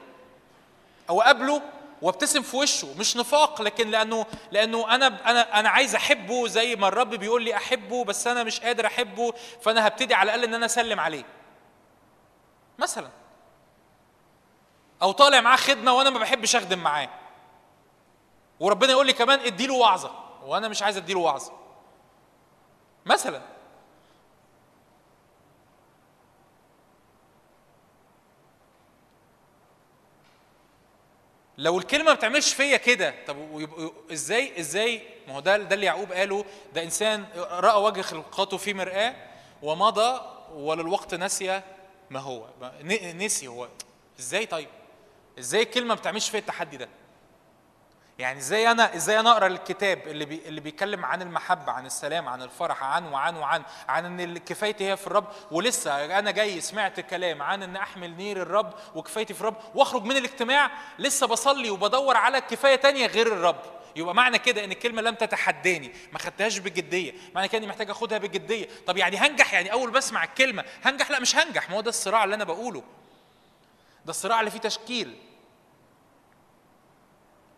[1.10, 1.62] أو اقابله
[2.02, 6.88] وابتسم في وشه مش نفاق لكن لأنه لأنه أنا أنا أنا عايز أحبه زي ما
[6.88, 10.66] الرب بيقول لي أحبه بس أنا مش قادر أحبه فأنا هبتدي على الأقل إن أنا
[10.66, 11.24] أسلم عليه.
[12.78, 13.10] مثلا.
[15.02, 17.08] أو طالع معاه خدمة وأنا ما بحبش أخدم معاه.
[18.60, 20.10] وربنا يقول لي كمان اديله وعظة.
[20.44, 21.52] وأنا مش عايز أديله وعظة.
[23.06, 23.42] مثلا.
[31.58, 33.36] لو الكلمة ما بتعملش فيا كده طب
[34.12, 36.44] إزاي إزاي؟ ما هو ده ده اللي يعقوب قاله
[36.74, 39.14] ده إنسان رأى وجه خلقته في مرآة
[39.62, 40.20] ومضى
[40.54, 41.62] وللوقت نسي
[42.10, 42.46] ما هو
[43.14, 43.68] نسي هو.
[44.20, 44.68] إزاي طيب؟
[45.38, 46.88] إزاي الكلمة ما بتعملش فيا التحدي ده؟
[48.18, 52.28] يعني إزاي أنا إزاي أنا أقرأ الكتاب اللي بي اللي بيتكلم عن المحبة عن السلام
[52.28, 57.00] عن الفرح عن وعن وعن عن إن كفايتي هي في الرب ولسه أنا جاي سمعت
[57.00, 62.16] كلام عن إن أحمل نير الرب وكفايتي في الرب وأخرج من الاجتماع لسه بصلي وبدور
[62.16, 63.60] على كفاية تانية غير الرب.
[63.96, 67.14] يبقى معنى كده إن الكلمة لم تتحداني ما خدتهاش بجدية.
[67.34, 68.68] معنى كده إني محتاج أخدها بجدية.
[68.86, 71.70] طب يعني هنجح؟ يعني أول بسمع الكلمة هنجح؟ لا مش هنجح.
[71.70, 72.80] ما هو ده الصراع اللي أنا بقوله.
[74.04, 75.16] ده الصراع اللي فيه تشكيل.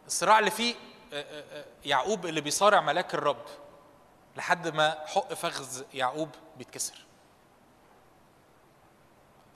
[0.06, 0.74] الصراع اللي فيه
[1.12, 3.44] آه، آه، آه، يعقوب اللي بيصارع ملاك الرب
[4.36, 6.94] لحد ما حق فخذ يعقوب بيتكسر.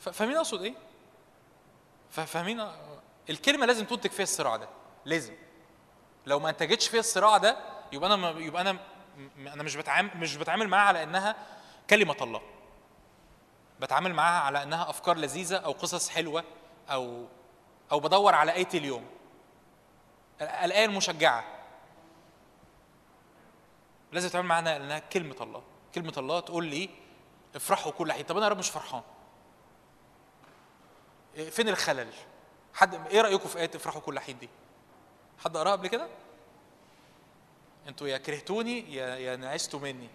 [0.00, 0.74] فاهمين أقصد إيه؟
[2.10, 2.68] فاهمين؟
[3.30, 4.68] الكلمة لازم تنتج فيها الصراع ده
[5.04, 5.34] لازم.
[6.26, 7.56] لو ما انتجتش فيها الصراع ده
[7.92, 8.78] يبقى أنا يبقى أنا
[9.38, 11.36] أنا مش بتعامل مش بتعامل معاها على إنها
[11.90, 12.42] كلمة الله.
[13.80, 16.44] بتعامل معاها على إنها أفكار لذيذة أو قصص حلوة
[16.90, 17.26] أو
[17.92, 19.06] أو بدور على آية اليوم.
[20.40, 21.44] الآية المشجعة.
[24.12, 25.62] لازم تتعامل معانا إنها كلمة الله.
[25.94, 26.90] كلمة الله تقول لي
[27.56, 29.02] افرحوا كل حين طب أنا يا رب مش فرحان.
[31.36, 32.12] إيه، فين الخلل؟
[32.74, 34.48] حد إيه رأيكم في آية افرحوا كل حين دي؟
[35.44, 36.08] حد قراها قبل كده؟
[37.88, 40.08] أنتوا يا كرهتوني يا يا نعستوا مني.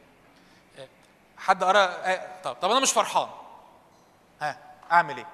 [0.77, 0.87] إيه،
[1.37, 3.29] حد قرأ آه، طب طب أنا مش فرحان.
[4.41, 5.27] ها أعمل إيه؟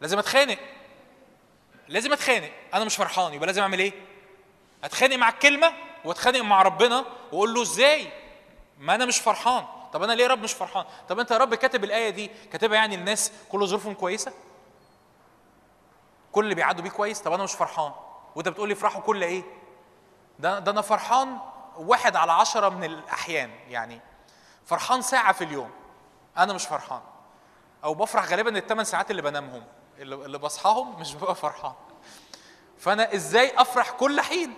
[0.00, 0.58] لازم أتخانق.
[1.88, 2.50] لازم اتخانق.
[2.74, 3.92] أنا مش فرحان يبقى لازم اعمل إيه؟
[4.84, 5.72] اتخانق مع الكلمة
[6.04, 8.12] واتخانق مع ربنا واقول له إزاي؟
[8.78, 9.64] ما أنا مش فرحان.
[9.92, 12.76] طب أنا ليه يا رب مش فرحان؟ طب انت يا رب كاتب الآية دي كاتبها
[12.76, 14.32] يعني الناس كل ظروفهم كويسة؟
[16.32, 17.92] كل اللي بيعدوا بيه كويس؟ طب أنا مش فرحان.
[18.34, 19.42] وانت بتقول لي افرحوا كل إيه؟
[20.38, 21.38] ده ده أنا فرحان
[21.76, 24.00] واحد على عشرة من الأحيان يعني
[24.66, 25.70] فرحان ساعة في اليوم.
[26.38, 27.00] أنا مش فرحان.
[27.84, 29.64] أو بفرح غالبا الثمان ساعات اللي بنامهم.
[29.98, 31.72] اللي بصحاهم مش ببقى فرحان.
[32.78, 34.54] فأنا إزاي أفرح كل حين؟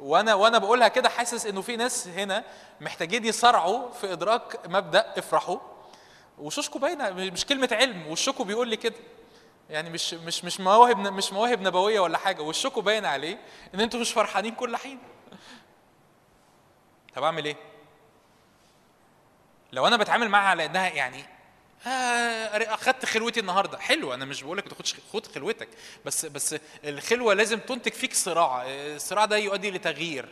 [0.00, 2.44] وأنا وأنا بقولها كده حاسس إنه في ناس هنا
[2.80, 5.58] محتاجين يصارعوا في إدراك مبدأ افرحوا.
[6.38, 8.96] وشوشكو باينة مش كلمة علم وشكو بيقول لي كده.
[9.70, 13.38] يعني مش مش مش مواهب مش مواهب نبوية ولا حاجة وشكو باين عليه
[13.74, 14.98] إن أنتوا مش فرحانين كل حين.
[17.14, 17.56] طب أعمل إيه؟
[19.72, 21.24] لو أنا بتعامل معاها على إنها يعني
[21.86, 23.78] أخدت خلوتي النهارده.
[23.78, 25.68] حلو أنا مش بقول لك تاخدش خد خلوتك.
[26.04, 28.64] بس بس الخلوة لازم تنتج فيك صراع.
[28.66, 30.28] الصراع ده يؤدي لتغيير.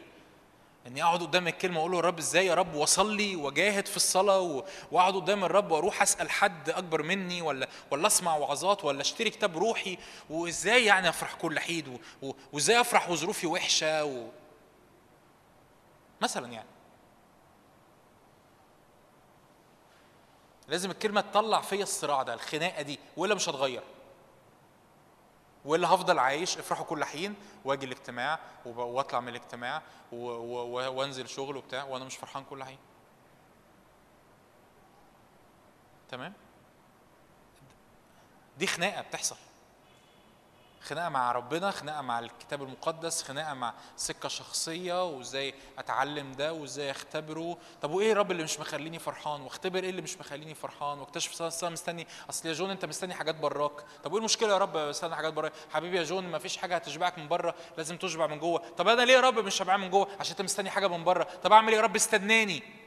[0.86, 4.64] إني أقعد قدام الكلمة وأقول له يا رب إزاي يا رب؟ وأصلي وأجاهد في الصلاة
[4.92, 9.58] وأقعد قدام الرب وأروح أسأل حد أكبر مني ولا ولا أسمع وعظات ولا أشتري كتاب
[9.58, 9.98] روحي؟
[10.30, 11.98] وإزاي يعني أفرح كل حيد؟
[12.52, 14.28] وإزاي أفرح وظروفي وحشة؟ و...
[16.20, 16.68] مثلا يعني.
[20.68, 23.82] لازم الكلمة تطلع فيا الصراع ده الخناقة دي والا مش هتغير.
[25.64, 27.34] والا هفضل عايش افرحوا كل حين
[27.64, 29.82] واجي الاجتماع واطلع من الاجتماع
[30.12, 32.78] وانزل شغل وبتاع وأنا مش فرحان كل حين.
[36.10, 36.32] تمام؟
[38.58, 39.36] دي خناقة بتحصل.
[40.86, 46.90] خناقة مع ربنا خناقة مع الكتاب المقدس خناقة مع سكة شخصية وإزاي أتعلم ده وإزاي
[46.90, 47.58] أختبره.
[47.82, 51.66] طب وإيه رب اللي مش مخليني فرحان؟ واختبر إيه اللي مش مخليني فرحان؟ واكتشف أصل
[51.66, 52.06] أنا مستني.
[52.30, 53.84] أصل يا جون أنت مستني حاجات براك.
[54.04, 57.18] طب وإيه المشكلة يا رب مستني حاجات براك؟ حبيبي يا جون ما فيش حاجة هتشبعك
[57.18, 58.58] من بره لازم تشبع من جوه.
[58.76, 61.26] طب أنا ليه يا رب مش شبعان من جوه؟ عشان أنت مستني حاجة من بره.
[61.42, 62.85] طب أعمل إيه يا رب؟ استناني.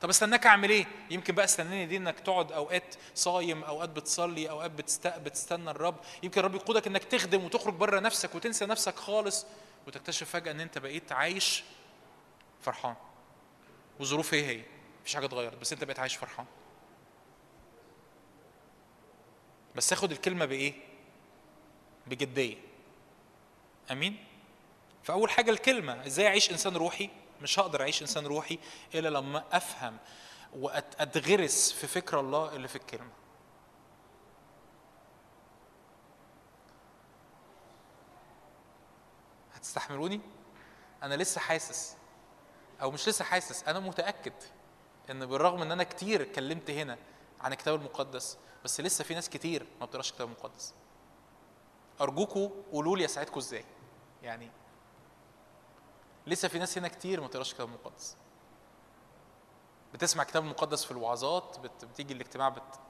[0.00, 4.70] طب استناك اعمل إيه؟ يمكن بقى استناني دي انك تقعد اوقات صايم، اوقات بتصلي، اوقات
[4.70, 5.06] بتست...
[5.06, 9.46] بتستنى الرب، يمكن الرب يقودك انك تخدم وتخرج بره نفسك وتنسى نفسك خالص
[9.86, 11.64] وتكتشف فجأة ان انت بقيت عايش
[12.62, 12.94] فرحان.
[14.00, 14.62] وظروف هي هي،
[15.02, 16.46] مفيش حاجة اتغيرت بس انت بقيت عايش فرحان.
[19.74, 20.74] بس اخد الكلمة بإيه؟
[22.06, 22.56] بجدية.
[23.90, 24.24] آمين؟
[25.02, 27.10] فأول حاجة الكلمة إزاي أعيش إنسان روحي
[27.42, 28.58] مش هقدر أعيش إنسان روحي
[28.94, 29.96] إلا لما أفهم
[30.56, 33.10] واتغرس في فكر الله اللي في الكلمة.
[39.54, 40.20] هتستحملوني؟
[41.02, 41.96] أنا لسه حاسس
[42.82, 44.32] أو مش لسه حاسس أنا متأكد
[45.10, 46.98] إن بالرغم إن أنا كتير اتكلمت هنا
[47.40, 50.74] عن الكتاب المقدس بس لسه في ناس كتير ما بتقراش الكتاب المقدس.
[52.00, 53.64] أرجوكوا قولوا لي اساعدكم إزاي؟
[54.22, 54.50] يعني
[56.28, 58.16] لسه في ناس هنا كتير ما بتقراش الكتاب المقدس.
[59.94, 61.84] بتسمع الكتاب المقدس في الوعظات بت...
[61.84, 62.80] بتيجي الاجتماع بت...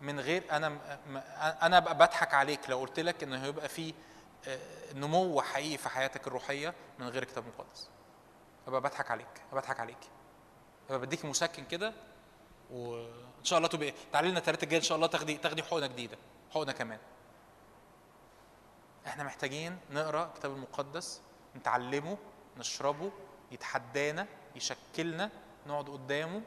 [0.00, 0.78] من غير أنا.
[1.62, 3.94] أنا ابقى بضحك عليك لو قلت لك إنه هيبقى في
[4.48, 7.88] آه، نمو حقيقي في حياتك الروحية من غير الكتاب المقدس.
[8.66, 9.98] أبقى بضحك عليك أبقى بضحك عليك.
[10.88, 11.92] أبقى بديك مسكن كده
[12.70, 16.18] وان شاء الله تبقى تعالي لنا الثلاثه الجاية إن شاء الله تاخدي تاخدي حقنة جديدة
[16.54, 16.98] حقنة كمان.
[19.06, 21.20] إحنا محتاجين نقرأ الكتاب المقدس
[21.56, 22.18] نتعلمه
[22.58, 23.12] نشربه
[23.52, 24.26] يتحدانا
[24.56, 25.30] يشكلنا
[25.66, 26.42] نقعد قدامه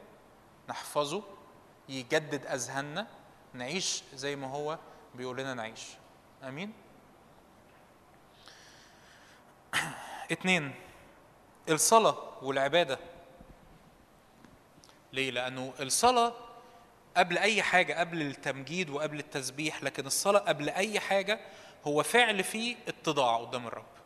[0.68, 1.22] نحفظه
[1.88, 3.06] يجدد أذهاننا
[3.54, 4.78] نعيش زي ما هو
[5.14, 5.86] بيقول لنا نعيش.
[6.44, 6.72] آمين؟
[10.32, 10.74] اتنين
[11.68, 12.98] الصلاة والعبادة.
[15.12, 16.34] ليه؟ لأنه الصلاة
[17.16, 21.40] قبل أي حاجة قبل التمجيد وقبل التسبيح لكن الصلاة قبل أي حاجة
[21.86, 23.97] هو فعل فيه اتضاع قدام الرب.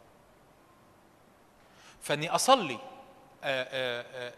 [2.03, 2.79] فاني اصلي.
[3.45, 4.35] آآ آآ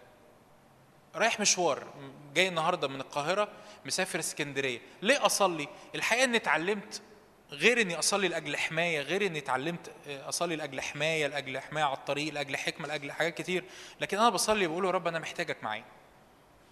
[1.15, 1.87] رايح مشوار
[2.35, 3.49] جاي النهارده من القاهرة
[3.85, 4.81] مسافر اسكندرية.
[5.03, 7.03] ليه اصلي؟ الحقيقة اني اتعلمت
[7.51, 12.33] غير اني اصلي لأجل حماية غير اني اتعلمت اصلي لأجل حماية لأجل حماية على الطريق
[12.33, 13.65] لأجل حكمة لأجل حاجات كتير.
[14.01, 15.85] لكن أنا بصلي بقول يا رب أنا محتاجك معايا.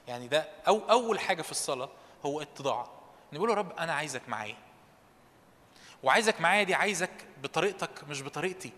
[0.09, 1.90] يعني ده أو أول حاجة في الصلاة
[2.27, 2.86] هو اتضاع
[3.32, 4.56] نقول يا رب أنا عايزك معايا.
[6.02, 7.10] وعايزك معايا دي عايزك
[7.43, 8.73] بطريقتك مش بطريقتي.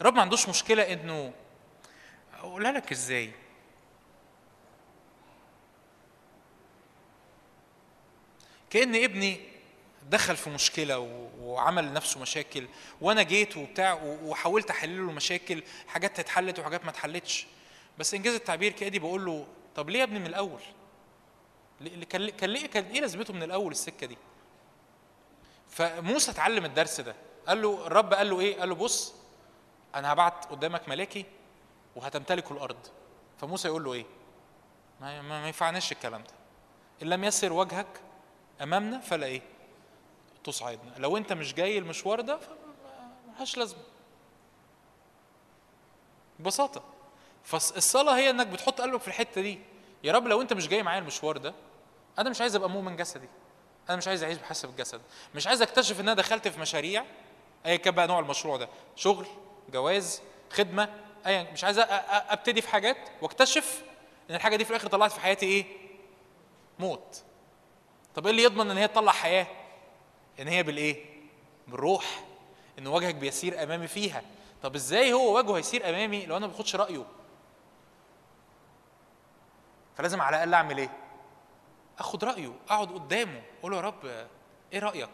[0.00, 1.32] الرب ما عندوش مشكلة إنه
[2.38, 3.30] أقولها لك إزاي؟
[8.70, 9.40] كأن ابني
[10.10, 10.98] دخل في مشكلة
[11.40, 12.66] وعمل لنفسه مشاكل
[13.00, 17.46] وأنا جيت وبتاع وحاولت أحل له المشاكل حاجات اتحلت وحاجات ما اتحلتش.
[17.98, 19.46] بس إنجاز التعبير كأدي بقول له
[19.76, 20.60] طب ليه يا ابني من الأول؟
[22.10, 24.16] كان ليه كان إيه لازمته من الأول السكة دي؟
[25.70, 27.14] فموسى اتعلم الدرس ده.
[27.48, 29.14] قال له الرب قال له إيه؟ قال له بص
[29.98, 31.24] أنا هبعت قدامك ملاكي
[31.96, 32.76] وهتمتلكوا الأرض.
[33.40, 34.06] فموسى يقول له إيه؟
[35.00, 36.34] ما, ما, ينفعناش الكلام ده.
[37.02, 38.00] إن لم يسر وجهك
[38.62, 39.42] أمامنا فلا إيه؟
[40.44, 40.94] تصعدنا.
[40.98, 43.82] لو أنت مش جاي المشوار ده فملهاش لازمة.
[46.38, 46.82] ببساطة.
[47.44, 49.58] فالصلاة هي إنك بتحط قلبك في الحتة دي.
[50.04, 51.54] يا رب لو أنت مش جاي معايا المشوار ده
[52.18, 53.28] أنا مش عايز أبقى مؤمن جسدي.
[53.88, 55.00] أنا مش عايز أعيش بحسب الجسد
[55.34, 57.04] مش عايز أكتشف إن أنا دخلت في مشاريع
[57.66, 58.68] ايا كان بقى نوع المشروع ده.
[58.96, 59.26] شغل
[59.72, 60.88] جواز خدمة
[61.26, 63.82] ايا مش عايز أبتدي في حاجات واكتشف
[64.30, 65.64] إن الحاجة دي في الآخر طلعت في حياتي إيه؟
[66.78, 67.22] موت.
[68.14, 69.46] طب إيه اللي يضمن إن هي تطلع حياة؟
[70.40, 71.04] إن هي بالإيه؟
[71.68, 72.24] بالروح.
[72.78, 74.22] إن وجهك بيسير أمامي فيها.
[74.62, 77.04] طب إزاي هو وجهه هيسير أمامي لو أنا ما باخدش رأيه؟
[79.96, 80.90] فلازم على الأقل أعمل إيه؟
[81.98, 84.26] أخد رأيه أقعد قدامه أقول له يا رب
[84.72, 85.08] إيه رأيك؟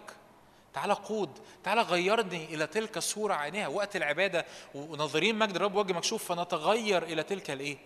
[0.75, 1.31] تعالى قود
[1.65, 7.23] تعالى غيرني إلى تلك الصورة عينها وقت العبادة وناظرين مجد الرب وجه مكشوف فنتغير إلى
[7.23, 7.77] تلك الإيه؟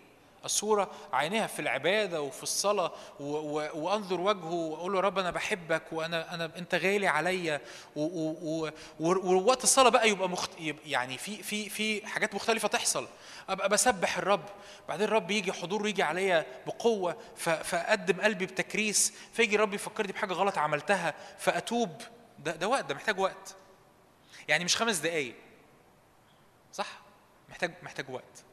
[0.44, 2.92] الصورة عينها في العبادة وفي الصلاة.
[3.20, 3.24] و-
[3.58, 7.60] و- وأنظر وجهه وأقول له رب أنا بحبك وأنا أنا أنت غالي عليا.
[9.00, 10.50] ووقت الصلاة بقى يبقى مخت...
[10.60, 13.08] يبقى يعني في في في حاجات مختلفة تحصل.
[13.48, 14.44] أبقى بسبح الرب.
[14.88, 17.16] بعدين الرب يجي حضوره يجي عليا بقوة.
[17.36, 17.48] ف...
[17.48, 19.12] فأقدم قلبي بتكريس.
[19.32, 22.02] فيجي الرب يفكرني بحاجة غلط عملتها فأتوب.
[22.38, 23.56] ده ده وقت ده محتاج وقت.
[24.48, 25.34] يعني مش خمس دقايق.
[26.72, 27.00] صح؟
[27.48, 28.44] محتاج محتاج وقت.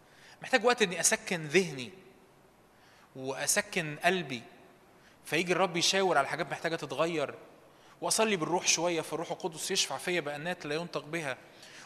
[0.41, 1.91] محتاج وقت إني أسكن ذهني
[3.15, 4.43] وأسكن قلبي
[5.25, 7.35] فيجي الرب يشاور على حاجات محتاجة تتغير
[8.01, 11.37] وأصلي بالروح شوية فالروح القدس يشفع فيا بأنات لا ينطق بها.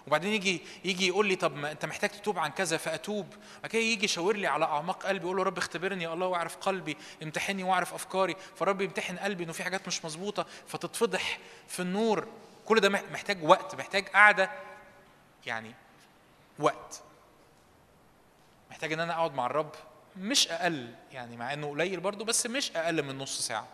[0.08, 3.28] وبعدين يجي يجي يقول لي طب ما انت محتاج تتوب عن كذا فأتوب.
[3.62, 6.58] بعد كده يجي يشاور لي على أعماق قلبي يقول له رب اختبرني يا الله واعرف
[6.58, 8.36] قلبي امتحني وأعرف أفكاري.
[8.56, 12.28] فالرب يمتحن قلبي إنه في حاجات مش مظبوطة فتتفضح في النور.
[12.66, 14.52] كل ده محتاج وقت محتاج قعدة.
[15.46, 15.76] يعني
[16.60, 17.02] وقت.
[18.72, 19.72] محتاج إن أنا أقعد مع الرب
[20.18, 23.68] مش أقل يعني مع إنه قليل برضه بس مش أقل من نص ساعة.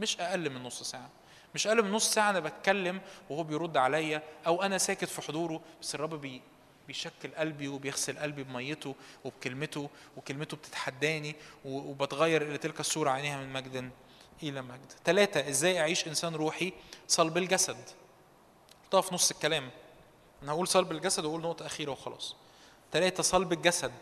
[0.00, 1.10] مش أقل من نص ساعة.
[1.54, 3.00] مش أقل من نص ساعة أنا بتكلم
[3.30, 6.42] وهو بيرد عليا أو أنا ساكت في حضوره بس الرب بي
[6.86, 13.90] بيشكل قلبي وبيغسل قلبي بميته وبكلمته وكلمته بتتحداني وبتغير إلى تلك الصورة عينيها من مجد
[14.42, 14.92] إلى مجد.
[15.04, 16.72] ثلاثة إزاي أعيش إنسان روحي
[17.08, 17.76] صلب الجسد؟
[18.86, 19.70] حطها في نص الكلام.
[20.42, 22.36] أنا هقول صلب الجسد وأقول نقطة أخيرة وخلاص.
[22.92, 23.92] ثلاثة صلب الجسد.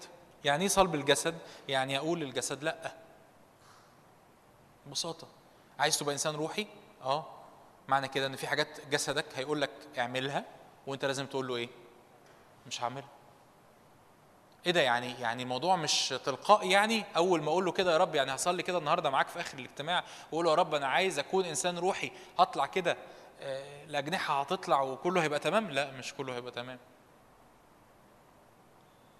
[0.44, 2.92] يعني إيه صلب الجسد؟ يعني أقول للجسد لأ.
[4.86, 5.28] ببساطة.
[5.78, 6.66] عايز تبقى إنسان روحي؟
[7.02, 7.39] آه.
[7.90, 10.44] معنى كده إن في حاجات جسدك هيقول لك اعملها
[10.86, 11.68] وأنت لازم تقول له إيه؟
[12.66, 13.08] مش هعملها.
[14.66, 18.14] إيه ده يعني؟ يعني الموضوع مش تلقائي يعني؟ أول ما أقول له كده يا رب
[18.14, 21.44] يعني هصلي كده النهارده معاك في آخر الاجتماع وأقول له يا رب أنا عايز أكون
[21.44, 22.96] إنسان روحي هطلع كده
[23.40, 26.78] آه، الاجنحه هتطلع وكله هيبقى تمام؟ لا مش كله هيبقى تمام.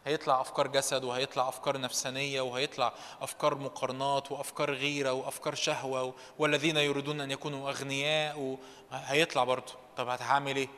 [0.07, 7.21] هيطلع أفكار جسد وهيطلع أفكار نفسانية وهيطلع أفكار مقارنات وأفكار غيرة وأفكار شهوة والذين يريدون
[7.21, 8.59] أن يكونوا أغنياء
[8.93, 9.73] هيطلع برضه.
[9.97, 10.69] طب هتعمل إيه؟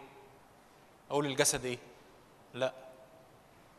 [1.10, 1.78] أقول للجسد إيه؟
[2.54, 2.72] لا.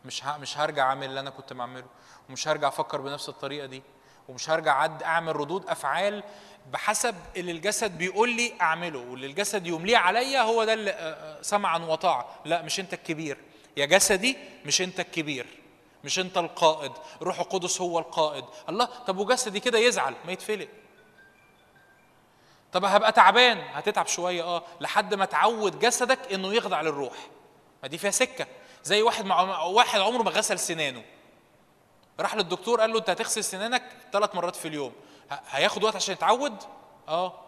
[0.05, 1.85] مش مش هرجع أعمل اللي أنا كنت بعمله.
[2.29, 3.83] ومش هرجع أفكر بنفس الطريقة دي.
[4.29, 6.23] ومش هرجع عد أعمل ردود أفعال
[6.71, 8.99] بحسب اللي الجسد بيقول لي أعمله.
[8.99, 12.29] واللي الجسد يمليه عليا هو ده اللي آه، آه، سمعا وطاعة.
[12.45, 13.37] لا مش أنت الكبير.
[13.77, 15.45] يا جسدي مش انت الكبير
[16.03, 16.91] مش انت القائد
[17.21, 18.45] روح القدس هو القائد.
[18.69, 20.67] الله طب وجسدي كده يزعل ما يتفلق.
[22.71, 27.13] طب هبقى تعبان هتتعب شوية آه لحد ما تعود جسدك إنه يخضع للروح.
[27.83, 28.47] ما دي فيها سكة.
[28.83, 31.03] زي واحد مع واحد عمره ما غسل سنانه.
[32.19, 33.83] راح للدكتور قال له أنت هتغسل سنانك
[34.13, 34.93] ثلاث مرات في اليوم.
[35.49, 36.55] هياخد وقت عشان يتعود؟
[37.07, 37.39] آه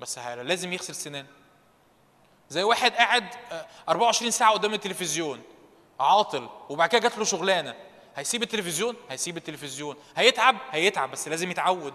[0.00, 1.28] بس لازم يغسل سنانه.
[2.48, 5.42] زي واحد قاعد آه، 24 ساعة قدام التلفزيون.
[6.00, 7.74] عاطل وبعد كده جات له شغلانة.
[8.16, 9.96] هيسيب التلفزيون؟ هيسيب التلفزيون.
[10.16, 11.94] هيتعب؟ هيتعب بس لازم يتعود.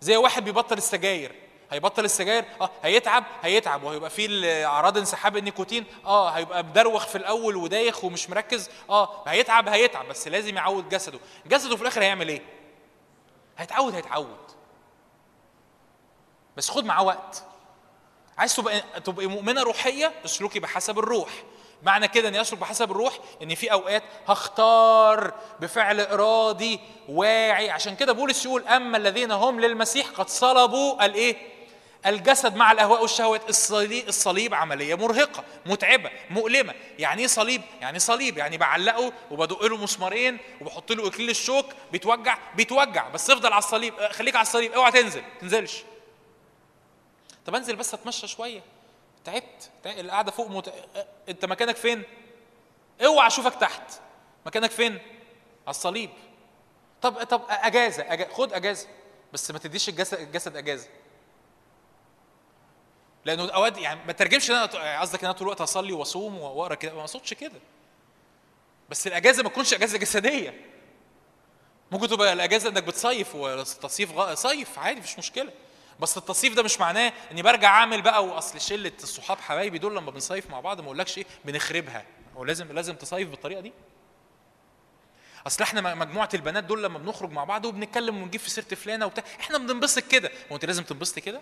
[0.00, 1.34] زي واحد بيبطل السجاير.
[1.70, 2.70] هيبطل السجاير؟ آه.
[2.82, 3.82] هيتعب؟ هيتعب.
[3.82, 6.28] وهيبقى فيه أعراض انسحاب النيكوتين؟ آه.
[6.30, 9.22] هيبقى مدروخ في الأول ودايخ ومش مركز؟ آه.
[9.28, 11.18] هيتعب؟ هيتعب بس لازم يعود جسده.
[11.46, 12.42] جسده في الآخر هيعمل إيه؟
[13.58, 14.36] هيتعود هيتعود.
[16.56, 17.42] بس خد معاه وقت.
[18.38, 21.30] عايز تبقى تبقى مؤمنة روحية؟ اسلكي بحسب الروح.
[21.82, 27.70] معنى كده اني اسلك بحسب الروح إن في أوقات هختار بفعل إرادي واعي.
[27.70, 31.36] عشان كده بولس يقول أما الذين هم للمسيح قد صلبوا الإيه؟
[32.06, 33.48] الجسد مع الأهواء والشهوات.
[33.48, 36.74] الصليب, الصليب عملية مرهقة متعبة مؤلمة.
[36.98, 38.38] يعني إيه صليب؟ يعني صليب.
[38.38, 43.08] يعني بعلقه وبدق له مسمارين وبحط له إكليل الشوك بيتوجع؟ بيتوجع.
[43.08, 45.82] بس افضل على الصليب خليك على الصليب اوعى تنزل تنزلش.
[47.46, 48.60] طب أنزل بس أتمشى شوية.
[49.32, 49.70] تعبت.
[49.86, 50.72] القعدة فوق مت...
[51.28, 52.02] انت مكانك فين؟
[53.04, 53.92] اوعى اشوفك تحت.
[54.46, 56.10] مكانك فين؟ على الصليب.
[57.02, 58.32] طب طب أجازة, أجازة.
[58.32, 58.86] خد أجازة.
[59.32, 60.88] بس ما تديش الجسد الجسد أجازة.
[63.24, 66.74] لأنه أوقات يعني ما ترجمش إن أنا قصدك إن أنا طول الوقت اصلي وأصوم وأقرأ
[66.74, 67.60] كده ما أقصدش كده.
[68.88, 70.60] بس الأجازة ما تكونش أجازة جسدية.
[71.90, 74.34] ممكن تبقى الأجازة إنك بتصيف والتصيف غ...
[74.34, 75.52] صيف عادي مفيش مشكلة.
[76.00, 80.10] بس التصيف ده مش معناه اني برجع اعمل بقى واصل شلة الصحاب حبايبي دول لما
[80.10, 82.04] بنصيف مع بعض ما اقولكش إيه بنخربها.
[82.36, 83.72] هو لازم لازم تصيف بالطريقة دي؟
[85.46, 89.24] اصل إحنا مجموعة البنات دول لما بنخرج مع بعض وبنتكلم ونجيب في سيرة فلانة وبتاع
[89.40, 90.30] إحنا بننبسط كده.
[90.50, 91.38] هو انت لازم تنبسطي كده؟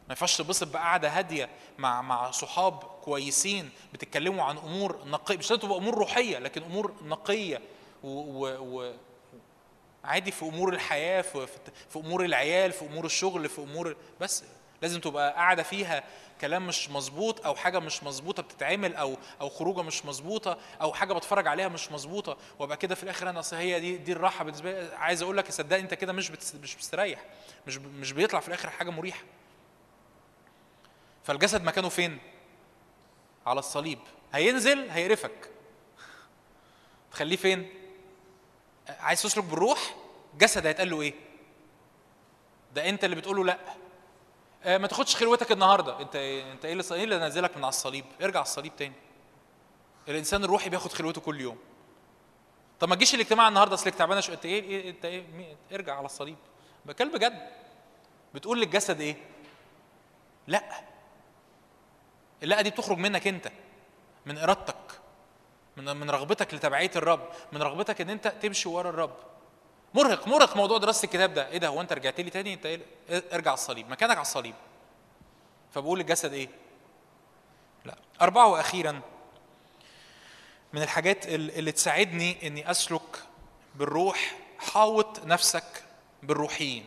[0.00, 1.48] ما ينفعش تنبسط بقعدة هادية
[1.78, 6.94] مع مع صحاب كويسين بتتكلموا عن أمور نقية مش لازم تبقى أمور روحية لكن أمور
[7.04, 7.60] نقية
[8.02, 8.94] و, و, و
[10.04, 11.46] عادي في أمور الحياة في,
[11.90, 14.44] في أمور العيال في أمور الشغل في أمور بس
[14.82, 16.04] لازم تبقى قاعدة فيها
[16.40, 21.12] كلام مش مظبوط أو حاجة مش مظبوطة بتتعمل أو أو خروجة مش مظبوطة أو حاجة
[21.12, 24.94] بتفرج عليها مش مظبوطة وأبقى كده في الآخر أنا هي دي دي الراحة بالنسبة لي.
[24.96, 26.30] عايز أقول لك صدقني أنت كده مش
[26.62, 27.24] مش مستريح
[27.66, 29.22] مش مش بيطلع في الآخر حاجة مريحة.
[31.24, 32.18] فالجسد مكانه فين؟
[33.46, 33.98] على الصليب.
[34.34, 35.50] هينزل هيقرفك.
[37.12, 37.68] تخليه فين؟
[38.88, 39.94] عايز تسلك بالروح
[40.38, 41.14] جسد هيتقال له إيه؟
[42.74, 43.58] ده أنت اللي بتقول له لأ.
[44.64, 46.00] آه ما تاخدش خلوتك النهارده.
[46.00, 48.94] أنت أنت إيه اللي إيه اللي نازلك من على الصليب؟ ارجع على الصليب تاني.
[50.08, 51.58] الإنسان الروحي بياخد خلوته كل يوم.
[52.80, 55.56] طب ما تجيش الاجتماع النهارده اصلك تعبانه أنت إيه, إيه أنت إيه.
[55.72, 56.36] ارجع على الصليب.
[56.86, 57.50] بكلم بجد.
[58.34, 59.16] بتقول للجسد إيه؟
[60.46, 60.80] لأ.
[62.42, 63.48] اللأ دي بتخرج منك أنت
[64.26, 64.99] من إرادتك.
[65.80, 69.16] من من رغبتك لتبعية الرب من رغبتك إن أنت تمشي ورا الرب.
[69.94, 71.48] مرهق مرهق موضوع دراسة الكتاب ده.
[71.48, 72.80] إيه ده؟ هو أنت رجعت لي تاني؟ أنت إيه؟
[73.10, 73.90] ارجع على الصليب.
[73.90, 74.54] مكانك على الصليب.
[75.74, 76.48] فبقول للجسد إيه؟
[77.84, 77.96] لا.
[78.22, 79.00] أربعة وأخيرا
[80.72, 83.22] من الحاجات اللي تساعدني إني أسلك
[83.74, 85.84] بالروح حاوط نفسك
[86.22, 86.86] بالروحيين.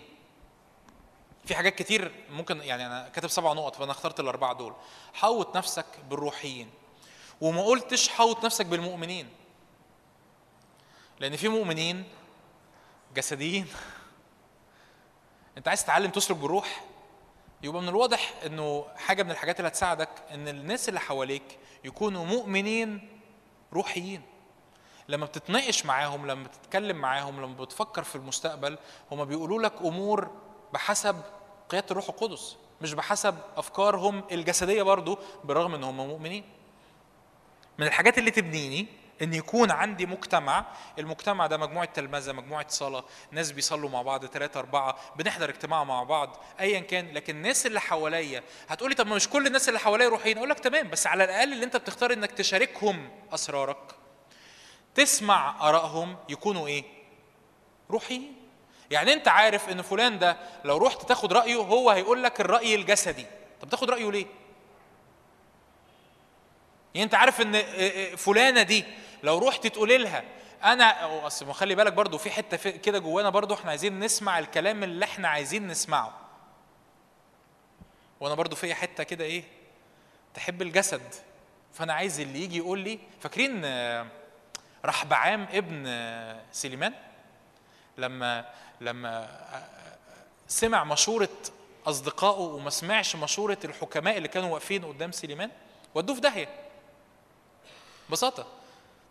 [1.45, 4.73] في حاجات كتير ممكن يعني أنا كاتب سبع نقط فأنا اخترت الأربعة دول.
[5.13, 6.69] حوط نفسك بالروحيين.
[7.43, 9.29] وما قلتش حوط نفسك بالمؤمنين.
[11.19, 12.03] لأن في مؤمنين
[13.15, 13.67] جسديين.
[15.57, 16.83] أنت عايز تتعلم تسلك بالروح
[17.63, 23.19] يبقى من الواضح إنه حاجة من الحاجات اللي هتساعدك إن الناس اللي حواليك يكونوا مؤمنين
[23.73, 24.21] روحيين.
[25.07, 28.77] لما بتتناقش معاهم لما بتتكلم معاهم لما بتفكر في المستقبل
[29.11, 30.31] هما بيقولوا لك أمور
[30.73, 31.21] بحسب
[31.69, 36.43] قيادة الروح القدس مش بحسب أفكارهم الجسدية برضو بالرغم إن هم مؤمنين.
[37.77, 38.87] من الحاجات اللي تبنيني
[39.21, 40.65] إن يكون عندي مجتمع
[40.99, 46.03] المجتمع ده مجموعة تلمذة مجموعة صلاة ناس بيصلوا مع بعض ثلاثة أربعة بنحضر اجتماع مع
[46.03, 50.07] بعض ايا كان لكن الناس اللي حواليا هتقولي طب ما مش كل الناس اللي حواليا
[50.09, 53.95] روحيين؟ أقول لك تمام بس على الأقل اللي أنت بتختار إنك تشاركهم أسرارك.
[54.95, 56.83] تسمع آرائهم يكونوا إيه؟
[57.91, 58.35] روحيين.
[58.91, 63.25] يعني أنت عارف إن فلان ده لو رحت تاخد رأيه هو هيقول لك الرأي الجسدي.
[63.61, 64.25] طب تاخد رأيه ليه؟
[66.93, 67.61] يعني انت عارف ان
[68.15, 68.85] فلانة دي
[69.23, 70.23] لو رحت تقول لها
[70.63, 75.05] أنا اصل خلي بالك برضو في حتة كده جوانا برضو إحنا عايزين نسمع الكلام اللي
[75.05, 76.19] إحنا عايزين نسمعه.
[78.19, 79.43] وأنا برضو في حتة كده إيه
[80.33, 81.01] تحب الجسد
[81.73, 83.61] فانا عايز اللي يجي يقول لي فاكرين
[84.85, 85.85] رحبعام ابن
[86.51, 86.93] سليمان؟
[87.97, 88.45] لما
[88.81, 89.29] لما
[90.47, 91.29] سمع مشورة
[91.85, 95.51] أصدقائه وما سمعش مشورة الحكماء اللي كانوا واقفين قدام سليمان
[95.95, 96.62] ودوه في داهية.
[98.13, 98.45] ببساطة.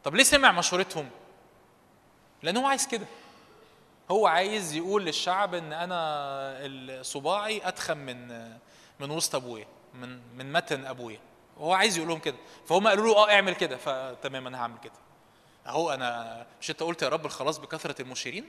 [0.05, 1.11] طب ليه سمع مشورتهم؟
[2.43, 3.07] لأن هو عايز كده.
[4.11, 8.29] هو عايز يقول للشعب إن أنا صباعي أتخن من
[9.01, 11.20] من وسط أبويا من من متن أبويا.
[11.57, 12.37] وهو عايز يقول لهم كده.
[12.66, 13.77] فهم قالوا له آه اعمل كده.
[13.77, 14.93] فتمام أنا هعمل كده.
[15.66, 18.49] أهو أنا مش أنت قلت يا رب الخلاص بكثرة المشيرين؟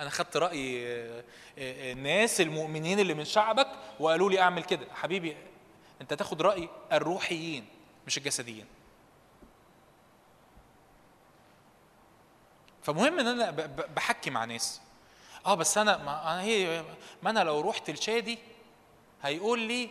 [0.00, 0.84] أنا خدت رأي
[1.58, 3.68] الناس المؤمنين اللي من شعبك
[4.00, 4.86] وقالوا لي أعمل كده.
[4.94, 5.36] حبيبي
[6.00, 7.66] أنت تاخد رأي الروحيين
[8.06, 8.66] مش الجسديين.
[12.84, 13.50] فمهم إن أنا
[13.96, 14.80] بحكي مع ناس.
[15.46, 16.84] آه بس أنا ما أنا هي
[17.22, 18.38] ما أنا لو رحت لشادي
[19.22, 19.90] هيقول لي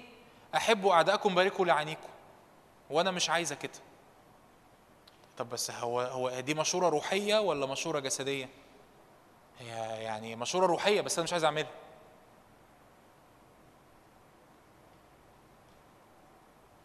[0.56, 2.10] أحبوا أعدائكم باركوا لعينيكم
[2.90, 3.72] وأنا مش عايزة كده.
[5.38, 8.50] طب بس هو هو دي مشورة روحية ولا مشورة جسدية؟
[9.60, 9.68] هي
[10.04, 11.72] يعني مشورة روحية بس أنا مش عايز أعملها.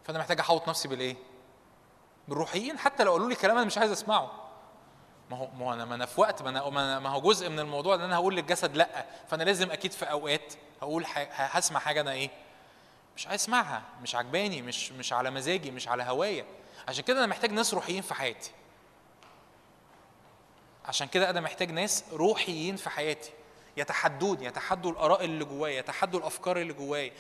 [0.05, 1.17] فأنا محتاج أحوط نفسي بالإيه؟
[2.29, 2.79] بالروحيين.
[2.79, 4.48] حتى لو قالوا لي كلام أنا مش عايز أسمعه.
[5.31, 7.95] ما هو ما أنا ما أنا في وقت ما أنا ما هو جزء من الموضوع
[7.95, 9.07] إن أنا هقول للجسد لأ.
[9.31, 12.31] فأنا لازم أكيد في أوقات هقول هسمع حاجة أنا إيه
[13.17, 16.45] مش عايز أسمعها مش عجباني مش مش على مزاجي مش على هوايا.
[16.89, 18.51] عشان كده أنا محتاج ناس روحيين في حياتي.
[20.85, 23.31] عشان كده أنا محتاج ناس روحيين في حياتي.
[23.77, 27.13] يتحدوني يتحدوا الآراء اللي جوايا يتحدوا الأفكار اللي جوايا.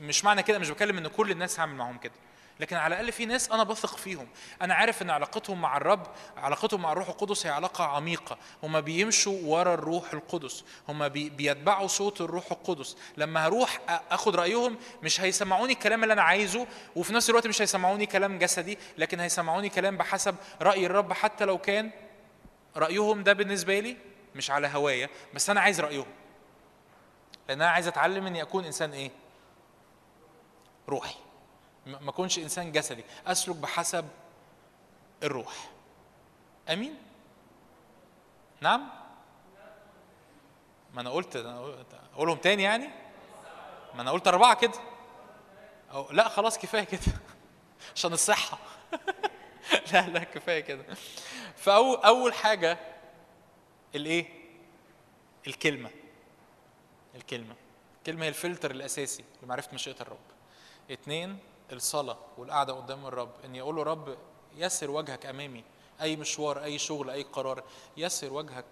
[0.00, 2.12] مش معنى كده مش بتكلم إن كل الناس هعمل معاهم كده.
[2.60, 4.28] لكن على الأقل في ناس أنا بثق فيهم.
[4.62, 6.06] أنا عارف إن علاقتهم مع الرب
[6.36, 8.38] علاقتهم مع الروح القدس هي علاقة عميقة.
[8.62, 10.64] هم بيمشوا ورا الروح القدس.
[10.88, 12.96] هم بي بيتبعوا صوت الروح القدس.
[13.16, 13.80] لما هروح
[14.10, 16.66] آخد رأيهم مش هيسمعوني الكلام اللي أنا عايزه
[16.96, 21.12] وفي نفس الوقت مش هيسمعوني كلام جسدي لكن هيسمعوني كلام بحسب رأي الرب.
[21.12, 21.90] حتى لو كان
[22.76, 23.96] رأيهم ده بالنسبة لي
[24.34, 26.06] مش على هوايا بس أنا عايز رأيهم.
[27.48, 29.10] لأن أنا عايز أتعلم إني أكون إنسان إيه؟
[30.88, 31.14] روحي.
[31.86, 34.08] ما أكونش إنسان جسدي أسلك بحسب
[35.22, 35.70] الروح.
[36.68, 36.96] آمين؟
[38.60, 38.88] نعم؟
[40.94, 41.36] ما أنا قلت-
[42.14, 42.88] أقولهم تاني يعني؟
[43.94, 44.78] ما أنا قلت أربعة كده.
[45.92, 47.00] أو لا خلاص كفاية كده.
[47.96, 48.58] عشان الصحة.
[49.92, 50.84] لا لا كفاية كده.
[51.56, 52.78] فاول أول حاجة
[53.94, 54.26] الإيه؟
[55.46, 55.90] الكلمة.
[57.14, 57.54] الكلمة.
[57.98, 60.18] الكلمة هي الفلتر الأساسي لمعرفة مشيئة الرب.
[60.90, 61.38] اتنين
[61.72, 64.16] الصلاة والقعدة قدام الرب اني أقول له رب
[64.56, 65.64] يسر وجهك أمامي
[66.00, 67.62] أي مشوار أي شغل أي قرار
[67.96, 68.64] يسر وجهك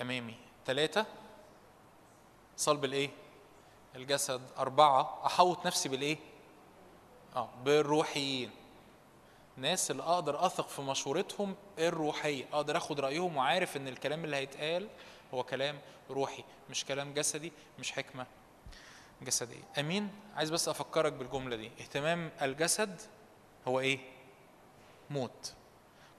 [0.00, 0.34] أمامي.
[0.66, 1.06] ثلاثة
[2.56, 3.10] صلب الإيه؟
[3.96, 4.40] الجسد.
[4.58, 6.18] أربعة أحوط نفسي بالإيه؟
[7.36, 8.50] آه بالروحيين.
[9.56, 14.88] ناس اللي أقدر أثق في مشورتهم الروحية أقدر أخد رأيهم وعارف إن الكلام اللي هيتقال
[15.34, 15.78] هو كلام
[16.10, 18.26] روحي مش كلام جسدي مش حكمة.
[19.22, 19.62] جسدية.
[19.78, 21.70] أمين عايز بس أفكرك بالجملة دي.
[21.80, 23.00] اهتمام الجسد
[23.68, 23.98] هو إيه؟
[25.10, 25.54] موت.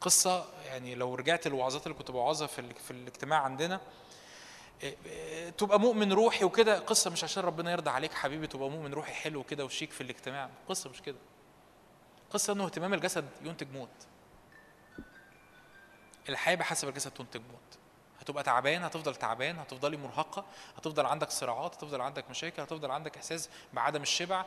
[0.01, 3.81] قصة يعني لو رجعت الوعظات اللي كنت بوعظها في في الاجتماع عندنا
[4.83, 6.79] إيه، إيه، تبقى مؤمن روحي وكده.
[6.79, 10.49] قصة مش عشان ربنا يرضى عليك حبيبي تبقى مؤمن روحي حلو كده وشيك في الاجتماع.
[10.69, 11.17] قصة مش كده.
[12.29, 13.89] قصة إنه اهتمام الجسد ينتج موت.
[16.29, 17.78] الحياة بحسب الجسد تنتج موت.
[18.29, 20.45] هتبقى تعبان هتفضل تعبان هتفضلي مرهقة
[20.77, 24.45] هتفضل عندك صراعات هتفضل عندك مشاكل هتفضل عندك إحساس بعدم الشبع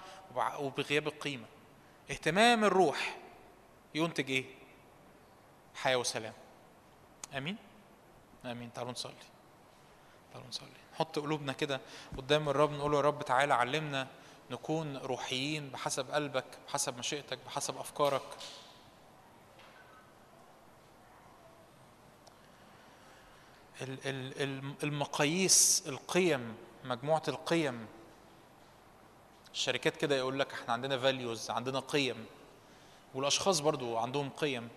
[0.58, 1.46] وبغياب القيمة.
[2.10, 3.16] اهتمام الروح
[3.94, 4.44] ينتج إيه؟
[5.74, 6.32] حياة وسلام.
[7.36, 7.56] آمين؟
[8.44, 8.72] آمين.
[8.72, 9.12] تعالوا نصلي.
[10.32, 10.68] تعالوا نصلي.
[10.94, 11.80] نحط قلوبنا كده
[12.16, 14.06] قدام الرب نقول يا رب تعالى علمنا
[14.50, 18.40] نكون روحيين بحسب قلبك بحسب مشيئتك بحسب أفكارك ال- ال-
[23.70, 23.71] الم-
[24.82, 26.54] المقاييس القيم
[26.84, 27.86] مجموعة القيم.
[29.54, 32.24] الشركات كده يقول لك إحنا عندنا فاليوز عندنا قيم.
[33.14, 34.68] والأشخاص برضو عندهم قيم.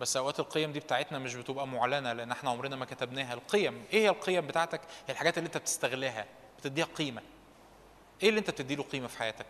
[0.00, 3.34] بس أوقات القيم دي بتاعتنا مش بتبقى معلنة لأن إحنا عمرنا ما كتبناها.
[3.34, 6.26] القيم إيه هي القيم بتاعتك؟ هي الحاجات اللي أنت بتستغلها
[6.58, 7.22] بتديها قيمة.
[8.22, 9.46] إيه اللي أنت بتديله قيمة في حياتك؟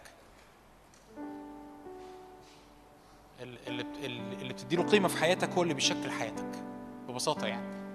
[3.41, 3.83] ال- اللي
[4.41, 6.65] اللي بتديله قيمة في حياتك هو اللي بيشكل حياتك
[7.09, 7.86] ببساطة يعني.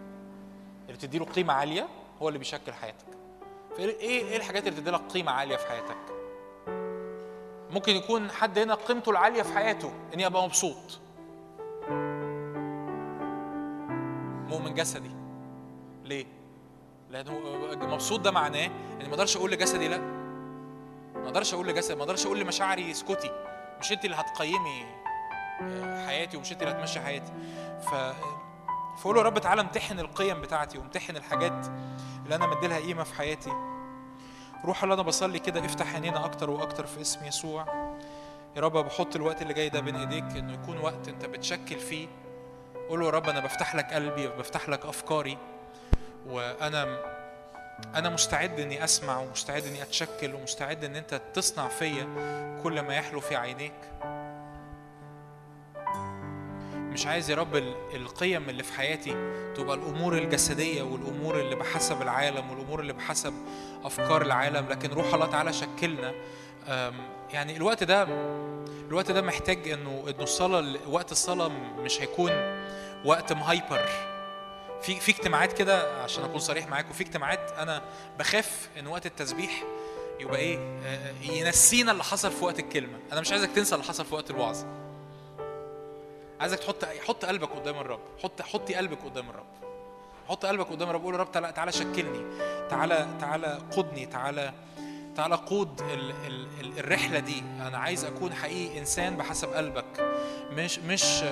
[0.92, 1.88] اللي بتديله قيمة عالية
[2.22, 3.06] هو اللي بيشكل حياتك.
[3.78, 5.98] فإيه إيه إيه الحاجات اللي بتدي لك قيمة عالية في حياتك؟
[7.72, 11.00] ممكن يكون حد هنا قيمته العالية في حياته اني ابقى مبسوط.
[14.50, 15.12] مؤمن جسدي.
[16.04, 16.26] ليه؟
[17.10, 17.40] لأنه
[17.88, 19.98] مبسوط ده معناه اني ما أقدرش أقول لجسدي لأ.
[21.16, 23.32] ما أقدرش أقول لجسدي ما أقدرش أقول لمشاعري اسكتي
[23.80, 24.86] مش أنت اللي هتقيمي
[25.62, 27.32] آه، حياتي ومش أنت اللي هتمشي حياتي.
[27.82, 27.96] ف
[28.98, 31.66] فقول له يا رب تعالى امتحن القيم بتاعتي وامتحن الحاجات
[32.24, 33.52] اللي أنا مديلها قيمة في حياتي.
[34.66, 37.66] روح الله أنا بصلي كده افتح عينينا أكتر وأكتر في اسم يسوع.
[38.56, 42.08] يا رب بحط الوقت اللي جاي ده بين إيديك إنه يكون وقت أنت بتشكل فيه.
[42.90, 45.38] قول له يا رب أنا بفتح لك قلبي بفتح لك أفكاري.
[46.28, 46.98] وأنا
[47.96, 52.04] أنا مستعد إني أسمع ومستعد إني أتشكل ومستعد إن أنت تصنع فيا
[52.64, 53.74] كل ما يحلو في عينيك.
[56.92, 59.12] مش عايز يا رب ال- القيم اللي في حياتي
[59.56, 63.34] تبقى الأمور الجسدية والأمور اللي بحسب العالم والأمور اللي بحسب
[63.84, 66.14] أفكار العالم لكن روح الله تعالى شكلنا.
[67.34, 68.04] يعني الوقت ده
[68.88, 71.48] الوقت ده محتاج إنه إنه الصلاة وقت الصلاة
[71.80, 72.32] مش هيكون
[73.06, 73.86] وقت مهايبر.
[74.82, 77.82] في في اجتماعات كده عشان أكون صريح معاكم في اجتماعات أنا
[78.20, 79.64] بخاف إن وقت التسبيح
[80.20, 80.60] يبقى إيه
[81.22, 83.00] ينسينا اللي حصل في وقت الكلمة.
[83.12, 84.64] أنا مش عايزك تنسى اللي حصل في وقت الوعظ.
[86.42, 88.00] عايزك تحط حط قلبك قدام الرب.
[88.24, 89.46] حط حطي قلبك قدام الرب.
[90.30, 91.04] حط قلبك قدام الرب.
[91.04, 92.40] قول يا رب تعالى تعالى شكلني.
[92.70, 94.54] تعالى تعالى قدني تعالى
[95.16, 97.40] تعالى قود ال ال ال الرحلة دي.
[97.40, 100.14] أنا عايز أكون حقيقي إنسان بحسب قلبك.
[100.52, 101.24] مش مش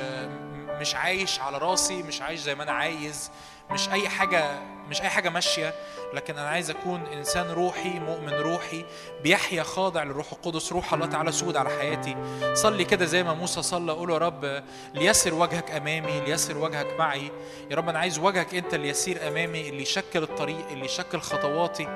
[0.80, 3.32] مش عايش على راسي مش عايش زي ما أنا عايز.
[3.72, 5.74] مش أي حاجة مش أي حاجة ماشية
[6.14, 8.86] لكن أنا عايز أكون إنسان روحي مؤمن روحي
[9.24, 12.16] بيحيا خاضع للروح القدس روح الله تعالى سود على حياتي.
[12.54, 17.32] صلي كده زي ما موسى صلى قول يا رب ليسر وجهك أمامي ليسر وجهك معي.
[17.72, 21.88] يا رب أنا عايز وجهك أنت اللي يسير أمامي اللي يشكل الطريق اللي يشكل خطواتي.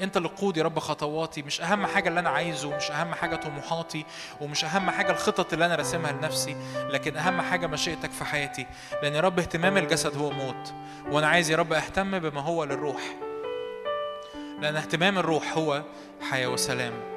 [0.00, 1.42] أنت اللي قود يا رب خطواتي.
[1.42, 4.04] مش أهم حاجة اللي أنا عايزه مش أهم حاجة طموحاتي
[4.40, 8.66] ومش أهم حاجة الخطط اللي أنا راسمها لنفسي لكن أهم حاجة مشيئتك في حياتي.
[9.02, 10.72] لأن يا رب اهتمام الجسد هو موت.
[11.10, 13.16] وأنا عايز يا رب أهتم بما هو للروح.
[14.60, 15.82] لأن اهتمام الروح هو
[16.20, 17.11] حياة وسلام.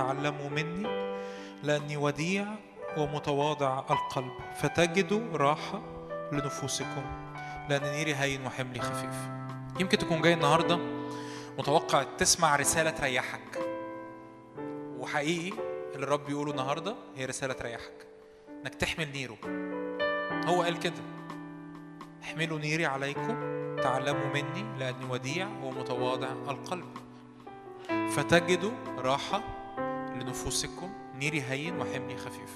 [0.00, 0.88] عليكم وتعلموا مني
[1.62, 2.46] لأني وديع
[2.96, 4.32] ومتواضع القلب.
[4.62, 5.82] فتجدوا راحة
[6.32, 7.02] لنفوسكم
[7.68, 9.14] لأن نيري هين وحملي خفيف.
[9.80, 10.78] يمكن تكون جاي النهاردة
[11.58, 13.58] متوقع تسمع رسالة تريحك.
[14.98, 15.58] وحقيقي
[15.94, 18.06] اللي الرب بيقوله النهاردة هي رسالة تريحك.
[18.62, 19.36] إنك تحمل نيره.
[20.46, 21.02] هو قال كده.
[22.22, 23.36] احملوا نيري عليكم
[23.82, 26.96] تعلموا مني لأني وديع ومتواضع القلب.
[28.10, 29.59] فتجدوا راحة
[30.20, 32.50] لنفوسكم نيري هين وحملي خفيف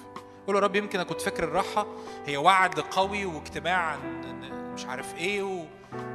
[0.47, 1.87] قول يا رب يمكن أنا كنت فاكر الراحة
[2.27, 3.99] هي وعد قوي واجتماع عن
[4.75, 5.67] مش عارف إيه.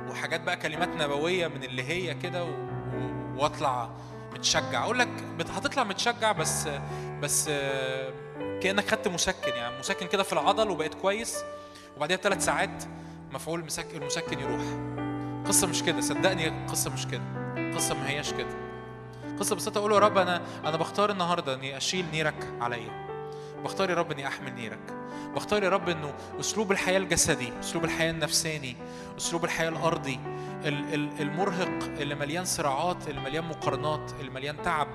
[0.10, 2.48] وحاجات بقى كلمات نبوية من اللي هي كده.
[3.36, 3.90] واطلع
[4.34, 5.10] متشجع أقول لك
[5.50, 6.68] هتطلع متشجع بس
[7.22, 7.50] بس
[8.62, 11.38] كأنك خدت مسكن يعني مسكن كده في العضل وبقيت كويس
[11.98, 12.84] وبعدها بثلاث ساعات
[13.32, 14.62] مفعول المسكن يروح
[15.48, 17.22] قصة مش كده صدقني القصة مش كده
[17.58, 18.69] القصة ما هياش كده
[19.40, 23.19] قصه ببساطه أقول يا رب أنا أنا بختار النهارده إني أشيل نيرك عليا.
[23.64, 24.80] بختار يا رب إني احمل نيرك.
[25.36, 28.76] بختار يا رب إنه أسلوب الحياة الجسدي أسلوب الحياة النفساني
[29.18, 30.20] أسلوب الحياة الأرضي
[30.66, 34.88] ال- ال- المرهق اللي مليان صراعات اللي مليان مقارنات اللي مليان تعب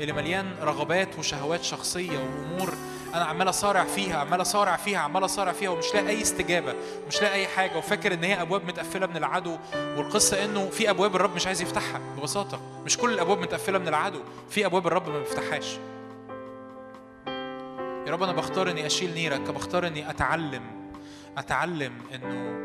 [0.00, 2.74] اللي مليان رغبات وشهوات شخصية وأمور
[3.14, 6.74] أنا عمال اصارع فيها عمال اصارع فيها عمال اصارع فيها ومش لاقي أي استجابة
[7.08, 7.76] مش لاقي أي حاجة.
[7.78, 9.56] وفاكر إن هي أبواب متقفلة من العدو.
[9.74, 12.60] والقصة إنه في أبواب الرب مش عايز يفتحها ببساطة.
[12.84, 14.20] مش كل الأبواب متقفلة من العدو
[14.50, 15.78] في أبواب الرب ما بيفتحهاش.
[18.06, 20.62] يا رب أنا بختار إني أشيل نيرك بختار إني أتعلم
[21.38, 22.56] أتعلم إنه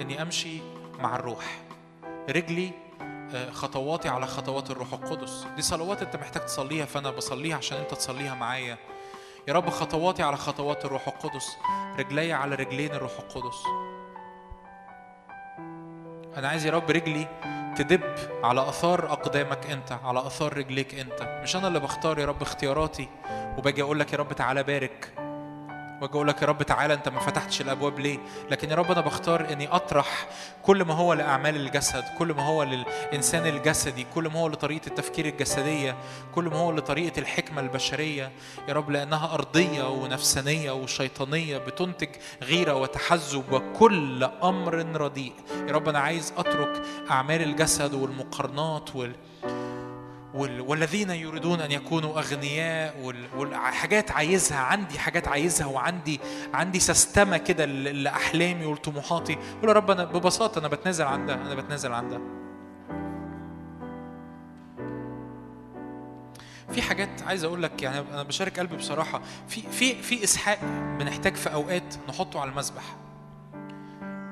[0.00, 0.60] إني أمشي
[0.98, 1.58] مع الروح.
[2.30, 2.70] رجلي
[3.34, 5.46] آه، خطواتي على خطوات الروح القدس.
[5.56, 8.78] دي صلوات أنت محتاج تصليها فأنا بصليها عشان أنت تصليها معايا.
[9.48, 11.56] يا رب خطواتي على خطوات الروح القدس.
[11.98, 13.62] رجلي على رجلين الروح القدس.
[16.36, 17.28] أنا عايز يا رب رجلي
[17.78, 18.00] تدب
[18.44, 21.40] على آثار أقدامك أنت على آثار رجليك أنت.
[21.42, 23.08] مش أنا اللي بختار يا رب اختياراتي
[23.58, 25.25] وباجي أقول لك يا رب تعالى بارك.
[26.02, 28.18] وأجي أقول لك يا رب تعالى أنت ما فتحتش الأبواب ليه؟
[28.50, 30.26] لكن يا رب أنا بختار إني أطرح
[30.62, 35.26] كل ما هو لأعمال الجسد كل ما هو للإنسان الجسدي كل ما هو لطريقة التفكير
[35.26, 35.96] الجسدية
[36.34, 38.32] كل ما هو لطريقة الحكمة البشرية.
[38.68, 42.08] يا رب لأنها أرضية ونفسانية وشيطانية بتنتج
[42.42, 45.32] غيرة وتحزب وكل أمر رديء.
[45.68, 49.14] يا رب أنا عايز أترك أعمال الجسد والمقارنات وال وال-
[50.36, 56.20] والذين يريدون أن يكونوا أغنياء وال- والحاجات عايزها عندي حاجات عايزها وعندي
[56.54, 59.34] عندي سستمة كده لأحلامي ولطموحاتي.
[59.34, 62.20] قول يا رب أنا ببساطة أنا بتنازل عن ده أنا بتنازل عن ده
[66.72, 69.20] في حاجات عايز أقول لك يعني أنا بشارك قلبي بصراحة.
[69.48, 70.58] في في في إسحاق
[70.98, 72.82] بنحتاج في أوقات نحطه على المذبح.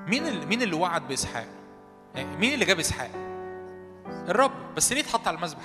[0.08, 1.46] مين اللي مين اللي وعد بإسحاق؟
[2.14, 3.10] يعني مين اللي جاب إسحاق؟
[4.28, 4.52] الرب.
[4.76, 5.62] بس ليه اتحط على المذبح؟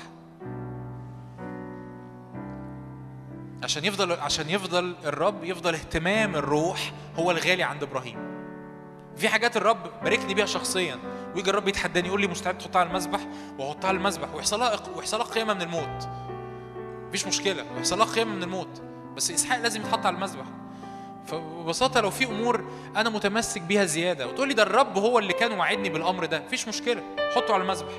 [3.64, 8.18] عشان يفضل عشان يفضل الرب يفضل اهتمام الروح هو الغالي عند إبراهيم.
[9.18, 11.00] في حاجات الرب باركني بيها شخصيا.
[11.36, 13.20] ويجي الرب يتحداني يقول لي مستعد تحطها على المذبح؟
[13.58, 14.36] واحطها على المذبح.
[14.36, 16.08] ويحصل لها ويحصل لها قيامه من الموت.
[17.08, 17.66] مفيش مشكلة.
[17.76, 18.82] ويحصل لها قيامه من الموت.
[19.16, 20.46] بس إسحاق لازم يتحط على المذبح.
[21.26, 22.64] فببساطة لو في أمور
[22.96, 26.68] أنا متمسك بيها زيادة وتقول لي ده الرب هو اللي كان وعدني بالأمر ده مفيش
[26.68, 27.04] مشكلة.
[27.36, 27.94] حطه على المذبح.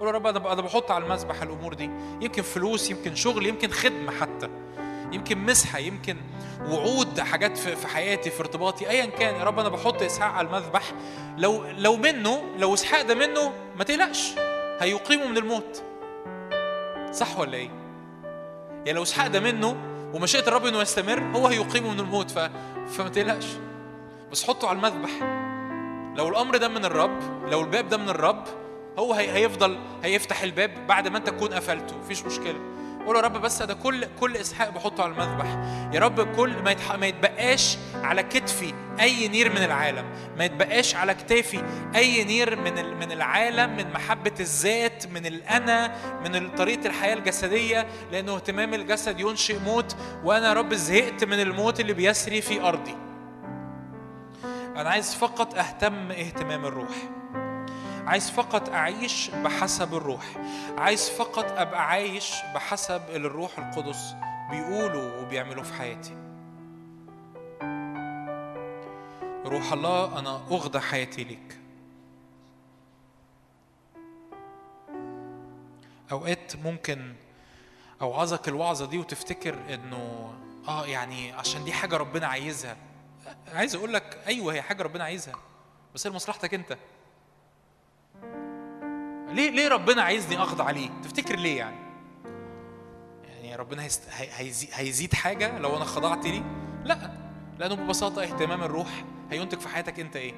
[0.00, 1.90] قول يا رب أنا أنا بحط على المذبح الأمور دي.
[2.20, 4.48] يمكن فلوس يمكن شغل يمكن خدمة حتى.
[5.14, 6.16] يمكن مسحة يمكن
[6.68, 9.34] وعود حاجات في حياتي في ارتباطي ايا كان.
[9.34, 10.82] يا رب أنا بحط إسحاق على المذبح.
[11.38, 14.32] لو لو منه لو إسحاق ده منه ما تقلقش.
[14.80, 15.82] هيقيمه من الموت.
[17.12, 17.70] صح ولا إيه؟
[18.86, 19.76] يعني لو إسحاق ده منه
[20.14, 22.30] ومشيئة الرب إنه يستمر هو هيقيمه من الموت.
[22.30, 22.38] ف...
[22.88, 23.46] فما تقلقش.
[24.32, 25.10] بس حطه على المذبح.
[26.16, 27.20] لو الأمر ده من الرب
[27.50, 28.44] لو الباب ده من الرب
[28.98, 29.32] هو هي...
[29.32, 31.96] هيفضل هيفتح الباب بعد ما أنت تكون قفلته.
[31.98, 32.73] مفيش مشكلة.
[33.06, 35.46] قول يا رب بس ده كل كل إسحاق بحطه على المذبح
[35.94, 36.96] يا رب كل ما.
[36.96, 40.04] ما يتبقاش على كتفي أي نير من العالم
[40.38, 41.62] ما يتبقاش على كتافي
[41.94, 42.94] أي نير من.
[42.98, 49.58] من العالم من محبة الذات من الأنا من طريقة الحياة الجسدية لأنه اهتمام الجسد ينشئ
[49.58, 52.96] موت وأنا يا رب زهقت من الموت اللي بيسري في أرضي
[54.76, 56.96] أنا عايز فقط أهتم اهتمام الروح
[58.06, 60.24] عايز فقط أعيش بحسب الروح.
[60.78, 64.14] عايز فقط أبقى عايش بحسب اللي الروح القدس
[64.50, 66.14] بيقوله وبيعمله في حياتي.
[69.46, 71.58] روح الله أنا أخضع حياتي ليك.
[76.12, 77.14] أوقات ممكن
[78.02, 80.34] أوعظك الوعظة دي وتفتكر إنه
[80.68, 82.76] آه يعني عشان دي حاجة ربنا عايزها.
[83.54, 85.34] عايز أقول لك أيوه هي حاجة ربنا عايزها.
[85.94, 86.76] بس هي لمصلحتك أنت.
[89.32, 91.76] ليه ليه ربنا عايزني أخضع ليه؟ تفتكر ليه يعني؟
[93.24, 93.88] يعني ربنا.
[94.72, 96.42] هيزيد حاجة لو أنا خضعت ليه؟
[96.84, 97.10] لا
[97.58, 100.34] لأنه ببساطة اهتمام الروح هينتج في حياتك أنت إيه؟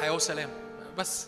[0.00, 0.50] حياة وسلام
[0.98, 1.26] بس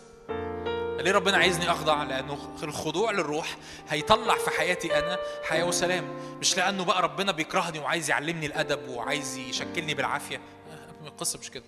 [1.01, 3.57] ليه ربنا عايزني أخضع لأنه الخضوع للروح
[3.89, 6.05] هيطلع في حياتي أنا حياة وسلام
[6.41, 10.41] مش لأنه بقى ربنا بيكرهني وعايز يعلمني الأدب وعايز يشكلني بالعافية
[11.07, 11.65] القصة مش كده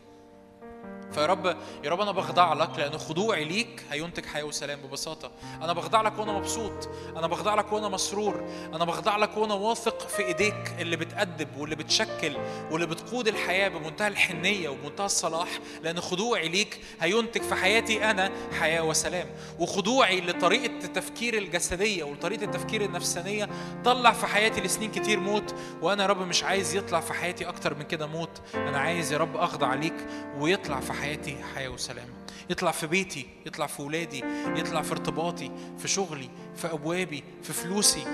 [1.13, 1.47] فيا رب
[1.85, 5.31] يا رب أنا بخضع لك لأن خضوعي ليك هينتج حياة وسلام ببساطة.
[5.63, 6.89] أنا بخضع لك وأنا مبسوط.
[7.17, 8.45] أنا بخضع لك وأنا مسرور.
[8.75, 12.37] أنا بخضع لك وأنا واثق في إيديك اللي بتأدب واللي بتشكل
[12.71, 15.49] واللي بتقود الحياة بمنتهى الحنية وبمنتهى الصلاح
[15.83, 18.31] لأن خضوعي ليك هينتج في حياتي أنا
[18.61, 19.27] حياة وسلام.
[19.59, 23.49] وخضوعي لطريقة التفكير الجسدية ولطريقه التفكير النفسانية
[23.85, 27.75] طلع في حياتي لسنين كتير موت وأنا يا رب مش عايز يطلع في حياتي أكتر
[27.75, 28.41] من كده موت.
[28.55, 29.95] أنا عايز يا رب أخضع ليك
[30.39, 32.09] ويطلع في حياتي حياة وسلام.
[32.51, 34.25] يطلع في بيتي يطلع في ولادي
[34.57, 38.05] يطلع في ارتباطي في شغلي في أبوابي في فلوسي.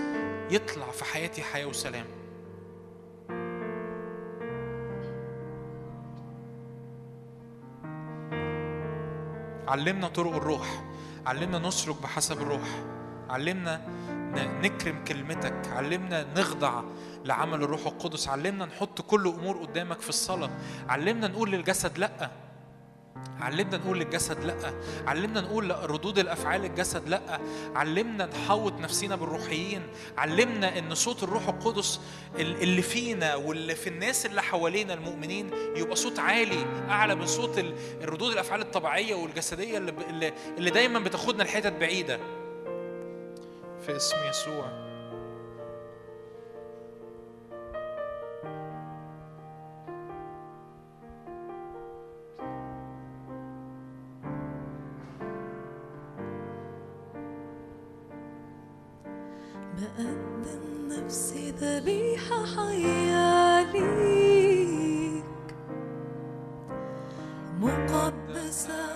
[0.51, 2.07] يطلع في حياتي حياة وسلام.
[9.69, 10.85] علمنا طرق الروح.
[11.27, 12.69] علمنا نسلك بحسب الروح.
[13.31, 13.87] علمنا
[14.63, 15.69] نكرم كلمتك.
[15.69, 16.83] علمنا نخضع
[17.25, 18.29] لعمل الروح القدس.
[18.29, 20.51] علمنا نحط كل أمور قدامك في الصلاة.
[20.89, 22.31] علمنا نقول للجسد لأ.
[23.41, 24.75] علمنا نقول للجسد لأ.
[25.07, 27.41] علمنا نقول لردود الأفعال الجسد لأ.
[27.75, 29.83] علمنا نحوط نفسينا بالروحيين.
[30.19, 32.01] علمنا إن صوت الروح القدس
[32.39, 37.59] ال- اللي فينا واللي في الناس اللي حوالينا المؤمنين يبقى صوت عالي أعلى من صوت
[37.59, 39.95] ال- الردود الأفعال الطبيعية والجسدية اللي,
[40.57, 42.19] اللي, دايما بتاخدنا لحتت بعيدة.
[43.87, 44.84] في اسم يسوع.
[59.77, 65.25] بقدم نفسي ذبيحة حية ليك
[67.61, 68.87] مقدسة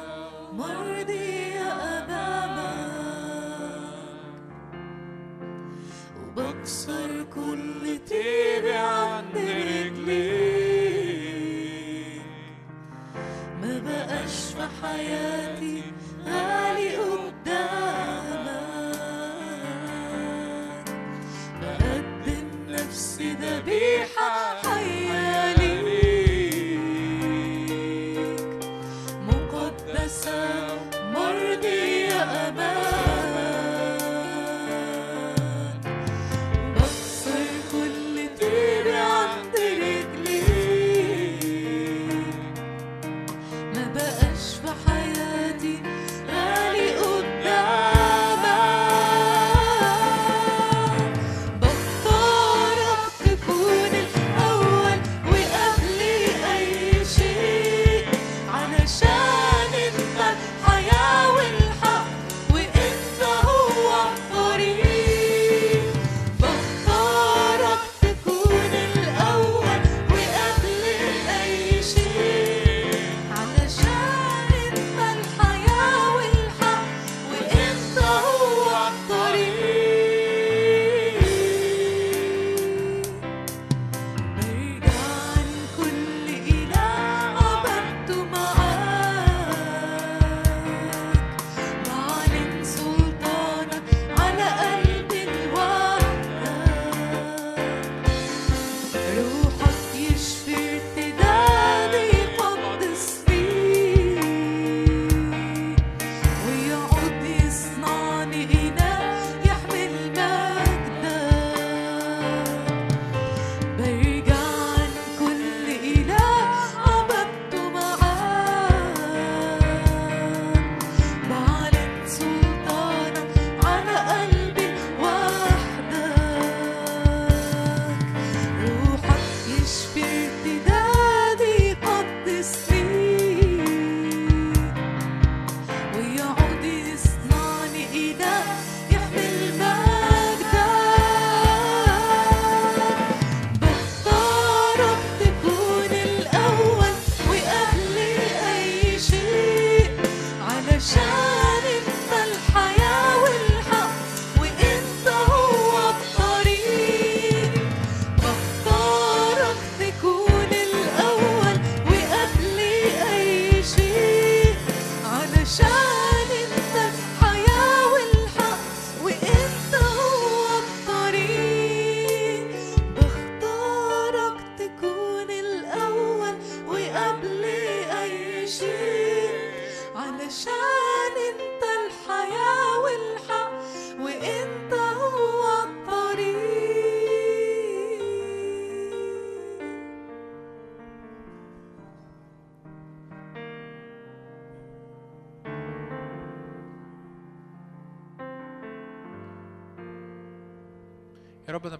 [0.53, 2.69] مرضية أمامك.
[6.37, 10.29] وبكسر كل طيب عند رجليك.
[13.63, 15.83] ما بقاش في حياتي
[16.27, 18.28] غالي قدامك.
[23.83, 24.48] نفسي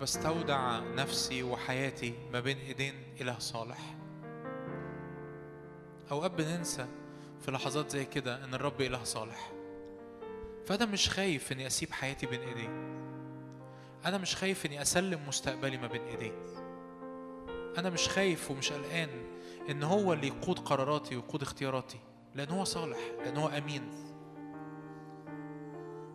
[0.09, 3.79] بستودع نفسي وحياتي ما بين إيدين إله صالح.
[6.11, 6.87] أوقات بننسى
[7.41, 9.53] في لحظات زي كده إن الرب إله صالح.
[10.67, 12.69] فأنا مش خايف إني أسيب حياتي بين إيديه
[14.05, 16.33] أنا مش خايف إني أسلم مستقبلي ما بين إيديه
[17.79, 19.09] أنا مش خايف ومش قلقان
[19.71, 21.99] إن هو اللي يقود قراراتي ويقود اختياراتي
[22.35, 23.83] لأن هو صالح لأن هو أمين.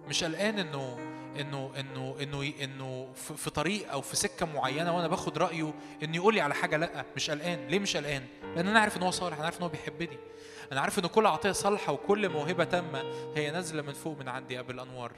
[0.07, 5.37] مش قلقان إنه إنه إنه إنه إنه في طريق أو في سكة معينة وأنا باخد
[5.37, 7.67] رأيه إنه يقول لي على حاجة لأ مش قلقان.
[7.67, 8.23] ليه مش قلقان؟
[8.55, 10.17] لأن أنا عارف إن هو صالح أنا عارف إن هو بيحبني.
[10.71, 13.03] أنا عارف إن كل عطية صالحة وكل موهبة تامة
[13.35, 15.11] هي نازلة من فوق من عندي قبل الأنوار.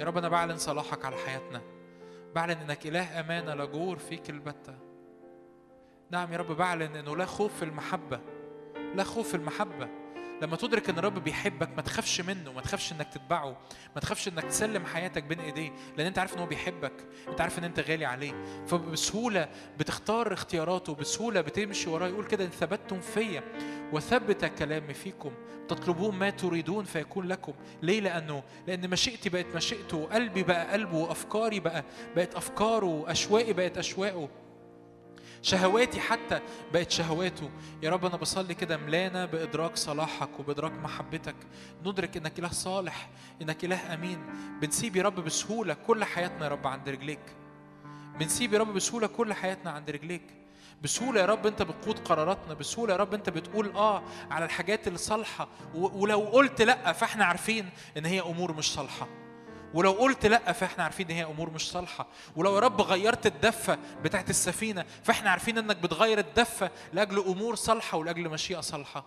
[0.00, 1.62] يا رب أنا بعلن صلاحك على حياتنا.
[2.34, 4.74] بعلن إنك إله امانه لا جور فيك البتة.
[6.10, 8.20] نعم يا رب بعلن إنه لا خوف في المحبة
[8.94, 9.88] لا خوف في المحبة.
[10.42, 13.56] لما تدرك إن الرب بيحبك ما تخافش منه ما تخافش إنك تتبعه
[13.94, 16.92] ما تخافش إنك تسلم حياتك بين إيديه لأن أنت عارف إن هو بيحبك
[17.28, 18.44] أنت عارف إن أنت غالي عليه.
[18.66, 23.42] فبسهولة بتختار اختياراته بسهولة بتمشي وراه يقول كده إن ثبتتم فيا
[23.92, 25.30] وثبت كلامي فيكم.
[25.68, 27.52] تطلبون ما تريدون فيكون لكم.
[27.82, 31.84] ليه؟ لأنه لأن مشيئتي بقت مشيئته وقلبي بقى قلبه وأفكاري بقى
[32.16, 34.28] بقت أفكاره واشواقي بقت اشواقه
[35.42, 36.40] شهواتي حتى
[36.72, 37.50] بقت شهواته.
[37.82, 41.34] يا رب أنا بصلي كده ملانا بإدراك صلاحك وبإدراك محبتك.
[41.84, 43.08] ندرك إنك إله صالح
[43.42, 44.18] إنك إله أمين.
[44.60, 47.20] بنسيب يا رب بسهولة كل حياتنا يا رب عند رجليك.
[48.18, 50.22] بنسيب يا رب بسهولة كل حياتنا عند رجليك.
[50.82, 52.54] بسهولة يا رب أنت بتقود قراراتنا.
[52.54, 57.24] بسهولة يا رب أنت بتقول آه على الحاجات اللي صالحة و- ولو قلت لأ فإحنا
[57.24, 59.08] عارفين إن هي أمور مش صالحة.
[59.74, 62.06] ولو قلت لأ فإحنا عارفين إن هي أمور مش صالحة.
[62.36, 67.98] ولو يا رب غيرت الدفة بتاعت السفينة فإحنا عارفين إنك بتغير الدفة لأجل أمور صالحة
[67.98, 69.04] ولأجل مشيئة صالحة.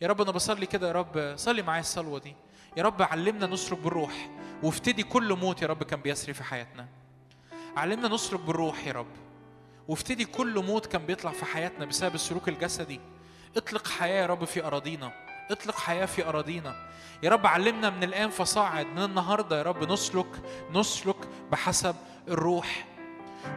[0.00, 2.34] يا رب أنا بصلي كده يا رب صلي معايا الصلوة دي.
[2.76, 4.30] يا رب علمنا نسلك بالروح
[4.62, 6.88] وافتدي كل موت يا رب كان بيسري في حياتنا.
[7.76, 9.12] علمنا نسلك بالروح يا رب
[9.88, 13.00] وافتدي كل موت كان بيطلع في حياتنا بسبب السلوك الجسدي.
[13.56, 15.29] اطلق حياة يا رب في أراضينا.
[15.50, 16.74] اطلق حياة في أراضينا.
[17.22, 20.26] يا رب علمنا من الآن فصاعد من النهارده يا رب نسلك
[20.74, 21.16] نسلك
[21.52, 21.96] بحسب
[22.28, 22.86] الروح.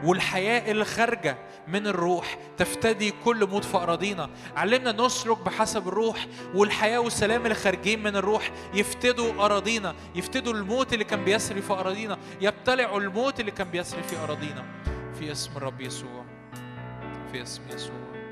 [0.04, 4.30] والحياة اللي خارجة من الروح تفتدي كل موت في أراضينا.
[4.56, 11.04] علمنا نسلك بحسب الروح والحياة والسلام اللي خارجين من الروح يفتدوا أراضينا يفتدوا الموت اللي
[11.04, 14.66] كان بيسري في أراضينا يبتلعوا الموت اللي كان بيسري في أراضينا.
[15.20, 16.26] في اسم الرب يسوع
[17.32, 18.23] في اسم يسوع.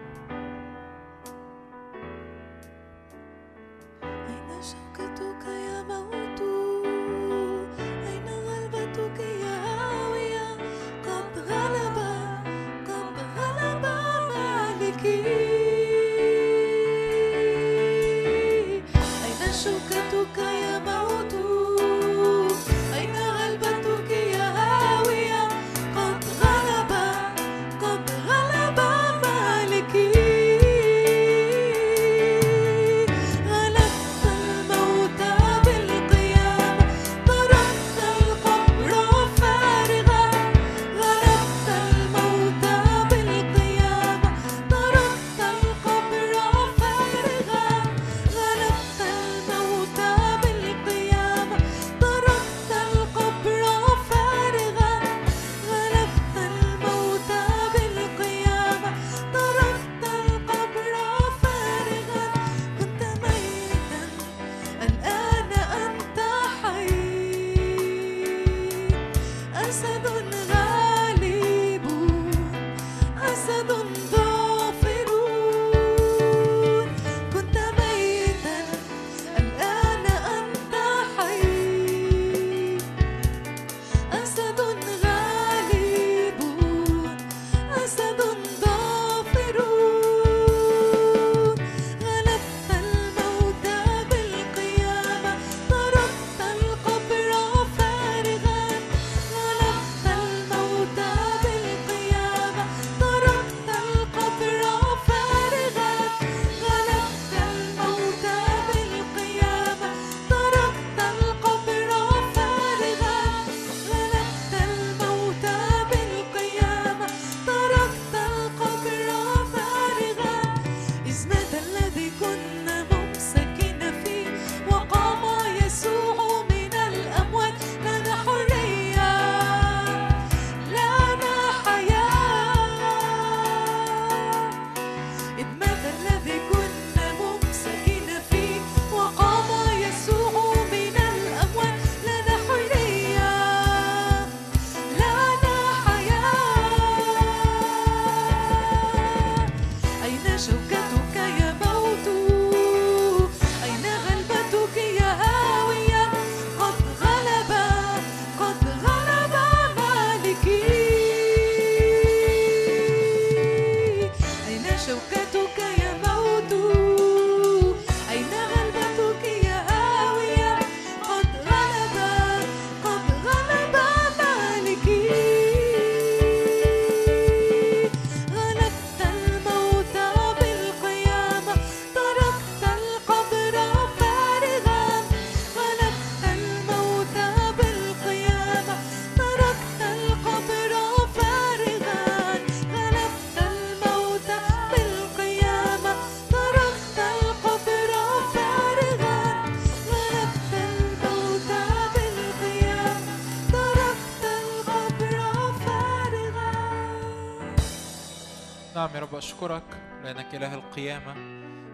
[209.22, 209.64] أشكرك
[210.04, 211.14] لأنك إله القيامة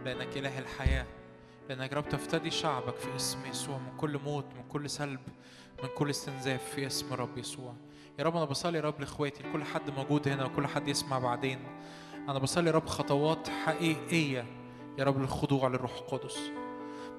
[0.05, 1.05] لأنك إله الحياة
[1.69, 5.19] لأنك رب تفتدي شعبك في اسم يسوع من كل موت من كل سلب
[5.83, 7.73] من كل استنزاف في اسم رب يسوع.
[8.19, 11.59] يا رب أنا بصلي رب لإخواتي لكل حد موجود هنا وكل حد يسمع بعدين.
[12.29, 14.45] أنا بصلي رب خطوات حقيقية
[14.97, 16.37] يا رب للخضوع للروح القدس.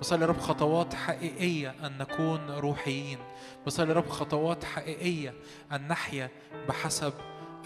[0.00, 3.18] بصلي رب خطوات حقيقية أن نكون روحيين.
[3.66, 5.34] بصلي رب خطوات حقيقية
[5.72, 6.30] أن نحيا
[6.68, 7.12] بحسب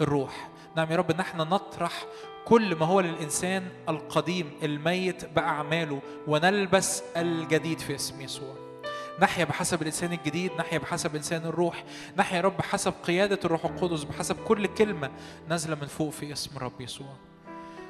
[0.00, 0.51] الروح.
[0.76, 2.07] نعم يا رب إن إحنا نطرح
[2.44, 8.55] كل ما هو للإنسان القديم الميت بأعماله ونلبس الجديد في اسم يسوع.
[9.20, 11.84] نحيا بحسب الإنسان الجديد نحيا بحسب إنسان الروح.
[12.17, 15.10] نحيا يا رب بحسب قيادة الروح القدس بحسب كل كلمة
[15.49, 17.17] نازلة من فوق في اسم رب يسوع.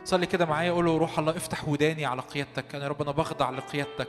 [0.04, 2.74] صلي كده معايا قول له روح الله افتح وداني على قيادتك.
[2.74, 4.08] أنا يا رب أنا بخضع لقيادتك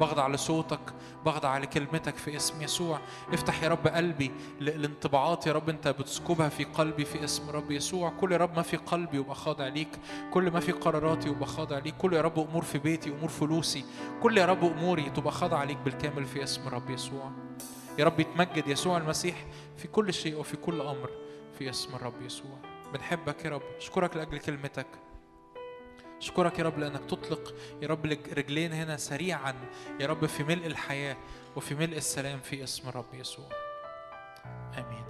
[0.00, 0.80] بخضع لصوتك
[1.26, 3.00] بخضع لكلمتك في اسم يسوع.
[3.32, 4.30] افتح يا رب قلبي
[4.60, 8.10] لانطباعات يا رب أنت بتسكبها في قلبي في اسم رب يسوع.
[8.20, 9.98] كل يا رب ما في قلبي يبقى خاضع ليك
[10.32, 11.94] كل ما في قراراتي يبقى خاضع ليك.
[11.96, 13.84] كل يا رب أمور في بيتي أمور فلوسي
[14.22, 17.30] كل يا رب أموري تبقى خاضعة ليك بالكامل في اسم رب يسوع.
[17.98, 19.46] يا رب يتمجد يسوع المسيح
[19.76, 21.10] في كل شيء وفي كل أمر
[21.58, 22.58] في اسم الرب يسوع.
[22.92, 24.86] بنحبك يا رب أشكرك لأجل كلمتك.
[26.22, 29.54] اشكرك يا رب لأنك تطلق يا رب رجلين هنا سريعا
[30.00, 31.16] يا رب في ملء الحياة
[31.56, 33.48] وفي ملء السلام في اسم الرب يسوع.
[34.78, 35.01] آمين.